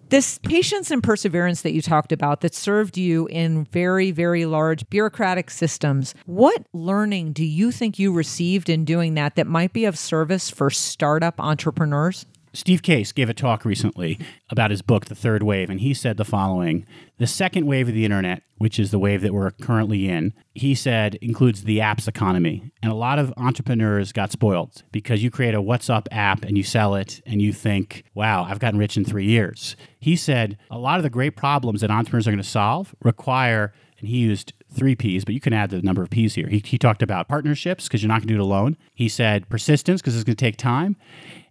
this 0.10 0.38
patience 0.40 0.92
and 0.92 1.02
perseverance 1.02 1.62
that 1.62 1.74
you 1.74 1.82
talked 1.82 2.12
about 2.12 2.42
that 2.42 2.54
served 2.54 2.98
you 2.98 3.28
in 3.28 3.66
very, 3.66 4.12
very 4.12 4.46
large 4.46 4.88
bureaucratic 4.90 5.50
systems, 5.50 6.14
what 6.26 6.66
learning 6.74 7.34
do 7.34 7.44
you 7.44 7.72
think 7.72 7.98
you 7.98 8.14
received 8.14 8.70
in 8.70 8.86
doing 8.86 9.16
that 9.16 9.36
that 9.36 9.48
might 9.48 9.74
be 9.74 9.86
of 9.86 9.98
service 9.98 10.50
for 10.50 10.70
startup 10.70 11.40
entrepreneurs? 11.40 12.26
Steve 12.56 12.82
Case 12.82 13.12
gave 13.12 13.30
a 13.30 13.34
talk 13.34 13.66
recently 13.66 14.18
about 14.50 14.72
his 14.72 14.82
book, 14.82 15.06
The 15.06 15.16
Third 15.16 15.44
Wave, 15.44 15.70
and 15.70 15.82
he 15.82 15.94
said 15.94 16.16
the 16.16 16.24
following 16.24 16.86
The 17.18 17.28
second 17.28 17.66
wave 17.66 17.90
of 17.90 17.94
the 17.94 18.06
internet, 18.06 18.44
which 18.58 18.80
is 18.80 18.92
the 18.92 19.00
wave 19.00 19.22
that 19.22 19.34
we're 19.34 19.52
currently 19.52 20.08
in, 20.08 20.34
he 20.54 20.74
said 20.74 21.16
includes 21.16 21.64
the 21.64 21.80
apps 21.80 22.08
economy. 22.08 22.72
And 22.82 22.94
a 22.94 22.96
lot 22.96 23.20
of 23.20 23.34
entrepreneurs 23.36 24.14
got 24.14 24.32
spoiled 24.32 24.84
because 24.94 25.22
you 25.22 25.30
create 25.30 25.54
a 25.54 25.62
WhatsApp 25.62 26.08
app 26.12 26.46
and 26.46 26.58
you 26.58 26.64
sell 26.64 26.96
it 26.96 27.22
and 27.26 27.42
you 27.42 27.52
think, 27.52 28.06
wow, 28.14 28.46
I've 28.46 28.60
gotten 28.60 28.80
rich 28.80 28.96
in 28.96 29.04
three 29.04 29.26
years. 29.26 29.76
He 30.00 30.16
said 30.16 30.58
a 30.72 30.78
lot 30.78 30.98
of 30.98 31.04
the 31.04 31.10
great 31.10 31.36
problems 31.36 31.82
that 31.82 31.92
entrepreneurs 31.92 32.26
are 32.26 32.32
going 32.32 32.42
to 32.42 32.50
solve 32.50 32.96
require 33.04 33.74
and 34.00 34.08
he 34.08 34.18
used 34.18 34.54
three 34.76 34.96
P's, 34.96 35.26
but 35.26 35.34
you 35.34 35.40
can 35.40 35.54
add 35.54 35.70
the 35.70 35.82
number 35.82 36.04
of 36.04 36.10
P's 36.10 36.36
here. 36.36 36.48
He, 36.48 36.62
he 36.64 36.78
talked 36.78 37.02
about 37.02 37.28
partnerships 37.28 37.86
because 37.88 38.04
you're 38.04 38.10
not 38.10 38.20
going 38.20 38.28
to 38.28 38.34
do 38.34 38.40
it 38.40 38.44
alone. 38.44 38.78
He 38.94 39.10
said 39.10 39.50
persistence 39.50 40.02
because 40.02 40.16
it's 40.16 40.24
going 40.24 40.36
to 40.36 40.46
take 40.46 40.58
time, 40.58 40.96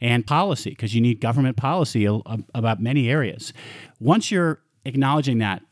and 0.01 0.27
policy 0.27 0.71
because 0.71 0.95
you 0.95 1.01
need 1.01 1.21
government 1.21 1.57
policy 1.57 2.07
about 2.07 2.81
many 2.81 3.09
areas. 3.09 3.53
Once 3.99 4.31
you're 4.31 4.61
acknowledging 4.85 5.39
that, 5.39 5.63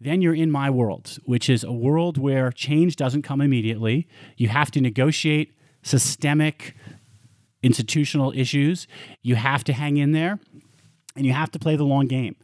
then 0.00 0.22
you're 0.22 0.34
in 0.34 0.50
my 0.50 0.70
world, 0.70 1.18
which 1.24 1.50
is 1.50 1.62
a 1.62 1.72
world 1.72 2.16
where 2.16 2.50
change 2.52 2.96
doesn't 2.96 3.22
come 3.22 3.40
immediately. 3.40 4.08
You 4.36 4.48
have 4.48 4.70
to 4.70 4.80
negotiate 4.80 5.52
systemic 5.82 6.74
institutional 7.62 8.32
issues. 8.34 8.86
You 9.22 9.34
have 9.34 9.64
to 9.64 9.72
hang 9.72 9.98
in 9.98 10.12
there, 10.12 10.38
and 11.16 11.26
you 11.26 11.32
have 11.32 11.50
to 11.50 11.58
play 11.58 11.76
the 11.76 11.84
long 11.84 12.06
game. 12.06 12.36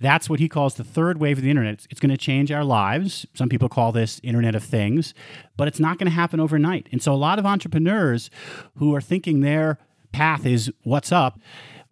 That's 0.00 0.30
what 0.30 0.38
he 0.38 0.48
calls 0.48 0.74
the 0.74 0.84
third 0.84 1.18
wave 1.18 1.38
of 1.38 1.44
the 1.44 1.50
internet. 1.50 1.86
It's, 1.90 2.00
going 2.00 2.10
to 2.10 2.16
change 2.16 2.52
our 2.52 2.64
lives. 2.64 3.26
Some 3.34 3.48
people 3.48 3.68
call 3.68 3.90
this 3.90 4.20
Internet 4.22 4.54
of 4.54 4.62
Things, 4.62 5.12
but 5.56 5.66
it's 5.66 5.80
not 5.80 5.98
going 5.98 6.06
to 6.06 6.14
happen 6.14 6.38
overnight. 6.38 6.88
And 6.92 7.02
so 7.02 7.12
a 7.12 7.16
lot 7.16 7.38
of 7.38 7.46
entrepreneurs 7.46 8.30
who 8.76 8.94
are 8.94 9.00
thinking 9.00 9.40
their 9.40 9.78
path 10.12 10.46
is 10.46 10.70
what's 10.84 11.10
up 11.10 11.40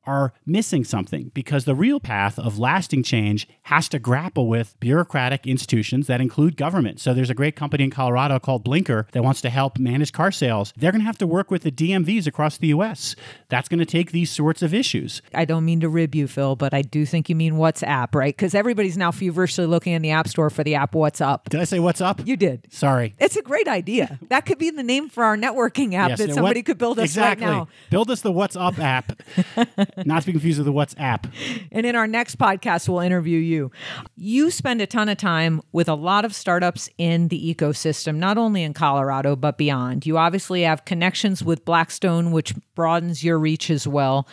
are 0.07 0.33
missing 0.45 0.85
something 0.85 1.31
because 1.35 1.65
the 1.65 1.75
real 1.75 2.01
path 2.01 2.39
of 2.39 2.59
lasting 2.59 3.03
change 3.03 3.49
has 3.65 3.89
to 3.89 3.99
grapple 3.99 4.49
with 4.49 4.79
bureaucratic 4.81 5.47
institutions 5.47 6.07
that 6.07 6.21
include 6.21 6.57
government. 6.57 7.01
So 7.01 7.13
there's 7.13 7.31
a 7.31 7.35
great 7.35 7.57
company 7.57 7.85
in 7.85 7.91
Colorado 7.91 8.39
called 8.39 8.65
Blinker 8.65 9.07
that 9.13 9.25
wants 9.25 9.41
to 9.43 9.51
help 9.51 9.79
manage 9.79 10.13
car 10.13 10.31
sales. 10.31 10.73
They're 10.77 10.93
going 10.93 11.01
to 11.01 11.07
have 11.07 11.19
to 11.19 11.27
work 11.27 11.51
with 11.51 11.63
the 11.63 11.73
DMVs 11.73 12.27
across 12.27 12.59
the 12.59 12.69
US. 12.69 13.17
That's 13.49 13.69
going 13.69 13.81
to 13.81 13.87
take 13.87 14.13
these 14.13 14.31
sorts 14.31 14.63
of 14.63 14.73
issues. 14.73 15.23
I 15.35 15.45
don't 15.45 15.65
mean 15.65 15.81
to 15.81 15.89
rib 15.89 16.15
you, 16.15 16.29
Phil, 16.29 16.57
but 16.57 16.73
I 16.73 16.83
do 16.83 17.05
think 17.05 17.29
you 17.29 17.35
mean 17.35 17.55
WhatsApp, 17.55 18.15
right? 18.15 18.35
Because 18.35 18.55
everybody's 18.55 18.97
now 18.97 19.11
feverishly 19.11 19.67
looking 19.67 19.93
in 19.93 20.03
the 20.03 20.11
App 20.11 20.29
Store 20.29 20.51
for 20.51 20.65
the 20.65 20.75
app 20.75 20.95
What's 20.95 21.21
Up. 21.21 21.49
Did 21.49 21.61
I 21.61 21.65
say 21.65 21.79
What's 21.79 22.01
Up? 22.01 22.27
You 22.27 22.37
did. 22.37 22.67
Sorry. 22.71 23.15
It's 23.19 23.37
a 23.37 23.43
great 23.43 23.69
idea. 23.69 24.19
That 24.29 24.47
could 24.47 24.59
be 24.59 24.71
the 24.71 24.83
name 24.83 25.09
for 25.09 25.25
our 25.25 25.37
networking 25.37 25.95
app 25.95 26.11
yes, 26.11 26.19
that 26.19 26.35
somebody 26.35 26.61
what, 26.61 26.67
could 26.67 26.79
build 26.79 26.99
us 26.99 27.07
exactly. 27.07 27.47
right 27.47 27.53
now. 27.53 27.69
Build 27.91 28.11
us 28.11 28.21
the 28.21 28.33
What's 28.33 28.57
Up 28.57 28.79
app. 28.79 29.21
Not 30.05 30.23
to 30.23 30.27
be 30.27 30.33
confused 30.33 30.59
with 30.59 30.67
the 30.67 30.73
WhatsApp. 30.73 31.31
And 31.73 31.87
in 31.87 31.97
our 31.97 32.07
next 32.07 32.39
podcast, 32.39 32.89
we'll 32.89 33.01
interview 33.01 33.39
you. 33.39 33.71
You 34.17 34.51
spend 34.51 34.81
a 34.81 34.87
ton 34.87 35.09
of 35.09 35.17
time 35.19 35.63
with 35.73 35.89
a 35.89 35.95
lot 35.95 36.25
of 36.25 36.35
startups 36.35 36.89
in 36.99 37.29
the 37.29 37.55
ecosystem, 37.55 38.17
not 38.17 38.37
only 38.37 38.63
in 38.63 38.75
Colorado, 38.75 39.37
but 39.37 39.57
beyond. 39.57 40.07
You 40.07 40.19
obviously 40.19 40.63
have 40.63 40.85
connections 40.85 41.43
with 41.43 41.65
Blackstone, 41.65 42.31
which 42.31 42.55
broadens 42.75 43.25
your 43.25 43.39
reach 43.39 43.71
as 43.71 43.89
well. 43.89 44.29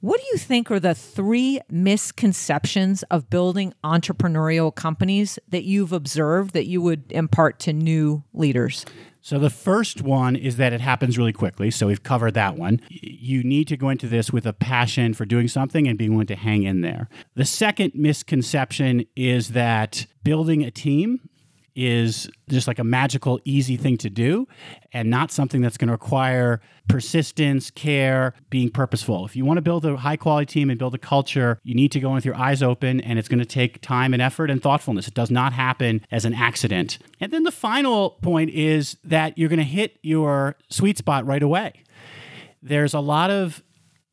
What 0.00 0.20
do 0.20 0.26
you 0.32 0.38
think 0.38 0.70
are 0.70 0.80
the 0.80 0.94
three 0.94 1.60
misconceptions 1.70 3.04
of 3.04 3.30
building 3.30 3.72
entrepreneurial 3.82 4.74
companies 4.74 5.38
that 5.48 5.64
you've 5.64 5.94
observed 5.94 6.52
that 6.52 6.66
you 6.66 6.82
would 6.82 7.10
impart 7.10 7.58
to 7.60 7.72
new 7.72 8.22
leaders? 8.34 8.84
So 9.24 9.38
the 9.38 9.48
first 9.48 10.02
one 10.02 10.36
is 10.36 10.58
that 10.58 10.74
it 10.74 10.82
happens 10.82 11.16
really 11.16 11.32
quickly. 11.32 11.70
So 11.70 11.86
we've 11.86 12.02
covered 12.02 12.34
that 12.34 12.58
one. 12.58 12.82
You 12.90 13.42
need 13.42 13.68
to 13.68 13.76
go 13.78 13.88
into 13.88 14.06
this 14.06 14.30
with 14.30 14.44
a 14.44 14.52
passion 14.52 15.14
for 15.14 15.24
doing 15.24 15.48
something 15.48 15.88
and 15.88 15.96
being 15.96 16.10
willing 16.10 16.26
to 16.26 16.36
hang 16.36 16.64
in 16.64 16.82
there. 16.82 17.08
The 17.34 17.46
second 17.46 17.92
misconception 17.94 19.06
is 19.16 19.52
that 19.52 20.04
building 20.24 20.62
a 20.62 20.70
team 20.70 21.20
is 21.74 22.30
just 22.48 22.68
like 22.68 22.78
a 22.78 22.84
magical, 22.84 23.40
easy 23.44 23.76
thing 23.76 23.96
to 23.98 24.10
do 24.10 24.46
and 24.92 25.10
not 25.10 25.30
something 25.30 25.60
that's 25.60 25.76
going 25.76 25.88
to 25.88 25.92
require 25.92 26.60
persistence, 26.88 27.70
care, 27.70 28.34
being 28.50 28.70
purposeful. 28.70 29.24
If 29.24 29.34
you 29.34 29.44
want 29.44 29.58
to 29.58 29.62
build 29.62 29.84
a 29.84 29.96
high 29.96 30.16
quality 30.16 30.46
team 30.46 30.70
and 30.70 30.78
build 30.78 30.94
a 30.94 30.98
culture, 30.98 31.58
you 31.64 31.74
need 31.74 31.90
to 31.92 32.00
go 32.00 32.08
in 32.08 32.14
with 32.14 32.24
your 32.24 32.36
eyes 32.36 32.62
open 32.62 33.00
and 33.00 33.18
it's 33.18 33.28
going 33.28 33.38
to 33.38 33.44
take 33.44 33.80
time 33.80 34.12
and 34.12 34.22
effort 34.22 34.50
and 34.50 34.62
thoughtfulness. 34.62 35.08
It 35.08 35.14
does 35.14 35.30
not 35.30 35.52
happen 35.52 36.04
as 36.10 36.24
an 36.24 36.34
accident. 36.34 36.98
And 37.20 37.32
then 37.32 37.42
the 37.42 37.52
final 37.52 38.10
point 38.22 38.50
is 38.50 38.96
that 39.04 39.36
you're 39.36 39.48
going 39.48 39.58
to 39.58 39.64
hit 39.64 39.98
your 40.02 40.56
sweet 40.68 40.98
spot 40.98 41.26
right 41.26 41.42
away. 41.42 41.82
There's 42.62 42.94
a 42.94 43.00
lot 43.00 43.30
of 43.30 43.62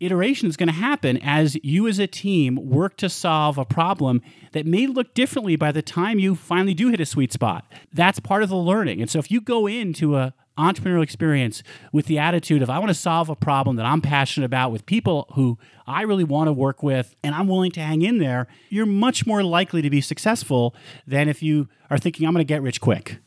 iteration 0.01 0.49
is 0.49 0.57
going 0.57 0.67
to 0.67 0.73
happen 0.73 1.17
as 1.21 1.57
you 1.63 1.87
as 1.87 1.99
a 1.99 2.07
team 2.07 2.55
work 2.55 2.97
to 2.97 3.07
solve 3.07 3.57
a 3.57 3.65
problem 3.65 4.21
that 4.51 4.65
may 4.65 4.87
look 4.87 5.13
differently 5.13 5.55
by 5.55 5.71
the 5.71 5.81
time 5.81 6.19
you 6.19 6.35
finally 6.35 6.73
do 6.73 6.89
hit 6.89 6.99
a 6.99 7.05
sweet 7.05 7.31
spot. 7.31 7.65
That's 7.93 8.19
part 8.19 8.43
of 8.43 8.49
the 8.49 8.57
learning. 8.57 9.01
And 9.01 9.09
so 9.09 9.19
if 9.19 9.31
you 9.31 9.39
go 9.39 9.67
into 9.67 10.17
a 10.17 10.33
entrepreneurial 10.57 11.03
experience 11.03 11.63
with 11.93 12.07
the 12.07 12.19
attitude 12.19 12.61
of 12.61 12.69
I 12.69 12.77
want 12.77 12.89
to 12.89 12.95
solve 12.95 13.29
a 13.29 13.35
problem 13.35 13.77
that 13.77 13.85
I'm 13.85 14.01
passionate 14.01 14.45
about 14.45 14.71
with 14.71 14.85
people 14.85 15.27
who 15.33 15.57
I 15.87 16.01
really 16.01 16.25
want 16.25 16.49
to 16.49 16.53
work 16.53 16.83
with 16.83 17.15
and 17.23 17.33
I'm 17.33 17.47
willing 17.47 17.71
to 17.71 17.79
hang 17.79 18.01
in 18.01 18.17
there, 18.17 18.47
you're 18.69 18.85
much 18.85 19.25
more 19.25 19.43
likely 19.43 19.81
to 19.81 19.89
be 19.89 20.01
successful 20.01 20.75
than 21.07 21.29
if 21.29 21.41
you 21.41 21.69
are 21.89 21.97
thinking 21.97 22.27
I'm 22.27 22.33
going 22.33 22.45
to 22.45 22.53
get 22.53 22.61
rich 22.61 22.81
quick 22.81 23.19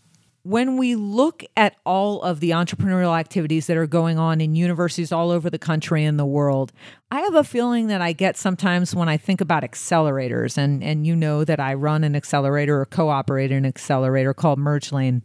when 0.45 0.77
we 0.77 0.95
look 0.95 1.43
at 1.57 1.75
all 1.87 2.21
of 2.21 2.41
the 2.41 2.51
entrepreneurial 2.51 3.19
activities 3.19 3.67
that 3.67 3.79
are 3.79 3.87
going 3.87 4.19
on 4.19 4.43
in 4.43 4.55
universities 4.55 5.11
all 5.11 5.31
over 5.31 5.49
the 5.49 5.59
country 5.59 6.05
and 6.05 6.19
the 6.19 6.27
world, 6.27 6.71
I 7.11 7.21
have 7.21 7.35
a 7.35 7.43
feeling 7.43 7.87
that 7.87 8.03
I 8.03 8.13
get 8.13 8.37
sometimes 8.37 8.95
when 8.95 9.09
I 9.09 9.17
think 9.17 9.41
about 9.41 9.63
accelerators, 9.63 10.59
and, 10.59 10.85
and 10.85 11.07
you 11.07 11.17
know 11.17 11.45
that 11.45 11.61
I 11.61 11.73
run 11.73 12.05
an 12.05 12.15
accelerator 12.15 12.79
or 12.79 12.85
co 12.85 13.09
operate 13.09 13.53
an 13.53 13.65
accelerator 13.65 14.35
called 14.35 14.59
Merge 14.59 14.93
Lane. 14.93 15.23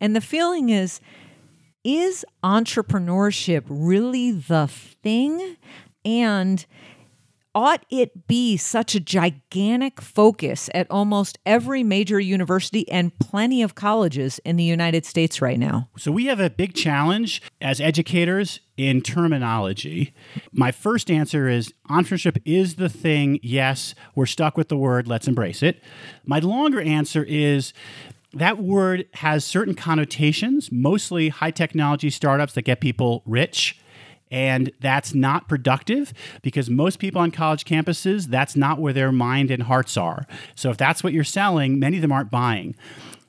And 0.00 0.16
the 0.16 0.22
feeling 0.22 0.70
is, 0.70 0.98
is 1.84 2.24
entrepreneurship 2.42 3.64
really 3.68 4.30
the 4.30 4.66
thing? 4.66 5.56
And 6.06 6.64
ought 7.54 7.84
it 7.90 8.26
be 8.26 8.56
such 8.56 8.94
a 8.94 9.00
gigantic 9.00 10.00
focus 10.00 10.68
at 10.74 10.90
almost 10.90 11.38
every 11.46 11.82
major 11.82 12.18
university 12.18 12.88
and 12.90 13.16
plenty 13.18 13.62
of 13.62 13.74
colleges 13.74 14.38
in 14.40 14.56
the 14.56 14.64
United 14.64 15.06
States 15.06 15.40
right 15.40 15.58
now? 15.58 15.88
So, 15.96 16.10
we 16.10 16.26
have 16.26 16.40
a 16.40 16.50
big 16.50 16.74
challenge 16.74 17.42
as 17.60 17.80
educators 17.80 18.60
in 18.76 19.00
terminology. 19.02 20.12
My 20.52 20.72
first 20.72 21.10
answer 21.10 21.48
is 21.48 21.72
entrepreneurship 21.88 22.42
is 22.44 22.76
the 22.76 22.88
thing. 22.88 23.38
Yes, 23.42 23.94
we're 24.14 24.26
stuck 24.26 24.56
with 24.56 24.68
the 24.68 24.76
word, 24.76 25.06
let's 25.06 25.28
embrace 25.28 25.62
it. 25.62 25.82
My 26.24 26.40
longer 26.40 26.80
answer 26.80 27.22
is 27.22 27.72
that 28.32 28.58
word 28.58 29.06
has 29.14 29.44
certain 29.44 29.74
connotations, 29.74 30.72
mostly 30.72 31.28
high 31.28 31.52
technology 31.52 32.10
startups 32.10 32.54
that 32.54 32.62
get 32.62 32.80
people 32.80 33.22
rich 33.24 33.78
and 34.34 34.72
that's 34.80 35.14
not 35.14 35.48
productive 35.48 36.12
because 36.42 36.68
most 36.68 36.98
people 36.98 37.20
on 37.20 37.30
college 37.30 37.64
campuses, 37.64 38.26
that's 38.26 38.56
not 38.56 38.80
where 38.80 38.92
their 38.92 39.12
mind 39.12 39.52
and 39.52 39.62
hearts 39.62 39.96
are. 39.96 40.26
So 40.56 40.70
if 40.70 40.76
that's 40.76 41.04
what 41.04 41.12
you're 41.12 41.22
selling, 41.22 41.78
many 41.78 41.98
of 41.98 42.02
them 42.02 42.10
aren't 42.10 42.32
buying. 42.32 42.74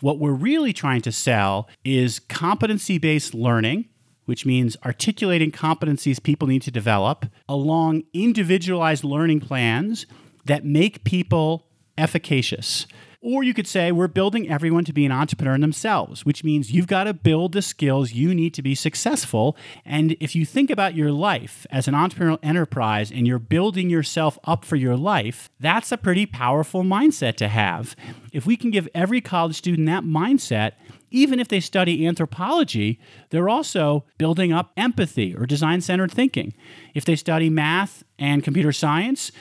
What 0.01 0.17
we're 0.17 0.31
really 0.31 0.73
trying 0.73 1.01
to 1.01 1.11
sell 1.11 1.69
is 1.83 2.19
competency 2.19 2.97
based 2.97 3.33
learning 3.33 3.85
which 4.25 4.43
means 4.43 4.75
articulating 4.83 5.51
competencies 5.51 6.21
people 6.21 6.47
need 6.47 6.63
to 6.63 6.71
develop 6.71 7.27
along 7.47 8.01
individualized 8.11 9.03
learning 9.03 9.39
plans 9.39 10.07
that 10.45 10.65
make 10.65 11.03
people 11.03 11.67
efficacious. 11.95 12.87
Or 13.27 13.43
you 13.43 13.55
could 13.55 13.65
say 13.65 13.91
we're 13.91 14.07
building 14.07 14.47
everyone 14.51 14.85
to 14.85 14.93
be 14.93 15.03
an 15.03 15.11
entrepreneur 15.11 15.57
themselves, 15.57 16.27
which 16.27 16.43
means 16.43 16.71
you've 16.71 16.85
got 16.85 17.05
to 17.05 17.13
build 17.15 17.53
the 17.53 17.63
skills 17.63 18.11
you 18.11 18.35
need 18.35 18.53
to 18.53 18.61
be 18.61 18.75
successful. 18.75 19.57
And 19.83 20.15
if 20.19 20.35
you 20.35 20.45
think 20.45 20.69
about 20.69 20.93
your 20.93 21.11
life 21.11 21.65
as 21.71 21.87
an 21.87 21.95
entrepreneurial 21.95 22.37
enterprise 22.43 23.09
and 23.09 23.25
you're 23.25 23.39
building 23.39 23.89
yourself 23.89 24.37
up 24.43 24.63
for 24.63 24.75
your 24.75 24.95
life, 24.95 25.49
that's 25.59 25.91
a 25.91 25.97
pretty 25.97 26.27
powerful 26.27 26.83
mindset 26.83 27.35
to 27.37 27.47
have. 27.47 27.95
If 28.31 28.45
we 28.45 28.55
can 28.55 28.69
give 28.69 28.87
every 28.93 29.21
college 29.21 29.55
student 29.55 29.87
that 29.87 30.03
mindset, 30.03 30.73
even 31.09 31.39
if 31.39 31.47
they 31.47 31.59
study 31.59 32.05
anthropology, 32.05 32.99
they're 33.31 33.49
also 33.49 34.05
building 34.19 34.53
up 34.53 34.71
empathy 34.77 35.35
or 35.35 35.47
design 35.47 35.81
centered 35.81 36.11
thinking. 36.11 36.53
If 36.93 37.05
they 37.05 37.15
study 37.15 37.49
math 37.49 38.03
and 38.19 38.43
computer 38.43 38.71
science, 38.71 39.31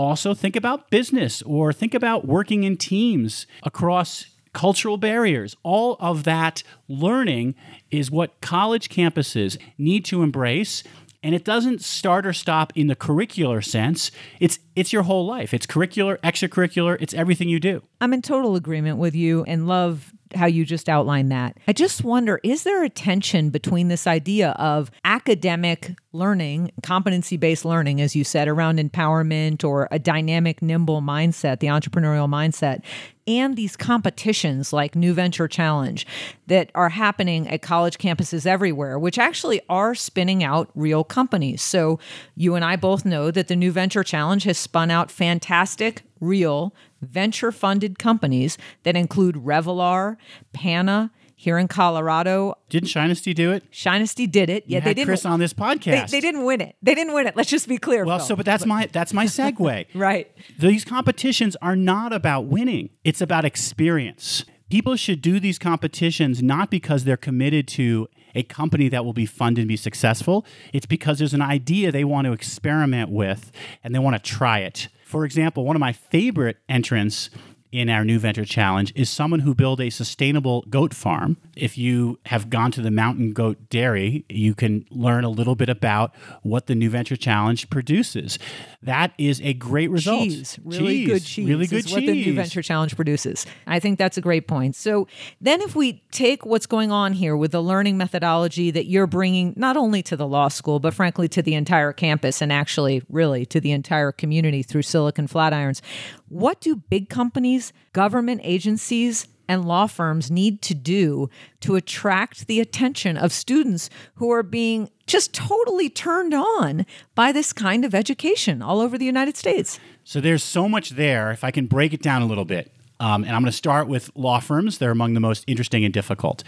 also 0.00 0.34
think 0.34 0.56
about 0.56 0.90
business 0.90 1.42
or 1.42 1.72
think 1.72 1.94
about 1.94 2.26
working 2.26 2.64
in 2.64 2.76
teams 2.76 3.46
across 3.62 4.26
cultural 4.52 4.96
barriers. 4.96 5.56
All 5.62 5.96
of 6.00 6.24
that 6.24 6.62
learning 6.88 7.54
is 7.90 8.10
what 8.10 8.40
college 8.40 8.88
campuses 8.88 9.58
need 9.78 10.04
to 10.06 10.22
embrace. 10.22 10.82
And 11.22 11.34
it 11.34 11.44
doesn't 11.44 11.82
start 11.82 12.24
or 12.24 12.32
stop 12.32 12.72
in 12.74 12.86
the 12.86 12.96
curricular 12.96 13.62
sense. 13.62 14.10
It's 14.40 14.58
it's 14.74 14.92
your 14.92 15.02
whole 15.02 15.26
life. 15.26 15.52
It's 15.52 15.66
curricular, 15.66 16.18
extracurricular, 16.20 16.96
it's 16.98 17.12
everything 17.12 17.48
you 17.48 17.60
do. 17.60 17.82
I'm 18.00 18.14
in 18.14 18.22
total 18.22 18.56
agreement 18.56 18.96
with 18.96 19.14
you 19.14 19.44
and 19.44 19.68
love 19.68 20.14
how 20.34 20.46
you 20.46 20.64
just 20.64 20.88
outlined 20.88 21.30
that. 21.32 21.58
I 21.68 21.72
just 21.72 22.04
wonder 22.04 22.40
is 22.42 22.62
there 22.62 22.82
a 22.82 22.88
tension 22.88 23.50
between 23.50 23.88
this 23.88 24.06
idea 24.06 24.50
of 24.52 24.90
academic 25.04 25.94
learning, 26.12 26.72
competency 26.82 27.36
based 27.36 27.64
learning, 27.64 28.00
as 28.00 28.16
you 28.16 28.24
said, 28.24 28.48
around 28.48 28.78
empowerment 28.78 29.62
or 29.62 29.86
a 29.90 29.98
dynamic, 29.98 30.60
nimble 30.60 31.00
mindset, 31.00 31.60
the 31.60 31.68
entrepreneurial 31.68 32.28
mindset, 32.28 32.82
and 33.26 33.56
these 33.56 33.76
competitions 33.76 34.72
like 34.72 34.96
New 34.96 35.14
Venture 35.14 35.46
Challenge 35.46 36.04
that 36.48 36.70
are 36.74 36.88
happening 36.88 37.46
at 37.48 37.62
college 37.62 37.98
campuses 37.98 38.44
everywhere, 38.44 38.98
which 38.98 39.18
actually 39.18 39.60
are 39.68 39.94
spinning 39.94 40.42
out 40.42 40.68
real 40.74 41.04
companies. 41.04 41.62
So 41.62 42.00
you 42.34 42.56
and 42.56 42.64
I 42.64 42.74
both 42.74 43.04
know 43.04 43.30
that 43.30 43.46
the 43.46 43.56
New 43.56 43.70
Venture 43.70 44.02
Challenge 44.02 44.42
has 44.44 44.58
spun 44.58 44.90
out 44.90 45.10
fantastic, 45.12 46.02
real 46.18 46.74
venture 47.00 47.52
funded 47.52 47.98
companies 47.98 48.58
that 48.82 48.96
include 48.96 49.36
Revolar, 49.36 50.16
Pana, 50.52 51.10
here 51.40 51.56
in 51.56 51.68
Colorado. 51.68 52.54
Didn't 52.68 52.90
Shinesty 52.90 53.34
do 53.34 53.50
it? 53.50 53.64
Shinesty 53.72 54.30
did 54.30 54.50
it. 54.50 54.64
You 54.66 54.74
yeah, 54.74 54.80
they 54.80 54.92
didn't. 54.92 55.06
Chris 55.06 55.24
on 55.24 55.40
this 55.40 55.54
podcast. 55.54 56.10
They, 56.10 56.18
they, 56.18 56.20
didn't 56.20 56.44
win 56.44 56.60
it. 56.60 56.76
They 56.82 56.94
didn't 56.94 57.14
win 57.14 57.26
it. 57.26 57.34
Let's 57.34 57.48
just 57.48 57.66
be 57.66 57.78
clear. 57.78 58.04
Well, 58.04 58.18
Phil. 58.18 58.26
so 58.26 58.36
but 58.36 58.44
that's 58.44 58.66
my 58.66 58.90
that's 58.92 59.14
my 59.14 59.24
segue. 59.24 59.86
right. 59.94 60.30
These 60.58 60.84
competitions 60.84 61.56
are 61.62 61.74
not 61.74 62.12
about 62.12 62.44
winning. 62.44 62.90
It's 63.04 63.22
about 63.22 63.46
experience. 63.46 64.44
People 64.68 64.96
should 64.96 65.22
do 65.22 65.40
these 65.40 65.58
competitions 65.58 66.42
not 66.42 66.70
because 66.70 67.04
they're 67.04 67.16
committed 67.16 67.66
to 67.68 68.06
a 68.34 68.42
company 68.42 68.90
that 68.90 69.06
will 69.06 69.14
be 69.14 69.24
funded 69.24 69.62
and 69.62 69.68
be 69.68 69.78
successful. 69.78 70.44
It's 70.74 70.86
because 70.86 71.18
there's 71.18 71.34
an 71.34 71.42
idea 71.42 71.90
they 71.90 72.04
want 72.04 72.26
to 72.26 72.34
experiment 72.34 73.08
with 73.08 73.50
and 73.82 73.94
they 73.94 73.98
want 73.98 74.14
to 74.14 74.22
try 74.22 74.58
it. 74.58 74.88
For 75.06 75.24
example, 75.24 75.64
one 75.64 75.74
of 75.74 75.80
my 75.80 75.92
favorite 75.92 76.58
entrants 76.68 77.30
in 77.72 77.88
our 77.88 78.04
new 78.04 78.18
venture 78.18 78.44
challenge 78.44 78.92
is 78.96 79.08
someone 79.08 79.40
who 79.40 79.54
built 79.54 79.80
a 79.80 79.90
sustainable 79.90 80.64
goat 80.68 80.92
farm. 80.92 81.36
If 81.56 81.78
you 81.78 82.18
have 82.26 82.50
gone 82.50 82.72
to 82.72 82.80
the 82.80 82.90
Mountain 82.90 83.32
Goat 83.32 83.68
Dairy, 83.70 84.24
you 84.28 84.54
can 84.54 84.84
learn 84.90 85.24
a 85.24 85.28
little 85.28 85.54
bit 85.54 85.68
about 85.68 86.14
what 86.42 86.66
the 86.66 86.74
new 86.74 86.90
venture 86.90 87.16
challenge 87.16 87.70
produces. 87.70 88.38
That 88.82 89.12
is 89.18 89.42
a 89.42 89.52
great 89.52 89.90
result. 89.90 90.22
Cheese, 90.22 90.58
really 90.64 90.86
cheese, 90.86 91.08
good 91.08 91.24
cheese, 91.24 91.48
really 91.48 91.66
good 91.66 91.84
cheese. 91.84 91.92
What 91.92 92.06
the 92.06 92.12
new 92.12 92.34
venture 92.34 92.62
challenge 92.62 92.96
produces. 92.96 93.44
I 93.66 93.78
think 93.78 93.98
that's 93.98 94.16
a 94.16 94.22
great 94.22 94.48
point. 94.48 94.74
So 94.74 95.06
then, 95.38 95.60
if 95.60 95.76
we 95.76 96.02
take 96.12 96.46
what's 96.46 96.64
going 96.64 96.90
on 96.90 97.12
here 97.12 97.36
with 97.36 97.52
the 97.52 97.62
learning 97.62 97.98
methodology 97.98 98.70
that 98.70 98.86
you're 98.86 99.06
bringing 99.06 99.52
not 99.54 99.76
only 99.76 100.02
to 100.04 100.16
the 100.16 100.26
law 100.26 100.48
school, 100.48 100.80
but 100.80 100.94
frankly 100.94 101.28
to 101.28 101.42
the 101.42 101.54
entire 101.54 101.92
campus, 101.92 102.40
and 102.40 102.50
actually, 102.50 103.02
really 103.10 103.44
to 103.46 103.60
the 103.60 103.72
entire 103.72 104.12
community 104.12 104.62
through 104.62 104.82
Silicon 104.82 105.28
Flatirons, 105.28 105.82
what 106.28 106.58
do 106.60 106.74
big 106.76 107.10
companies, 107.10 107.74
government 107.92 108.40
agencies, 108.44 109.28
and 109.50 109.64
law 109.64 109.88
firms 109.88 110.30
need 110.30 110.62
to 110.62 110.74
do 110.76 111.28
to 111.58 111.74
attract 111.74 112.46
the 112.46 112.60
attention 112.60 113.16
of 113.16 113.32
students 113.32 113.90
who 114.14 114.30
are 114.30 114.44
being 114.44 114.88
just 115.08 115.34
totally 115.34 115.90
turned 115.90 116.32
on 116.32 116.86
by 117.16 117.32
this 117.32 117.52
kind 117.52 117.84
of 117.84 117.92
education 117.92 118.62
all 118.62 118.80
over 118.80 118.96
the 118.96 119.04
United 119.04 119.36
States? 119.36 119.80
So 120.04 120.20
there's 120.20 120.44
so 120.44 120.68
much 120.68 120.90
there. 120.90 121.32
If 121.32 121.42
I 121.42 121.50
can 121.50 121.66
break 121.66 121.92
it 121.92 122.00
down 122.00 122.22
a 122.22 122.26
little 122.26 122.44
bit, 122.44 122.72
um, 123.00 123.24
and 123.24 123.34
I'm 123.34 123.42
going 123.42 123.50
to 123.50 123.56
start 123.56 123.88
with 123.88 124.08
law 124.14 124.38
firms. 124.38 124.78
They're 124.78 124.92
among 124.92 125.14
the 125.14 125.20
most 125.20 125.42
interesting 125.48 125.84
and 125.84 125.92
difficult. 125.92 126.44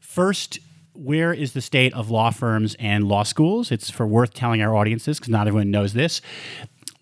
First, 0.00 0.58
where 0.94 1.34
is 1.34 1.52
the 1.52 1.60
state 1.60 1.92
of 1.92 2.10
law 2.10 2.30
firms 2.30 2.74
and 2.78 3.06
law 3.06 3.22
schools? 3.22 3.70
It's 3.70 3.90
for 3.90 4.06
worth 4.06 4.32
telling 4.32 4.62
our 4.62 4.74
audiences 4.74 5.18
because 5.18 5.28
not 5.28 5.46
everyone 5.46 5.70
knows 5.70 5.92
this. 5.92 6.22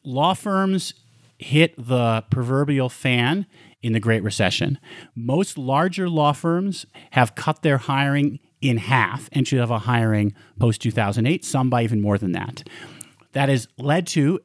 Law 0.02 0.34
firms 0.34 0.94
hit 1.38 1.74
the 1.76 2.24
proverbial 2.30 2.88
fan 2.88 3.46
in 3.84 3.92
the 3.92 4.00
Great 4.00 4.22
Recession. 4.22 4.78
Most 5.14 5.58
larger 5.58 6.08
law 6.08 6.32
firms 6.32 6.86
have 7.10 7.34
cut 7.34 7.60
their 7.60 7.76
hiring 7.76 8.40
in 8.62 8.78
half, 8.78 9.28
entry 9.32 9.58
level 9.58 9.78
hiring 9.78 10.32
post 10.58 10.80
2008, 10.80 11.44
some 11.44 11.68
by 11.68 11.84
even 11.84 12.00
more 12.00 12.16
than 12.16 12.32
that. 12.32 12.66
That 13.32 13.50
has 13.50 13.68
led 13.76 14.06
to 14.08 14.40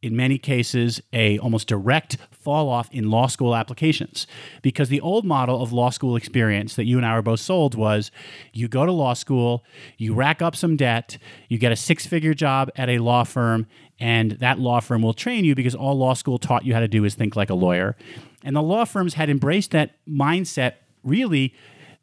in 0.00 0.16
many 0.16 0.38
cases 0.38 1.02
a 1.12 1.38
almost 1.40 1.68
direct 1.68 2.16
fall 2.40 2.68
off 2.68 2.88
in 2.92 3.10
law 3.10 3.26
school 3.26 3.54
applications 3.54 4.26
because 4.62 4.88
the 4.88 5.00
old 5.00 5.24
model 5.24 5.62
of 5.62 5.72
law 5.72 5.90
school 5.90 6.16
experience 6.16 6.74
that 6.76 6.86
you 6.86 6.96
and 6.96 7.06
I 7.06 7.14
were 7.14 7.22
both 7.22 7.40
sold 7.40 7.74
was 7.74 8.10
you 8.52 8.66
go 8.66 8.86
to 8.86 8.92
law 8.92 9.14
school, 9.14 9.64
you 9.98 10.14
rack 10.14 10.40
up 10.40 10.56
some 10.56 10.76
debt, 10.76 11.18
you 11.48 11.58
get 11.58 11.72
a 11.72 11.76
six-figure 11.76 12.34
job 12.34 12.70
at 12.76 12.88
a 12.88 12.98
law 12.98 13.24
firm 13.24 13.66
and 13.98 14.32
that 14.32 14.58
law 14.58 14.80
firm 14.80 15.02
will 15.02 15.12
train 15.12 15.44
you 15.44 15.54
because 15.54 15.74
all 15.74 15.96
law 15.96 16.14
school 16.14 16.38
taught 16.38 16.64
you 16.64 16.72
how 16.72 16.80
to 16.80 16.88
do 16.88 17.04
is 17.04 17.14
think 17.14 17.36
like 17.36 17.50
a 17.50 17.54
lawyer. 17.54 17.96
And 18.42 18.56
the 18.56 18.62
law 18.62 18.86
firms 18.86 19.14
had 19.14 19.28
embraced 19.28 19.72
that 19.72 19.96
mindset 20.08 20.74
really 21.04 21.54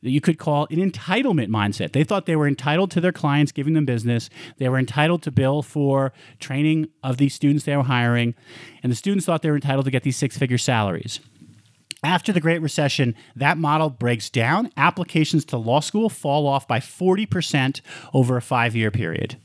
that 0.04 0.12
you 0.12 0.22
could 0.22 0.38
call 0.38 0.68
an 0.70 0.78
entitlement 0.78 1.48
mindset. 1.48 1.92
They 1.92 2.04
thought 2.04 2.26
they 2.26 2.36
were 2.36 2.48
entitled 2.48 2.92
to 2.92 3.02
their 3.02 3.12
clients 3.12 3.52
giving 3.52 3.74
them 3.74 3.86
business. 3.86 4.30
They 4.58 4.70
were 4.70 4.78
entitled 4.78 5.24
to 5.24 5.32
bill 5.32 5.62
for 5.62 6.14
training 6.40 6.90
of 7.04 7.18
these 7.18 7.34
students 7.34 7.66
they 7.66 7.76
were 7.76 7.84
hiring. 7.84 8.36
And 8.84 8.92
the 8.92 8.96
students 8.96 9.26
thought 9.26 9.42
they 9.42 9.50
were 9.50 9.56
entitled 9.56 9.86
to 9.86 9.92
get 9.92 10.04
these 10.04 10.18
six 10.18 10.38
figure 10.38 10.58
salaries. 10.58 11.20
After 12.04 12.32
the 12.32 12.40
Great 12.40 12.62
Recession, 12.62 13.16
that 13.36 13.58
model 13.58 13.90
breaks 13.90 14.30
down. 14.30 14.72
Applications 14.78 15.44
to 15.46 15.58
law 15.58 15.80
school 15.80 16.10
fall 16.10 16.46
off 16.46 16.68
by 16.68 16.80
40% 16.80 17.82
over 18.14 18.38
a 18.38 18.42
five 18.42 18.76
year 18.76 18.92
period. 18.92 19.38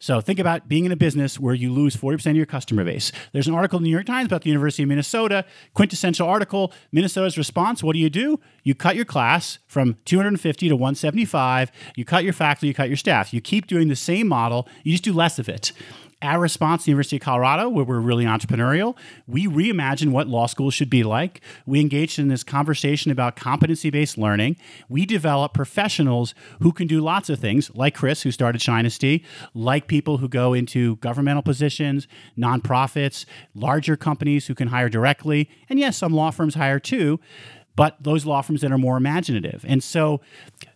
So 0.00 0.22
think 0.22 0.38
about 0.38 0.66
being 0.66 0.86
in 0.86 0.92
a 0.92 0.96
business 0.96 1.38
where 1.38 1.54
you 1.54 1.70
lose 1.70 1.94
40% 1.94 2.30
of 2.30 2.36
your 2.36 2.46
customer 2.46 2.84
base. 2.84 3.12
There's 3.32 3.46
an 3.46 3.54
article 3.54 3.76
in 3.76 3.82
the 3.82 3.90
New 3.90 3.94
York 3.94 4.06
Times 4.06 4.26
about 4.26 4.42
the 4.42 4.48
University 4.48 4.82
of 4.82 4.88
Minnesota, 4.88 5.44
quintessential 5.74 6.26
article, 6.26 6.72
Minnesota's 6.90 7.36
response. 7.36 7.82
What 7.82 7.92
do 7.92 7.98
you 7.98 8.08
do? 8.08 8.40
You 8.64 8.74
cut 8.74 8.96
your 8.96 9.04
class 9.04 9.58
from 9.66 9.98
250 10.06 10.70
to 10.70 10.74
175. 10.74 11.70
You 11.96 12.06
cut 12.06 12.24
your 12.24 12.32
faculty, 12.32 12.68
you 12.68 12.74
cut 12.74 12.88
your 12.88 12.96
staff. 12.96 13.34
You 13.34 13.42
keep 13.42 13.66
doing 13.66 13.88
the 13.88 13.96
same 13.96 14.26
model, 14.26 14.66
you 14.84 14.92
just 14.92 15.04
do 15.04 15.12
less 15.12 15.38
of 15.38 15.50
it. 15.50 15.72
Our 16.22 16.38
response, 16.38 16.84
the 16.84 16.90
University 16.90 17.16
of 17.16 17.22
Colorado, 17.22 17.70
where 17.70 17.84
we're 17.84 17.98
really 17.98 18.26
entrepreneurial, 18.26 18.94
we 19.26 19.46
reimagined 19.46 20.10
what 20.10 20.28
law 20.28 20.44
school 20.44 20.70
should 20.70 20.90
be 20.90 21.02
like. 21.02 21.40
We 21.64 21.80
engaged 21.80 22.18
in 22.18 22.28
this 22.28 22.44
conversation 22.44 23.10
about 23.10 23.36
competency 23.36 23.88
based 23.88 24.18
learning. 24.18 24.56
We 24.90 25.06
develop 25.06 25.54
professionals 25.54 26.34
who 26.60 26.72
can 26.72 26.86
do 26.86 27.00
lots 27.00 27.30
of 27.30 27.38
things, 27.38 27.74
like 27.74 27.94
Chris, 27.94 28.20
who 28.20 28.32
started 28.32 28.60
Shinesty, 28.60 29.24
like 29.54 29.86
people 29.86 30.18
who 30.18 30.28
go 30.28 30.52
into 30.52 30.96
governmental 30.96 31.42
positions, 31.42 32.06
nonprofits, 32.36 33.24
larger 33.54 33.96
companies 33.96 34.46
who 34.46 34.54
can 34.54 34.68
hire 34.68 34.90
directly, 34.90 35.48
and 35.70 35.78
yes, 35.78 35.96
some 35.96 36.12
law 36.12 36.30
firms 36.30 36.54
hire 36.54 36.78
too 36.78 37.18
but 37.76 37.96
those 38.02 38.26
law 38.26 38.42
firms 38.42 38.60
that 38.60 38.72
are 38.72 38.78
more 38.78 38.96
imaginative. 38.96 39.64
And 39.66 39.82
so 39.82 40.20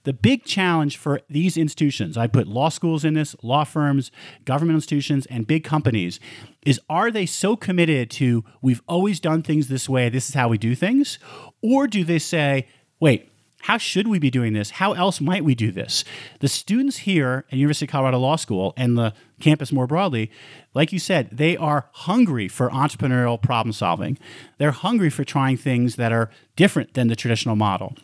the 0.04 0.12
big 0.12 0.44
challenge 0.44 0.96
for 0.96 1.20
these 1.28 1.56
institutions, 1.56 2.16
I 2.16 2.26
put 2.26 2.46
law 2.46 2.68
schools 2.68 3.04
in 3.04 3.14
this, 3.14 3.36
law 3.42 3.64
firms, 3.64 4.10
government 4.44 4.76
institutions, 4.76 5.26
and 5.26 5.46
big 5.46 5.64
companies, 5.64 6.20
is 6.64 6.80
are 6.88 7.10
they 7.10 7.26
so 7.26 7.56
committed 7.56 8.10
to 8.12 8.44
we've 8.62 8.82
always 8.88 9.20
done 9.20 9.42
things 9.42 9.68
this 9.68 9.88
way, 9.88 10.08
this 10.08 10.28
is 10.28 10.34
how 10.34 10.48
we 10.48 10.58
do 10.58 10.74
things? 10.74 11.18
Or 11.62 11.86
do 11.86 12.04
they 12.04 12.18
say, 12.18 12.68
wait, 13.00 13.30
how 13.64 13.78
should 13.78 14.06
we 14.06 14.18
be 14.18 14.30
doing 14.30 14.52
this? 14.52 14.72
How 14.72 14.92
else 14.92 15.22
might 15.22 15.42
we 15.42 15.54
do 15.54 15.72
this? 15.72 16.04
The 16.40 16.48
students 16.48 16.98
here 16.98 17.46
at 17.50 17.56
University 17.56 17.86
of 17.86 17.92
Colorado 17.92 18.18
Law 18.18 18.36
School 18.36 18.74
and 18.76 18.98
the 18.98 19.14
campus 19.40 19.72
more 19.72 19.86
broadly, 19.86 20.30
like 20.74 20.92
you 20.92 20.98
said, 20.98 21.30
they 21.32 21.56
are 21.56 21.88
hungry 21.92 22.46
for 22.46 22.68
entrepreneurial 22.68 23.40
problem 23.40 23.72
solving. 23.72 24.18
They're 24.58 24.70
hungry 24.70 25.08
for 25.08 25.24
trying 25.24 25.56
things 25.56 25.96
that 25.96 26.12
are 26.12 26.28
different 26.56 26.92
than 26.92 27.08
the 27.08 27.16
traditional 27.16 27.56
model. 27.56 27.96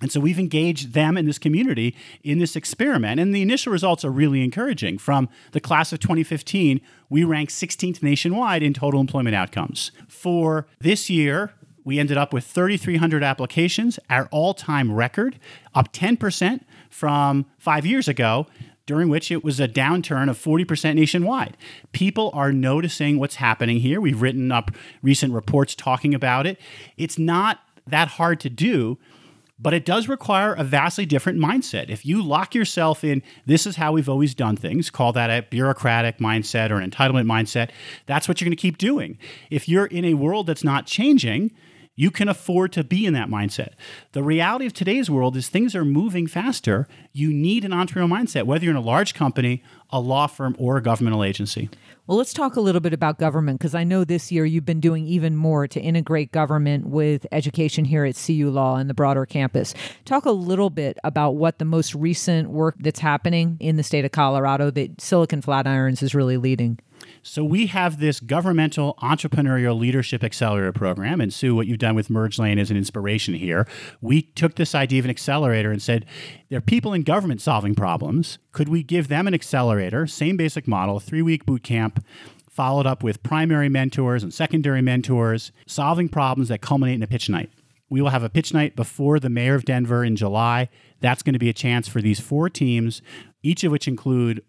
And 0.00 0.12
so 0.12 0.20
we've 0.20 0.38
engaged 0.38 0.92
them 0.92 1.16
in 1.16 1.26
this 1.26 1.38
community 1.38 1.96
in 2.22 2.38
this 2.38 2.54
experiment. 2.54 3.18
And 3.18 3.34
the 3.34 3.42
initial 3.42 3.72
results 3.72 4.04
are 4.04 4.10
really 4.10 4.44
encouraging. 4.44 4.98
From 4.98 5.28
the 5.50 5.60
class 5.60 5.92
of 5.92 5.98
2015, 5.98 6.80
we 7.10 7.24
ranked 7.24 7.52
16th 7.52 8.04
nationwide 8.04 8.62
in 8.62 8.72
total 8.72 9.00
employment 9.00 9.34
outcomes. 9.34 9.90
For 10.06 10.68
this 10.78 11.10
year, 11.10 11.54
we 11.84 11.98
ended 11.98 12.16
up 12.16 12.32
with 12.32 12.44
3,300 12.44 13.22
applications, 13.22 13.98
our 14.08 14.28
all 14.30 14.54
time 14.54 14.92
record, 14.92 15.38
up 15.74 15.92
10% 15.92 16.60
from 16.90 17.46
five 17.58 17.84
years 17.86 18.08
ago, 18.08 18.46
during 18.86 19.08
which 19.08 19.30
it 19.30 19.44
was 19.44 19.60
a 19.60 19.68
downturn 19.68 20.28
of 20.28 20.38
40% 20.38 20.94
nationwide. 20.94 21.56
People 21.92 22.30
are 22.34 22.52
noticing 22.52 23.18
what's 23.18 23.36
happening 23.36 23.80
here. 23.80 24.00
We've 24.00 24.20
written 24.20 24.50
up 24.50 24.70
recent 25.02 25.32
reports 25.32 25.74
talking 25.74 26.14
about 26.14 26.46
it. 26.46 26.58
It's 26.96 27.18
not 27.18 27.60
that 27.86 28.08
hard 28.08 28.40
to 28.40 28.50
do. 28.50 28.98
But 29.58 29.74
it 29.74 29.84
does 29.84 30.08
require 30.08 30.54
a 30.54 30.64
vastly 30.64 31.06
different 31.06 31.38
mindset. 31.38 31.88
If 31.88 32.04
you 32.04 32.20
lock 32.20 32.52
yourself 32.52 33.04
in, 33.04 33.22
this 33.46 33.64
is 33.64 33.76
how 33.76 33.92
we've 33.92 34.08
always 34.08 34.34
done 34.34 34.56
things, 34.56 34.90
call 34.90 35.12
that 35.12 35.30
a 35.30 35.46
bureaucratic 35.48 36.18
mindset 36.18 36.70
or 36.70 36.80
an 36.80 36.90
entitlement 36.90 37.26
mindset, 37.26 37.70
that's 38.06 38.26
what 38.26 38.40
you're 38.40 38.46
going 38.46 38.56
to 38.56 38.60
keep 38.60 38.76
doing. 38.76 39.18
If 39.50 39.68
you're 39.68 39.86
in 39.86 40.04
a 40.04 40.14
world 40.14 40.48
that's 40.48 40.64
not 40.64 40.86
changing, 40.86 41.52
you 41.94 42.10
can 42.10 42.28
afford 42.28 42.72
to 42.72 42.84
be 42.84 43.04
in 43.04 43.12
that 43.14 43.28
mindset. 43.28 43.70
The 44.12 44.22
reality 44.22 44.66
of 44.66 44.72
today's 44.72 45.10
world 45.10 45.36
is 45.36 45.48
things 45.48 45.74
are 45.74 45.84
moving 45.84 46.26
faster. 46.26 46.88
You 47.12 47.32
need 47.32 47.64
an 47.64 47.72
entrepreneurial 47.72 48.10
mindset, 48.10 48.44
whether 48.44 48.64
you're 48.64 48.72
in 48.72 48.76
a 48.76 48.80
large 48.80 49.14
company, 49.14 49.62
a 49.90 50.00
law 50.00 50.26
firm, 50.26 50.56
or 50.58 50.78
a 50.78 50.82
governmental 50.82 51.22
agency. 51.22 51.68
Well, 52.06 52.18
let's 52.18 52.32
talk 52.32 52.56
a 52.56 52.60
little 52.60 52.80
bit 52.80 52.92
about 52.92 53.18
government 53.18 53.60
because 53.60 53.74
I 53.74 53.84
know 53.84 54.04
this 54.04 54.32
year 54.32 54.44
you've 54.44 54.64
been 54.64 54.80
doing 54.80 55.06
even 55.06 55.36
more 55.36 55.68
to 55.68 55.80
integrate 55.80 56.32
government 56.32 56.86
with 56.86 57.26
education 57.30 57.84
here 57.84 58.04
at 58.04 58.16
CU 58.16 58.50
Law 58.50 58.76
and 58.76 58.90
the 58.90 58.94
broader 58.94 59.24
campus. 59.24 59.72
Talk 60.04 60.24
a 60.24 60.32
little 60.32 60.70
bit 60.70 60.98
about 61.04 61.36
what 61.36 61.58
the 61.58 61.64
most 61.64 61.94
recent 61.94 62.50
work 62.50 62.74
that's 62.80 63.00
happening 63.00 63.56
in 63.60 63.76
the 63.76 63.82
state 63.82 64.04
of 64.04 64.12
Colorado 64.12 64.70
that 64.70 65.00
Silicon 65.00 65.42
Flatirons 65.42 66.02
is 66.02 66.14
really 66.14 66.38
leading. 66.38 66.80
So 67.24 67.44
we 67.44 67.66
have 67.66 68.00
this 68.00 68.18
governmental 68.18 68.94
entrepreneurial 69.00 69.78
leadership 69.78 70.24
accelerator 70.24 70.72
program, 70.72 71.20
and 71.20 71.32
Sue, 71.32 71.54
what 71.54 71.68
you've 71.68 71.78
done 71.78 71.94
with 71.94 72.10
Merge 72.10 72.38
Lane 72.38 72.58
is 72.58 72.70
an 72.70 72.76
inspiration 72.76 73.34
here. 73.34 73.66
We 74.00 74.22
took 74.22 74.56
this 74.56 74.74
idea 74.74 74.98
of 74.98 75.04
an 75.04 75.10
accelerator 75.10 75.70
and 75.70 75.80
said, 75.80 76.04
there 76.48 76.58
are 76.58 76.62
people 76.62 76.92
in 76.92 77.04
government 77.04 77.40
solving 77.40 77.76
problems. 77.76 78.38
Could 78.50 78.68
we 78.68 78.82
give 78.82 79.06
them 79.06 79.28
an 79.28 79.34
accelerator, 79.34 80.08
same 80.08 80.36
basic 80.36 80.66
model, 80.66 80.98
three 80.98 81.22
week 81.22 81.46
boot 81.46 81.62
camp, 81.62 82.04
followed 82.50 82.86
up 82.86 83.04
with 83.04 83.22
primary 83.22 83.68
mentors 83.68 84.24
and 84.24 84.34
secondary 84.34 84.82
mentors, 84.82 85.52
solving 85.66 86.08
problems 86.08 86.48
that 86.48 86.60
culminate 86.60 86.96
in 86.96 87.02
a 87.02 87.06
pitch 87.06 87.30
night. 87.30 87.50
We 87.88 88.02
will 88.02 88.10
have 88.10 88.24
a 88.24 88.30
pitch 88.30 88.52
night 88.52 88.74
before 88.74 89.20
the 89.20 89.30
mayor 89.30 89.54
of 89.54 89.64
Denver 89.64 90.04
in 90.04 90.16
July. 90.16 90.68
That's 91.00 91.22
going 91.22 91.34
to 91.34 91.38
be 91.38 91.48
a 91.48 91.54
chance 91.54 91.86
for 91.88 92.02
these 92.02 92.20
four 92.20 92.50
teams, 92.50 93.00
each 93.42 93.64
of 93.64 93.70
which 93.70 93.86
include 93.86 94.42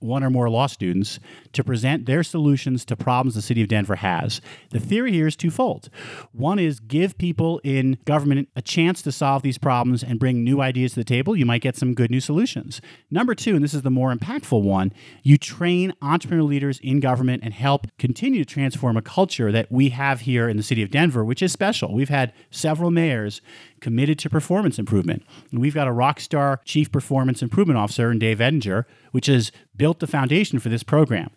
one 0.00 0.22
or 0.22 0.30
more 0.30 0.48
law 0.48 0.66
students 0.66 1.18
to 1.52 1.64
present 1.64 2.06
their 2.06 2.22
solutions 2.22 2.84
to 2.84 2.96
problems 2.96 3.34
the 3.34 3.42
city 3.42 3.62
of 3.62 3.68
Denver 3.68 3.96
has. 3.96 4.40
The 4.70 4.80
theory 4.80 5.12
here 5.12 5.26
is 5.26 5.36
twofold. 5.36 5.88
One 6.32 6.58
is 6.58 6.80
give 6.80 7.18
people 7.18 7.60
in 7.64 7.98
government 8.04 8.48
a 8.56 8.62
chance 8.62 9.02
to 9.02 9.12
solve 9.12 9.42
these 9.42 9.58
problems 9.58 10.02
and 10.02 10.18
bring 10.18 10.44
new 10.44 10.60
ideas 10.60 10.92
to 10.92 11.00
the 11.00 11.04
table. 11.04 11.36
You 11.36 11.46
might 11.46 11.62
get 11.62 11.76
some 11.76 11.94
good 11.94 12.10
new 12.10 12.20
solutions. 12.20 12.80
Number 13.10 13.34
two, 13.34 13.54
and 13.54 13.64
this 13.64 13.74
is 13.74 13.82
the 13.82 13.90
more 13.90 14.14
impactful 14.14 14.62
one, 14.62 14.92
you 15.22 15.36
train 15.36 15.92
entrepreneurial 16.02 16.48
leaders 16.48 16.78
in 16.80 17.00
government 17.00 17.42
and 17.44 17.54
help 17.54 17.86
continue 17.98 18.44
to 18.44 18.54
transform 18.54 18.96
a 18.96 19.02
culture 19.02 19.50
that 19.52 19.70
we 19.70 19.90
have 19.90 20.20
here 20.20 20.48
in 20.48 20.56
the 20.56 20.62
city 20.62 20.82
of 20.82 20.90
Denver, 20.90 21.24
which 21.24 21.42
is 21.42 21.52
special. 21.52 21.94
We've 21.94 22.08
had 22.08 22.32
several 22.50 22.90
mayors 22.90 23.40
committed 23.80 24.18
to 24.20 24.30
performance 24.30 24.78
improvement. 24.78 25.24
And 25.50 25.60
we've 25.60 25.74
got 25.74 25.88
a 25.88 25.92
rock 25.92 26.20
star 26.20 26.60
chief 26.64 26.90
performance 26.90 27.42
improvement 27.42 27.78
officer 27.78 28.10
in 28.10 28.18
Dave 28.18 28.38
Edinger, 28.38 28.84
which 29.12 29.26
has 29.26 29.52
built 29.76 30.00
the 30.00 30.06
foundation 30.06 30.58
for 30.58 30.68
this 30.68 30.82
program. 30.82 31.30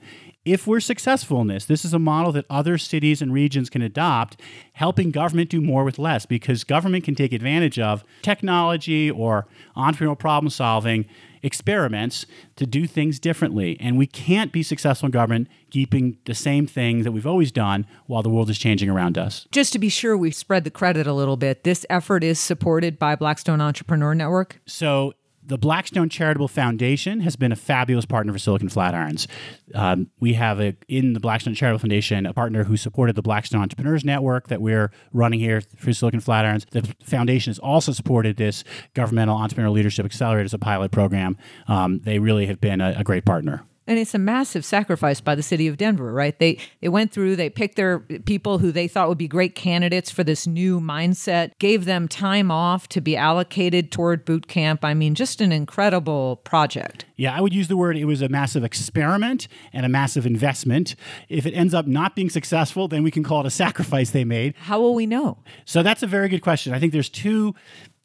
If 0.43 0.65
we're 0.65 0.80
successful 0.80 1.39
in 1.41 1.47
this, 1.47 1.65
this 1.65 1.86
is 1.86 1.93
a 1.93 1.99
model 1.99 2.32
that 2.32 2.45
other 2.49 2.80
cities 2.80 3.21
and 3.21 3.32
regions 3.32 3.69
can 3.69 3.84
adopt, 3.84 4.41
helping 4.73 5.12
government 5.12 5.51
do 5.51 5.62
more 5.62 5.84
with 5.84 5.99
less 5.99 6.25
because 6.25 6.63
government 6.63 7.04
can 7.04 7.13
take 7.13 7.32
advantage 7.32 7.77
of 7.77 8.04
technology 8.23 9.12
or 9.12 9.47
entrepreneurial 9.77 10.17
problem 10.17 10.49
solving 10.49 11.06
experiments 11.43 12.25
to 12.56 12.65
do 12.65 12.88
things 12.88 13.19
differently. 13.19 13.77
And 13.80 13.97
we 13.97 14.08
can't 14.08 14.51
be 14.51 14.63
successful 14.63 15.08
in 15.08 15.12
government 15.12 15.47
keeping 15.69 16.17
the 16.25 16.36
same 16.36 16.67
thing 16.67 17.04
that 17.04 17.12
we've 17.12 17.27
always 17.27 17.51
done 17.51 17.86
while 18.08 18.21
the 18.21 18.30
world 18.30 18.49
is 18.49 18.58
changing 18.58 18.89
around 18.89 19.17
us. 19.17 19.47
Just 19.51 19.73
to 19.73 19.80
be 19.80 19.89
sure 19.89 20.17
we 20.17 20.32
spread 20.32 20.63
the 20.63 20.71
credit 20.71 21.08
a 21.08 21.13
little 21.13 21.38
bit, 21.38 21.63
this 21.63 21.86
effort 21.89 22.23
is 22.23 22.39
supported 22.39 22.99
by 22.99 23.15
Blackstone 23.15 23.62
Entrepreneur 23.62 24.13
Network. 24.13 24.62
So 24.65 25.13
the 25.51 25.57
Blackstone 25.57 26.07
Charitable 26.07 26.47
Foundation 26.47 27.19
has 27.19 27.35
been 27.35 27.51
a 27.51 27.57
fabulous 27.57 28.05
partner 28.05 28.31
for 28.31 28.39
Silicon 28.39 28.69
Flatirons. 28.69 29.27
Um, 29.75 30.09
we 30.21 30.31
have 30.35 30.61
a, 30.61 30.77
in 30.87 31.11
the 31.11 31.19
Blackstone 31.19 31.53
Charitable 31.53 31.79
Foundation 31.79 32.25
a 32.25 32.33
partner 32.33 32.63
who 32.63 32.77
supported 32.77 33.17
the 33.17 33.21
Blackstone 33.21 33.61
Entrepreneurs 33.61 34.05
Network 34.05 34.47
that 34.47 34.61
we're 34.61 34.91
running 35.11 35.41
here 35.41 35.59
for 35.75 35.91
Silicon 35.91 36.21
Flatirons. 36.21 36.69
The 36.69 36.95
foundation 37.03 37.51
has 37.51 37.59
also 37.59 37.91
supported 37.91 38.37
this 38.37 38.63
governmental 38.93 39.37
entrepreneurial 39.37 39.73
leadership 39.73 40.05
accelerator 40.05 40.45
as 40.45 40.53
a 40.53 40.57
pilot 40.57 40.89
program. 40.91 41.35
Um, 41.67 41.99
they 41.99 42.19
really 42.19 42.45
have 42.45 42.61
been 42.61 42.79
a, 42.79 42.93
a 42.99 43.03
great 43.03 43.25
partner 43.25 43.65
and 43.91 43.99
it's 43.99 44.15
a 44.15 44.19
massive 44.19 44.63
sacrifice 44.63 45.19
by 45.19 45.36
the 45.36 45.43
city 45.43 45.67
of 45.67 45.75
Denver, 45.75 46.13
right? 46.13 46.39
They 46.39 46.58
they 46.80 46.88
went 46.88 47.12
through, 47.12 47.36
they 47.36 47.49
picked 47.49 47.75
their 47.75 47.99
people 47.99 48.60
who 48.60 48.71
they 48.71 48.88
thought 48.88 49.10
would 49.10 49.17
be 49.17 49.27
great 49.27 49.54
candidates 49.54 50.10
for 50.10 50.23
this 50.23 50.47
new 50.47 50.80
mindset, 50.80 51.51
gave 51.60 51.84
them 51.84 52.08
time 52.08 52.51
off 52.51 52.88
to 52.88 53.01
be 53.01 53.17
allocated 53.17 53.91
toward 53.91 54.23
boot 54.23 54.47
camp. 54.47 54.86
I 54.86 54.93
mean, 54.93 55.13
just 55.13 55.41
an 55.41 55.51
incredible 55.51 56.38
project. 56.45 57.04
Yeah, 57.17 57.36
I 57.36 57.41
would 57.41 57.54
use 57.54 57.67
the 57.67 57.75
word 57.75 57.97
it 57.97 58.06
was 58.06 58.21
a 58.21 58.30
massive 58.30 58.63
experiment 58.63 59.49
and 59.73 59.86
a 59.86 59.89
massive 59.89 60.25
investment. 60.25 60.95
If 61.27 61.45
it 61.45 61.51
ends 61.51 61.73
up 61.73 61.86
not 61.86 62.15
being 62.15 62.30
successful, 62.30 62.88
then 62.88 63.04
we 63.04 63.12
can 63.12 63.25
call 63.25 63.41
it 63.41 63.45
a 63.45 63.49
sacrifice 63.51 64.12
they 64.12 64.23
made. 64.23 64.56
How 64.58 64.80
will 64.80 64.95
we 64.95 65.06
know? 65.06 65.39
So 65.65 65.84
that's 65.84 66.01
a 66.01 66.08
very 66.08 66.30
good 66.30 66.41
question. 66.41 66.73
I 66.73 66.80
think 66.80 66.93
there's 66.93 67.10
two 67.10 67.56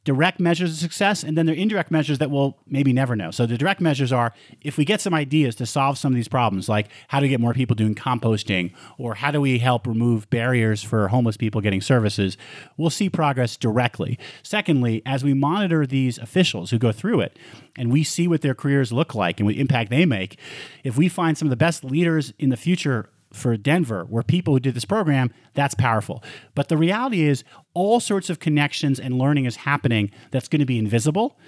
direct 0.06 0.38
measures 0.38 0.70
of 0.70 0.78
success, 0.78 1.24
and 1.24 1.36
then 1.36 1.46
there 1.46 1.54
are 1.54 1.58
indirect 1.58 1.90
measures 1.90 2.18
that 2.18 2.30
we'll 2.30 2.56
maybe 2.68 2.92
never 2.92 3.16
know. 3.16 3.32
So 3.32 3.44
the 3.44 3.58
direct 3.58 3.80
measures 3.80 4.12
are 4.12 4.32
if 4.62 4.78
we 4.78 4.84
get 4.84 5.00
some 5.00 5.12
ideas 5.12 5.56
to 5.56 5.66
solve 5.66 5.98
some 5.98 6.12
of 6.12 6.14
these 6.14 6.28
problems, 6.28 6.68
like 6.68 6.88
how 7.08 7.18
to 7.18 7.28
get 7.28 7.40
more 7.40 7.52
people 7.52 7.74
doing 7.74 7.96
composting, 7.96 8.72
or 8.98 9.16
how 9.16 9.32
do 9.32 9.40
we 9.40 9.58
help 9.58 9.84
remove 9.84 10.30
barriers 10.30 10.80
for 10.82 11.08
homeless 11.08 11.36
people 11.36 11.60
getting 11.60 11.80
services, 11.80 12.38
we'll 12.76 12.88
see 12.88 13.10
progress 13.10 13.56
directly. 13.56 14.16
Secondly, 14.44 15.02
as 15.04 15.24
we 15.24 15.34
monitor 15.34 15.84
these 15.84 16.18
officials 16.18 16.70
who 16.70 16.78
go 16.78 16.92
through 16.92 17.20
it, 17.20 17.36
and 17.76 17.90
we 17.90 18.04
see 18.04 18.28
what 18.28 18.42
their 18.42 18.54
careers 18.54 18.92
look 18.92 19.12
like 19.12 19.40
and 19.40 19.46
what 19.46 19.56
impact 19.56 19.90
they 19.90 20.06
make, 20.06 20.38
if 20.84 20.96
we 20.96 21.08
find 21.08 21.36
some 21.36 21.46
of 21.46 21.50
the 21.50 21.56
best 21.56 21.82
leaders 21.82 22.32
in 22.38 22.50
the 22.50 22.56
future 22.56 23.10
for 23.36 23.56
Denver 23.56 24.04
where 24.08 24.22
people 24.22 24.54
who 24.54 24.60
did 24.60 24.74
this 24.74 24.84
program, 24.84 25.32
that's 25.54 25.74
powerful. 25.74 26.22
But 26.54 26.68
the 26.68 26.76
reality 26.76 27.22
is, 27.22 27.44
all 27.74 28.00
sorts 28.00 28.30
of 28.30 28.40
connections 28.40 28.98
and 28.98 29.18
learning 29.18 29.44
is 29.44 29.56
happening 29.56 30.10
that's 30.30 30.48
going 30.48 30.60
to 30.60 30.66
be 30.66 30.78
invisible. 30.78 31.38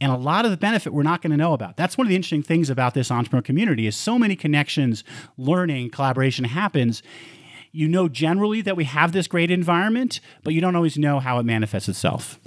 And 0.00 0.12
a 0.12 0.16
lot 0.16 0.44
of 0.44 0.50
the 0.50 0.56
benefit 0.56 0.92
we're 0.92 1.02
not 1.02 1.22
going 1.22 1.30
to 1.30 1.36
know 1.36 1.54
about. 1.54 1.76
That's 1.76 1.96
one 1.96 2.06
of 2.06 2.10
the 2.10 2.16
interesting 2.16 2.42
things 2.42 2.68
about 2.68 2.92
this 2.92 3.10
entrepreneur 3.10 3.42
community 3.42 3.86
is 3.86 3.96
so 3.96 4.18
many 4.18 4.36
connections, 4.36 5.04
learning, 5.38 5.90
collaboration 5.90 6.44
happens. 6.44 7.02
You 7.72 7.88
know 7.88 8.08
generally 8.08 8.60
that 8.62 8.76
we 8.76 8.84
have 8.84 9.12
this 9.12 9.26
great 9.26 9.50
environment, 9.50 10.20
but 10.42 10.52
you 10.52 10.60
don't 10.60 10.76
always 10.76 10.98
know 10.98 11.20
how 11.20 11.38
it 11.38 11.44
manifests 11.44 11.88
itself 11.88 12.38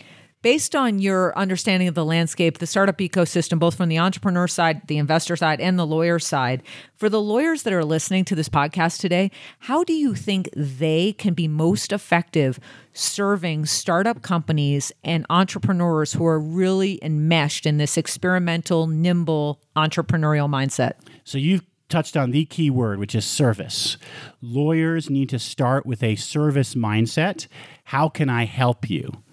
based 0.41 0.75
on 0.75 0.99
your 0.99 1.37
understanding 1.37 1.87
of 1.87 1.95
the 1.95 2.05
landscape, 2.05 2.57
the 2.57 2.67
startup 2.67 2.97
ecosystem, 2.99 3.59
both 3.59 3.75
from 3.75 3.89
the 3.89 3.99
entrepreneur 3.99 4.47
side, 4.47 4.87
the 4.87 4.97
investor 4.97 5.35
side, 5.35 5.59
and 5.59 5.77
the 5.77 5.85
lawyer 5.85 6.19
side, 6.19 6.63
for 6.95 7.09
the 7.09 7.21
lawyers 7.21 7.63
that 7.63 7.73
are 7.73 7.83
listening 7.83 8.23
to 8.25 8.35
this 8.35 8.49
podcast 8.49 8.99
today, 8.99 9.31
how 9.59 9.83
do 9.83 9.93
you 9.93 10.15
think 10.15 10.49
they 10.55 11.13
can 11.13 11.33
be 11.33 11.47
most 11.47 11.91
effective 11.91 12.59
serving 12.93 13.65
startup 13.65 14.21
companies 14.21 14.91
and 15.03 15.25
entrepreneurs 15.29 16.13
who 16.13 16.25
are 16.25 16.39
really 16.39 16.99
enmeshed 17.01 17.65
in 17.65 17.77
this 17.77 17.97
experimental, 17.97 18.87
nimble 18.87 19.61
entrepreneurial 19.75 20.49
mindset? 20.49 20.93
So 21.23 21.37
you've 21.37 21.63
touched 21.89 22.15
on 22.15 22.31
the 22.31 22.45
key 22.45 22.69
word, 22.69 22.99
which 22.99 23.15
is 23.15 23.25
service. 23.25 23.97
Lawyers 24.41 25.09
need 25.09 25.27
to 25.29 25.39
start 25.39 25.85
with 25.85 26.03
a 26.03 26.15
service 26.15 26.75
mindset. 26.75 27.47
How 27.85 28.07
can 28.07 28.29
I 28.29 28.45
help 28.45 28.89
you? 28.89 29.23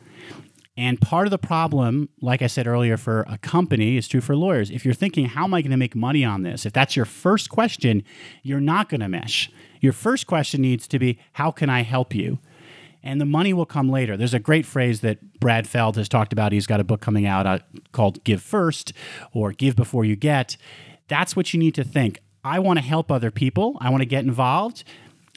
And 0.76 1.00
part 1.00 1.26
of 1.26 1.30
the 1.30 1.38
problem, 1.38 2.10
like 2.20 2.42
I 2.42 2.48
said 2.48 2.66
earlier, 2.66 2.98
for 2.98 3.24
a 3.28 3.38
company 3.38 3.96
is 3.96 4.06
true 4.06 4.20
for 4.20 4.36
lawyers. 4.36 4.70
If 4.70 4.84
you're 4.84 4.92
thinking, 4.92 5.26
how 5.26 5.44
am 5.44 5.54
I 5.54 5.62
going 5.62 5.70
to 5.70 5.76
make 5.76 5.96
money 5.96 6.22
on 6.22 6.42
this? 6.42 6.66
If 6.66 6.74
that's 6.74 6.94
your 6.94 7.06
first 7.06 7.48
question, 7.48 8.02
you're 8.42 8.60
not 8.60 8.90
going 8.90 9.00
to 9.00 9.08
mesh. 9.08 9.50
Your 9.80 9.94
first 9.94 10.26
question 10.26 10.60
needs 10.60 10.86
to 10.88 10.98
be, 10.98 11.18
how 11.32 11.50
can 11.50 11.70
I 11.70 11.82
help 11.82 12.14
you? 12.14 12.38
And 13.02 13.20
the 13.20 13.26
money 13.26 13.54
will 13.54 13.66
come 13.66 13.88
later. 13.88 14.16
There's 14.16 14.34
a 14.34 14.38
great 14.38 14.66
phrase 14.66 15.00
that 15.00 15.40
Brad 15.40 15.66
Feld 15.66 15.96
has 15.96 16.08
talked 16.08 16.32
about. 16.32 16.52
He's 16.52 16.66
got 16.66 16.80
a 16.80 16.84
book 16.84 17.00
coming 17.00 17.24
out 17.24 17.46
uh, 17.46 17.60
called 17.92 18.22
Give 18.24 18.42
First 18.42 18.92
or 19.32 19.52
Give 19.52 19.76
Before 19.76 20.04
You 20.04 20.16
Get. 20.16 20.58
That's 21.08 21.34
what 21.34 21.54
you 21.54 21.60
need 21.60 21.74
to 21.76 21.84
think. 21.84 22.20
I 22.44 22.58
want 22.58 22.78
to 22.78 22.84
help 22.84 23.10
other 23.10 23.30
people, 23.30 23.78
I 23.80 23.90
want 23.90 24.02
to 24.02 24.06
get 24.06 24.24
involved, 24.24 24.84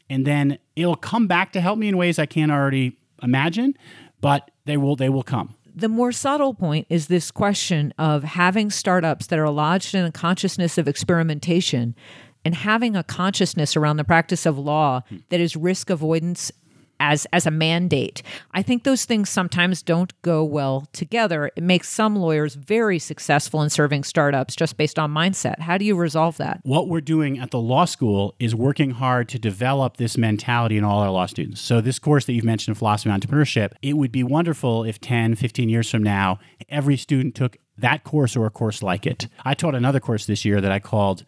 and 0.10 0.28
then 0.28 0.60
it'll 0.75 0.95
come 0.95 1.28
back 1.28 1.54
to 1.54 1.62
help 1.62 1.80
me 1.80 1.88
in 1.88 1.97
ways 1.97 2.19
I 2.19 2.25
can't 2.25 2.52
already 2.52 2.97
imagine 3.21 3.75
but 4.21 4.52
they 4.70 4.78
will 4.78 4.96
they 4.96 5.10
will 5.10 5.24
come. 5.24 5.56
The 5.76 5.90
more 5.90 6.12
subtle 6.12 6.54
point 6.54 6.88
is 6.90 7.08
this 7.08 7.32
question 7.32 7.94
of 7.98 8.24
having 8.24 8.70
startups 8.70 9.28
that 9.28 9.40
are 9.40 9.50
lodged 9.50 9.96
in 9.96 10.04
a 10.04 10.12
consciousness 10.12 10.78
of 10.78 10.88
experimentation 10.88 11.96
and 12.44 12.56
having 12.56 12.96
a 12.96 13.04
consciousness 13.04 13.78
around 13.78 13.98
the 13.98 14.04
practice 14.04 14.46
of 14.46 14.58
law 14.58 15.02
hmm. 15.10 15.18
that 15.30 15.40
is 15.40 15.56
risk 15.56 15.90
avoidance 15.90 16.52
as 17.00 17.26
as 17.34 17.46
a 17.46 17.52
mandate. 17.52 18.22
I 18.52 18.62
think 18.62 18.84
those 18.84 19.06
things 19.06 19.30
sometimes 19.30 19.82
don't 19.82 20.20
go 20.22 20.44
well 20.44 20.88
together. 20.94 21.52
It 21.56 21.64
makes 21.64 21.90
some 21.90 22.16
lawyers 22.16 22.56
very 22.56 23.00
successful 23.00 23.62
in 23.62 23.70
serving 23.70 24.04
startups 24.04 24.56
just 24.56 24.78
based 24.78 25.00
on 25.00 25.14
mindset. 25.14 25.60
How 25.60 25.78
do 25.78 25.86
you 25.86 25.96
resolve 25.96 26.38
that? 26.38 26.60
What 26.64 26.88
we're 26.88 27.02
doing 27.02 27.40
at 27.40 27.52
the 27.52 27.60
law 27.60 27.86
school 27.86 28.36
is 28.40 28.56
working 28.56 28.92
hard 28.92 29.30
to 29.30 29.40
develop 29.40 29.98
this 29.98 30.18
mentality 30.18 30.78
in 30.78 30.84
all 30.84 31.00
our 31.00 31.12
law 31.12 31.26
students. 31.26 31.62
So 31.62 31.82
this 31.82 32.00
course 32.00 32.26
that 32.26 32.34
you've 32.34 32.46
mentioned 32.46 32.78
philosophy 32.78 33.10
of 33.10 33.20
entrepreneurship, 33.20 33.72
it 33.82 33.94
would 33.94 34.12
be 34.12 34.24
wonderful 34.24 34.84
if 34.84 35.00
10, 35.00 35.36
15 35.36 35.70
years 35.70 35.90
from 35.90 36.04
now 36.04 36.40
every 36.70 36.98
student 36.98 37.36
took 37.36 37.58
that 37.78 38.04
course 38.04 38.36
or 38.36 38.46
a 38.46 38.50
course 38.50 38.84
like 38.84 39.06
it. 39.06 39.28
I 39.46 39.54
taught 39.54 39.76
another 39.76 40.00
course 40.00 40.26
this 40.26 40.44
year 40.44 40.60
that 40.62 40.72
I 40.72 40.80
called 40.80 41.26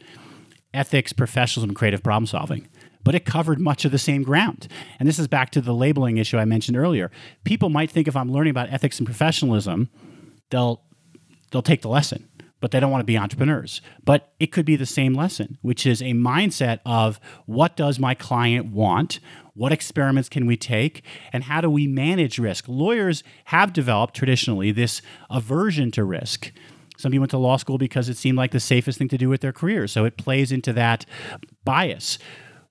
Ethics, 0.73 1.13
Professionalism, 1.13 1.71
and 1.71 1.77
Creative 1.77 2.03
Problem 2.03 2.25
Solving 2.25 2.67
but 3.03 3.15
it 3.15 3.25
covered 3.25 3.59
much 3.59 3.85
of 3.85 3.91
the 3.91 3.99
same 3.99 4.23
ground. 4.23 4.67
And 4.99 5.07
this 5.07 5.19
is 5.19 5.27
back 5.27 5.51
to 5.51 5.61
the 5.61 5.73
labeling 5.73 6.17
issue 6.17 6.37
I 6.37 6.45
mentioned 6.45 6.77
earlier. 6.77 7.11
People 7.43 7.69
might 7.69 7.91
think 7.91 8.07
if 8.07 8.15
I'm 8.15 8.31
learning 8.31 8.51
about 8.51 8.71
ethics 8.71 8.99
and 8.99 9.05
professionalism, 9.05 9.89
they'll 10.49 10.81
they'll 11.51 11.61
take 11.61 11.81
the 11.81 11.89
lesson, 11.89 12.29
but 12.59 12.71
they 12.71 12.79
don't 12.79 12.91
want 12.91 13.01
to 13.01 13.05
be 13.05 13.17
entrepreneurs. 13.17 13.81
But 14.05 14.33
it 14.39 14.47
could 14.47 14.65
be 14.65 14.75
the 14.75 14.85
same 14.85 15.13
lesson, 15.13 15.57
which 15.61 15.85
is 15.85 16.01
a 16.01 16.13
mindset 16.13 16.79
of 16.85 17.19
what 17.45 17.75
does 17.75 17.99
my 17.99 18.13
client 18.13 18.67
want? 18.67 19.19
What 19.53 19.73
experiments 19.73 20.29
can 20.29 20.45
we 20.45 20.55
take? 20.55 21.03
And 21.33 21.43
how 21.43 21.59
do 21.59 21.69
we 21.69 21.87
manage 21.87 22.39
risk? 22.39 22.65
Lawyers 22.67 23.23
have 23.45 23.73
developed 23.73 24.15
traditionally 24.15 24.71
this 24.71 25.01
aversion 25.29 25.91
to 25.91 26.05
risk. 26.05 26.51
Some 26.97 27.11
people 27.11 27.23
went 27.23 27.31
to 27.31 27.37
law 27.37 27.57
school 27.57 27.77
because 27.79 28.09
it 28.09 28.17
seemed 28.17 28.37
like 28.37 28.51
the 28.51 28.59
safest 28.59 28.99
thing 28.99 29.07
to 29.09 29.17
do 29.17 29.27
with 29.27 29.41
their 29.41 29.51
career. 29.51 29.87
So 29.87 30.05
it 30.05 30.17
plays 30.17 30.51
into 30.51 30.71
that 30.73 31.05
bias. 31.65 32.19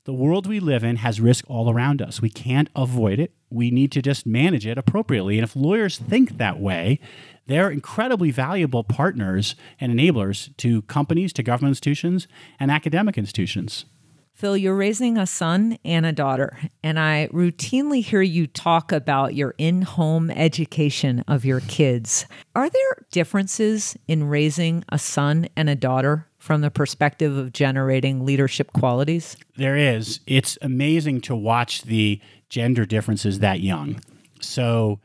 The 0.04 0.14
world 0.14 0.46
we 0.46 0.60
live 0.60 0.82
in 0.82 0.96
has 0.96 1.20
risk 1.20 1.44
all 1.48 1.70
around 1.70 2.00
us. 2.00 2.22
We 2.22 2.30
can't 2.30 2.70
avoid 2.74 3.18
it. 3.18 3.32
We 3.50 3.70
need 3.70 3.92
to 3.92 4.00
just 4.00 4.26
manage 4.26 4.66
it 4.66 4.78
appropriately. 4.78 5.36
And 5.36 5.44
if 5.44 5.54
lawyers 5.54 5.98
think 5.98 6.38
that 6.38 6.58
way, 6.58 7.00
they're 7.46 7.70
incredibly 7.70 8.30
valuable 8.30 8.82
partners 8.82 9.56
and 9.78 9.92
enablers 9.92 10.56
to 10.58 10.82
companies, 10.82 11.34
to 11.34 11.42
government 11.42 11.72
institutions, 11.72 12.28
and 12.58 12.70
academic 12.70 13.18
institutions. 13.18 13.84
Phil, 14.32 14.56
you're 14.56 14.74
raising 14.74 15.18
a 15.18 15.26
son 15.26 15.76
and 15.84 16.06
a 16.06 16.12
daughter, 16.12 16.58
and 16.82 16.98
I 16.98 17.28
routinely 17.30 18.02
hear 18.02 18.22
you 18.22 18.46
talk 18.46 18.90
about 18.90 19.34
your 19.34 19.54
in 19.58 19.82
home 19.82 20.30
education 20.30 21.22
of 21.28 21.44
your 21.44 21.60
kids. 21.60 22.24
Are 22.54 22.70
there 22.70 23.04
differences 23.10 23.98
in 24.08 24.24
raising 24.24 24.82
a 24.88 24.98
son 24.98 25.48
and 25.56 25.68
a 25.68 25.74
daughter 25.74 26.29
from 26.40 26.62
the 26.62 26.70
perspective 26.70 27.36
of 27.36 27.52
generating 27.52 28.24
leadership 28.24 28.72
qualities? 28.72 29.36
There 29.56 29.76
is. 29.76 30.20
It's 30.26 30.58
amazing 30.62 31.20
to 31.22 31.36
watch 31.36 31.82
the 31.82 32.20
gender 32.48 32.84
differences 32.84 33.38
that 33.38 33.60
young. 33.60 34.00
So, 34.40 34.98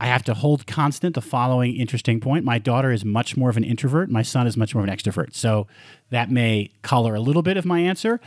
I 0.00 0.08
have 0.08 0.24
to 0.24 0.34
hold 0.34 0.66
constant 0.66 1.14
the 1.14 1.22
following 1.22 1.76
interesting 1.76 2.20
point. 2.20 2.44
My 2.44 2.58
daughter 2.58 2.90
is 2.90 3.04
much 3.04 3.36
more 3.36 3.48
of 3.48 3.56
an 3.56 3.64
introvert. 3.64 4.10
My 4.10 4.22
son 4.22 4.46
is 4.46 4.56
much 4.56 4.74
more 4.74 4.82
of 4.82 4.88
an 4.90 4.94
extrovert. 4.94 5.34
So 5.34 5.68
that 6.10 6.30
may 6.30 6.72
color 6.82 7.14
a 7.14 7.20
little 7.20 7.42
bit 7.42 7.56
of 7.56 7.64
my 7.64 7.78
answer. 7.78 8.20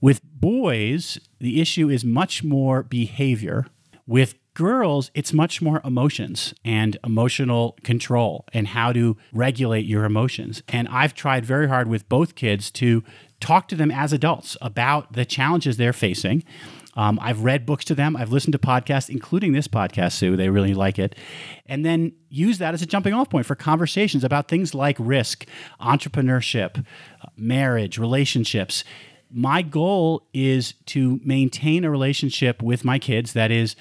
With 0.00 0.22
boys, 0.24 1.20
the 1.38 1.60
issue 1.60 1.90
is 1.90 2.04
much 2.04 2.42
more 2.42 2.82
behavior. 2.82 3.66
With 4.06 4.34
girls, 4.54 5.10
it's 5.14 5.32
much 5.32 5.62
more 5.62 5.80
emotions 5.84 6.54
and 6.64 6.96
emotional 7.04 7.76
control 7.84 8.44
and 8.52 8.68
how 8.68 8.92
to 8.92 9.16
regulate 9.32 9.86
your 9.86 10.04
emotions. 10.04 10.62
And 10.68 10.88
I've 10.88 11.14
tried 11.14 11.44
very 11.44 11.68
hard 11.68 11.88
with 11.88 12.08
both 12.08 12.34
kids 12.34 12.70
to 12.72 13.02
talk 13.40 13.68
to 13.68 13.74
them 13.74 13.90
as 13.90 14.12
adults 14.12 14.56
about 14.60 15.12
the 15.14 15.24
challenges 15.24 15.76
they're 15.76 15.92
facing 15.92 16.44
um, 16.96 17.18
I've 17.22 17.42
read 17.42 17.66
books 17.66 17.84
to 17.86 17.94
them. 17.94 18.16
I've 18.16 18.32
listened 18.32 18.52
to 18.52 18.58
podcasts, 18.58 19.08
including 19.08 19.52
this 19.52 19.68
podcast, 19.68 20.12
Sue. 20.12 20.36
They 20.36 20.50
really 20.50 20.74
like 20.74 20.98
it. 20.98 21.14
And 21.66 21.84
then 21.84 22.12
use 22.28 22.58
that 22.58 22.74
as 22.74 22.82
a 22.82 22.86
jumping 22.86 23.14
off 23.14 23.30
point 23.30 23.46
for 23.46 23.54
conversations 23.54 24.24
about 24.24 24.48
things 24.48 24.74
like 24.74 24.96
risk, 24.98 25.46
entrepreneurship, 25.80 26.84
marriage, 27.36 27.98
relationships. 27.98 28.82
My 29.30 29.62
goal 29.62 30.26
is 30.34 30.74
to 30.86 31.20
maintain 31.24 31.84
a 31.84 31.90
relationship 31.90 32.62
with 32.62 32.84
my 32.84 32.98
kids 32.98 33.32
that 33.34 33.52
is 33.52 33.76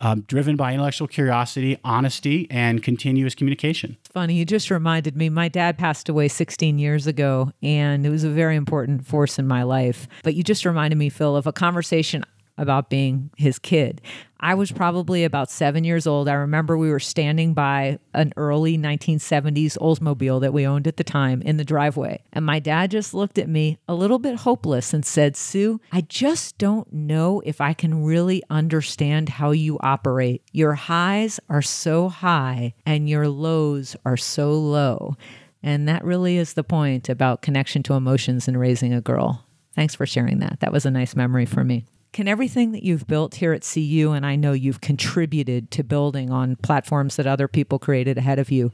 um, 0.00 0.22
driven 0.22 0.56
by 0.56 0.72
intellectual 0.72 1.08
curiosity, 1.08 1.78
honesty, 1.84 2.46
and 2.50 2.82
continuous 2.82 3.34
communication. 3.34 3.96
It's 4.00 4.10
funny. 4.10 4.34
You 4.34 4.44
just 4.44 4.70
reminded 4.70 5.16
me. 5.16 5.28
My 5.28 5.48
dad 5.48 5.78
passed 5.78 6.08
away 6.08 6.28
16 6.28 6.78
years 6.78 7.06
ago, 7.06 7.52
and 7.62 8.04
it 8.04 8.10
was 8.10 8.24
a 8.24 8.30
very 8.30 8.56
important 8.56 9.06
force 9.06 9.38
in 9.38 9.46
my 9.46 9.62
life. 9.62 10.06
But 10.22 10.34
you 10.34 10.42
just 10.42 10.64
reminded 10.64 10.96
me, 10.96 11.08
Phil, 11.08 11.36
of 11.36 11.46
a 11.46 11.52
conversation 11.52 12.24
about 12.58 12.90
being 12.90 13.30
his 13.36 13.58
kid. 13.58 14.00
I 14.38 14.54
was 14.54 14.70
probably 14.70 15.24
about 15.24 15.50
seven 15.50 15.82
years 15.82 16.06
old. 16.06 16.28
I 16.28 16.34
remember 16.34 16.76
we 16.76 16.90
were 16.90 17.00
standing 17.00 17.54
by 17.54 17.98
an 18.12 18.32
early 18.36 18.76
1970s 18.76 19.78
Oldsmobile 19.78 20.40
that 20.42 20.52
we 20.52 20.66
owned 20.66 20.86
at 20.86 20.98
the 20.98 21.04
time 21.04 21.40
in 21.42 21.56
the 21.56 21.64
driveway. 21.64 22.22
And 22.32 22.44
my 22.44 22.58
dad 22.58 22.90
just 22.90 23.14
looked 23.14 23.38
at 23.38 23.48
me 23.48 23.78
a 23.88 23.94
little 23.94 24.18
bit 24.18 24.36
hopeless 24.36 24.92
and 24.92 25.06
said, 25.06 25.36
Sue, 25.36 25.80
I 25.90 26.02
just 26.02 26.58
don't 26.58 26.92
know 26.92 27.42
if 27.46 27.60
I 27.60 27.72
can 27.72 28.04
really 28.04 28.42
understand 28.50 29.30
how 29.30 29.52
you 29.52 29.78
operate. 29.80 30.42
Your 30.52 30.74
highs 30.74 31.40
are 31.48 31.62
so 31.62 32.08
high 32.08 32.74
and 32.84 33.08
your 33.08 33.28
lows 33.28 33.96
are 34.04 34.18
so 34.18 34.52
low. 34.52 35.16
And 35.62 35.88
that 35.88 36.04
really 36.04 36.36
is 36.36 36.52
the 36.52 36.62
point 36.62 37.08
about 37.08 37.42
connection 37.42 37.82
to 37.84 37.94
emotions 37.94 38.46
and 38.46 38.60
raising 38.60 38.92
a 38.92 39.00
girl. 39.00 39.46
Thanks 39.74 39.94
for 39.94 40.06
sharing 40.06 40.38
that. 40.38 40.60
That 40.60 40.72
was 40.72 40.86
a 40.86 40.90
nice 40.90 41.16
memory 41.16 41.46
for 41.46 41.64
me. 41.64 41.84
Can 42.12 42.28
everything 42.28 42.72
that 42.72 42.82
you've 42.82 43.06
built 43.06 43.34
here 43.36 43.52
at 43.52 43.62
CU, 43.62 44.12
and 44.12 44.24
I 44.24 44.36
know 44.36 44.52
you've 44.52 44.80
contributed 44.80 45.70
to 45.72 45.84
building 45.84 46.30
on 46.30 46.56
platforms 46.56 47.16
that 47.16 47.26
other 47.26 47.48
people 47.48 47.78
created 47.78 48.16
ahead 48.16 48.38
of 48.38 48.50
you, 48.50 48.72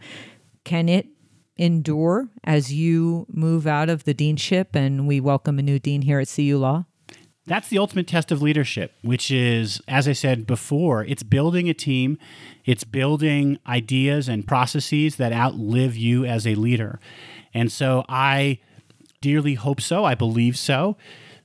can 0.65 0.89
it 0.89 1.09
endure 1.57 2.29
as 2.45 2.73
you 2.73 3.27
move 3.29 3.67
out 3.67 3.89
of 3.89 4.05
the 4.05 4.15
deanship 4.15 4.75
and 4.75 5.07
we 5.07 5.21
welcome 5.21 5.59
a 5.59 5.63
new 5.63 5.79
dean 5.79 6.03
here 6.03 6.21
at 6.21 6.29
CU 6.29 6.57
Law? 6.57 6.85
That's 7.45 7.69
the 7.69 7.79
ultimate 7.79 8.07
test 8.07 8.31
of 8.31 8.41
leadership, 8.41 8.93
which 9.03 9.33
is, 9.33 9.83
as 9.89 10.07
I 10.07 10.13
said 10.13 10.47
before, 10.47 11.05
it's 11.05 11.25
building 11.25 11.69
a 11.69 11.75
team, 11.75 12.17
it's 12.65 12.85
building 12.85 13.59
ideas 13.67 14.29
and 14.29 14.47
processes 14.47 15.17
that 15.17 15.33
outlive 15.33 15.97
you 15.97 16.25
as 16.25 16.47
a 16.47 16.55
leader. 16.55 17.01
And 17.53 17.73
so 17.73 18.05
I 18.09 18.61
dearly 19.21 19.55
hope 19.55 19.81
so. 19.81 20.05
I 20.05 20.15
believe 20.15 20.57
so 20.57 20.97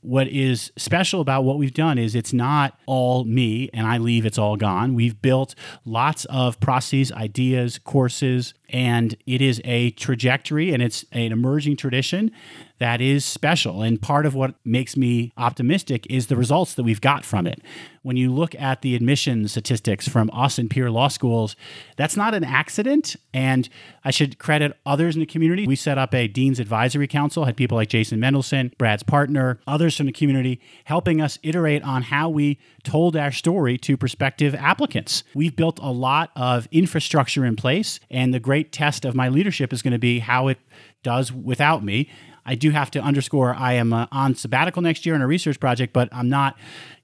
what 0.01 0.27
is 0.27 0.71
special 0.77 1.21
about 1.21 1.43
what 1.43 1.57
we've 1.57 1.73
done 1.73 1.97
is 1.97 2.15
it's 2.15 2.33
not 2.33 2.77
all 2.85 3.23
me 3.23 3.69
and 3.73 3.87
I 3.87 3.97
leave, 3.97 4.25
it's 4.25 4.37
all 4.37 4.55
gone. 4.55 4.93
We've 4.93 5.21
built 5.21 5.55
lots 5.85 6.25
of 6.25 6.59
processes, 6.59 7.11
ideas, 7.11 7.79
courses, 7.79 8.53
and 8.69 9.15
it 9.25 9.41
is 9.41 9.61
a 9.65 9.91
trajectory 9.91 10.73
and 10.73 10.81
it's 10.81 11.05
an 11.11 11.31
emerging 11.31 11.77
tradition 11.77 12.31
that 12.79 13.01
is 13.01 13.25
special. 13.25 13.81
And 13.81 14.01
part 14.01 14.25
of 14.25 14.35
what 14.35 14.55
makes 14.63 14.95
me 14.95 15.31
optimistic 15.37 16.05
is 16.09 16.27
the 16.27 16.35
results 16.35 16.73
that 16.75 16.83
we've 16.83 17.01
got 17.01 17.25
from 17.25 17.47
it. 17.47 17.61
When 18.03 18.17
you 18.17 18.31
look 18.31 18.55
at 18.55 18.81
the 18.81 18.95
admission 18.95 19.47
statistics 19.47 20.07
from 20.07 20.29
Austin 20.31 20.69
peer 20.69 20.89
law 20.89 21.09
schools, 21.09 21.55
that's 21.97 22.15
not 22.15 22.33
an 22.33 22.43
accident. 22.43 23.15
And 23.33 23.67
I 24.05 24.11
should 24.11 24.39
credit 24.39 24.77
others 24.85 25.15
in 25.15 25.19
the 25.19 25.25
community. 25.25 25.67
We 25.67 25.75
set 25.75 25.97
up 25.97 26.13
a 26.13 26.27
Dean's 26.27 26.59
Advisory 26.59 27.07
Council, 27.07 27.45
had 27.45 27.57
people 27.57 27.75
like 27.75 27.89
Jason 27.89 28.19
Mendelson, 28.19 28.77
Brad's 28.77 29.03
partner, 29.03 29.59
others 29.67 29.97
from 29.97 30.05
the 30.05 30.11
community 30.11 30.61
helping 30.85 31.21
us 31.21 31.37
iterate 31.43 31.83
on 31.83 32.03
how 32.03 32.29
we 32.29 32.59
told 32.83 33.17
our 33.17 33.31
story 33.31 33.77
to 33.79 33.97
prospective 33.97 34.55
applicants. 34.55 35.23
We've 35.33 35.55
built 35.55 35.79
a 35.81 35.91
lot 35.91 36.31
of 36.35 36.67
infrastructure 36.71 37.45
in 37.45 37.55
place, 37.55 37.99
and 38.09 38.33
the 38.33 38.39
great 38.39 38.71
test 38.71 39.03
of 39.03 39.15
my 39.15 39.27
leadership 39.27 39.73
is 39.73 39.81
going 39.81 39.91
to 39.91 39.99
be 39.99 40.19
how 40.19 40.47
it 40.47 40.59
does 41.03 41.31
without 41.31 41.83
me. 41.83 42.09
I 42.47 42.55
do 42.55 42.71
have 42.71 42.89
to 42.91 43.01
underscore 43.01 43.53
I 43.53 43.73
am 43.73 43.91
uh, 43.91 44.07
on 44.11 44.33
sabbatical 44.33 44.81
next 44.81 45.05
year 45.05 45.13
in 45.13 45.21
a 45.21 45.27
research 45.27 45.59
project, 45.59 45.91
but 45.91 46.07
I'm 46.13 46.29
not 46.29 46.57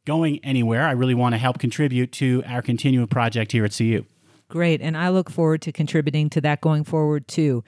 going 0.06 0.40
anywhere. 0.44 0.88
I 0.88 0.92
really 0.92 1.14
want 1.14 1.34
to 1.34 1.38
help 1.38 1.60
contribute 1.60 2.12
to 2.14 2.44
our 2.48 2.62
continuing 2.62 3.08
project 3.08 3.52
here 3.52 3.66
at 3.66 3.76
CU. 3.78 4.06
Great. 4.48 4.82
And 4.82 4.98
I 4.98 5.10
look 5.10 5.30
forward 5.30 5.62
to 5.64 5.72
contributing 5.72 6.30
to 6.32 6.42
that 6.42 6.62
going 6.62 6.86
forward 6.86 7.28
too. 7.28 7.64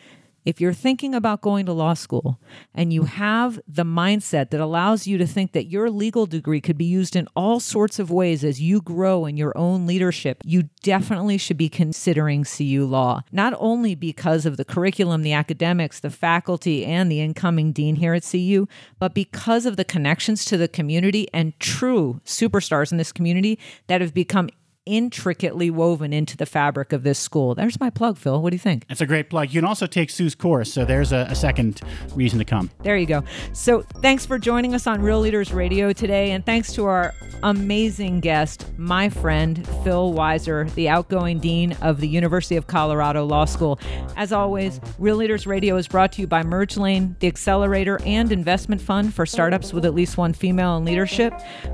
If 0.46 0.62
you're 0.62 0.74
thinking 0.74 1.16
about 1.16 1.42
going 1.42 1.66
to 1.66 1.74
law 1.74 1.96
school 1.96 2.40
and 2.74 2.94
you 2.94 3.04
have 3.04 3.60
the 3.68 3.84
mindset 3.84 4.52
that 4.52 4.62
allows 4.62 5.08
you 5.08 5.18
to 5.18 5.26
think 5.26 5.54
that 5.54 5.66
your 5.66 5.90
legal 5.90 6.28
degree 6.28 6.62
could 6.62 6.78
be 6.78 6.86
used 6.86 7.16
in 7.16 7.28
all 7.36 7.60
sorts 7.60 7.98
of 7.98 8.12
ways 8.12 8.44
as 8.44 8.62
you 8.62 8.80
grow 8.80 9.26
in 9.26 9.38
your 9.38 9.58
own 9.58 9.88
leadership, 9.88 10.42
you 10.46 10.70
definitely 10.84 11.40
should 11.40 11.58
be 11.58 11.68
considering 11.68 12.44
CU 12.44 12.86
Law. 12.86 13.24
Not 13.32 13.56
only 13.58 13.96
because 13.96 14.46
of 14.46 14.58
the 14.58 14.66
curriculum, 14.66 15.24
the 15.24 15.34
academics, 15.34 16.00
the 16.00 16.12
faculty, 16.12 16.86
and 16.86 17.12
the 17.12 17.22
incoming 17.22 17.72
dean 17.72 17.96
here 17.96 18.14
at 18.14 18.24
CU, 18.24 18.68
but 19.00 19.16
because 19.16 19.66
of 19.66 19.78
the 19.78 19.86
connections 19.86 20.46
to 20.46 20.58
the 20.58 20.68
community 20.68 21.28
and 21.34 21.60
true 21.60 22.22
superstars 22.24 22.92
in 22.92 23.00
this 23.00 23.12
community 23.12 23.58
that 23.88 24.02
have 24.02 24.14
become 24.14 24.50
intricately 24.86 25.72
woven 25.72 26.14
into 26.14 26.38
the 26.38 26.46
fabric 26.46 26.94
of 26.94 27.04
this 27.04 27.18
school. 27.18 27.56
There's 27.56 27.80
my 27.80 27.90
plug, 27.90 28.18
Phil. 28.18 28.42
What 28.42 28.52
do 28.52 28.56
you 28.56 28.60
think? 28.60 28.88
That's 28.88 29.02
a 29.02 29.06
great 29.06 29.30
plug. 29.30 29.50
You 29.50 29.62
can 29.62 29.68
also 29.68 29.88
take 29.88 30.10
Sue's 30.10 30.36
course, 30.36 30.72
so 30.72 30.86
there's 30.86 31.12
a, 31.12 31.28
a, 31.30 31.36
second 31.36 31.82
reason 32.14 32.40
to 32.40 32.46
come. 32.46 32.70
There 32.84 32.96
you 32.96 33.06
go. 33.06 33.24
So 33.54 33.82
thanks 33.82 34.26
for 34.26 34.38
joining 34.38 34.74
us 34.76 34.88
on 34.88 35.02
Real 35.02 35.20
Leaders 35.20 35.54
Radio 35.54 35.92
today, 35.92 36.32
and 36.32 36.46
thanks 36.46 36.72
to 36.74 36.86
our 36.86 37.14
amazing 37.44 38.20
guest, 38.20 38.66
my 38.78 39.10
friend 39.10 39.68
Phil 39.84 40.14
Weiser, 40.14 40.72
the 40.76 40.88
outgoing 40.90 41.40
dean 41.40 41.74
of 41.82 42.00
the 42.00 42.08
University 42.08 42.56
of 42.56 42.68
Colorado 42.68 43.26
Law 43.26 43.46
School. 43.46 43.80
As 44.16 44.32
always, 44.32 44.80
Real 45.00 45.16
Leaders 45.16 45.48
Radio 45.48 45.76
is 45.78 45.88
brought 45.88 46.12
to 46.14 46.22
you 46.22 46.28
by 46.28 46.44
Merge 46.44 46.78
Lane, 46.78 47.16
the 47.20 47.28
accelerator 47.28 48.00
and 48.06 48.32
investment 48.32 48.82
fund 48.82 49.14
for 49.14 49.26
startups 49.26 49.74
with 49.74 49.86
at 49.86 49.94
least 49.96 50.18
one 50.18 50.34
female 50.34 50.78
in 50.78 50.86
leadership. 50.86 51.34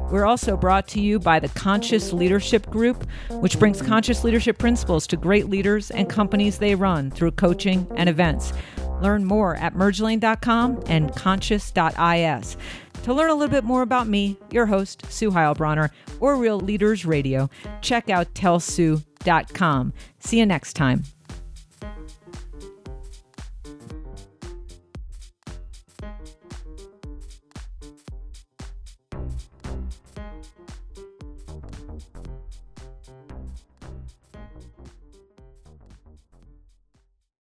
We're 0.10 0.26
also 0.26 0.58
brought 0.58 0.88
to 0.90 1.02
you 1.02 1.20
by 1.20 1.40
the 1.40 1.50
Conscious 1.50 2.14
Leadership 2.14 2.70
Group 2.70 3.01
which 3.30 3.60
brings 3.60 3.82
conscious 3.82 4.24
leadership 4.24 4.58
principles 4.58 5.08
to 5.08 5.18
great 5.18 5.50
leaders 5.50 5.92
and 5.92 6.10
companies 6.10 6.58
they 6.58 6.76
run 6.76 7.12
through 7.12 7.32
coaching 7.32 7.88
and 7.96 8.10
events. 8.10 8.54
Learn 9.02 9.26
more 9.26 9.56
at 9.56 9.74
mergelane.com 9.74 10.84
and 10.88 11.16
conscious.is. 11.16 12.58
To 13.04 13.14
learn 13.14 13.30
a 13.32 13.36
little 13.36 13.52
bit 13.52 13.64
more 13.64 13.82
about 13.82 14.08
me, 14.08 14.38
your 14.52 14.68
host, 14.68 15.04
Sue 15.10 15.32
Heilbronner, 15.32 15.90
or 16.20 16.36
Real 16.36 16.60
Leaders 16.60 17.04
Radio, 17.04 17.50
check 17.82 18.10
out 18.10 18.34
tellsue.com. 18.36 19.94
See 20.20 20.38
you 20.38 20.46
next 20.46 20.74
time. 20.74 21.04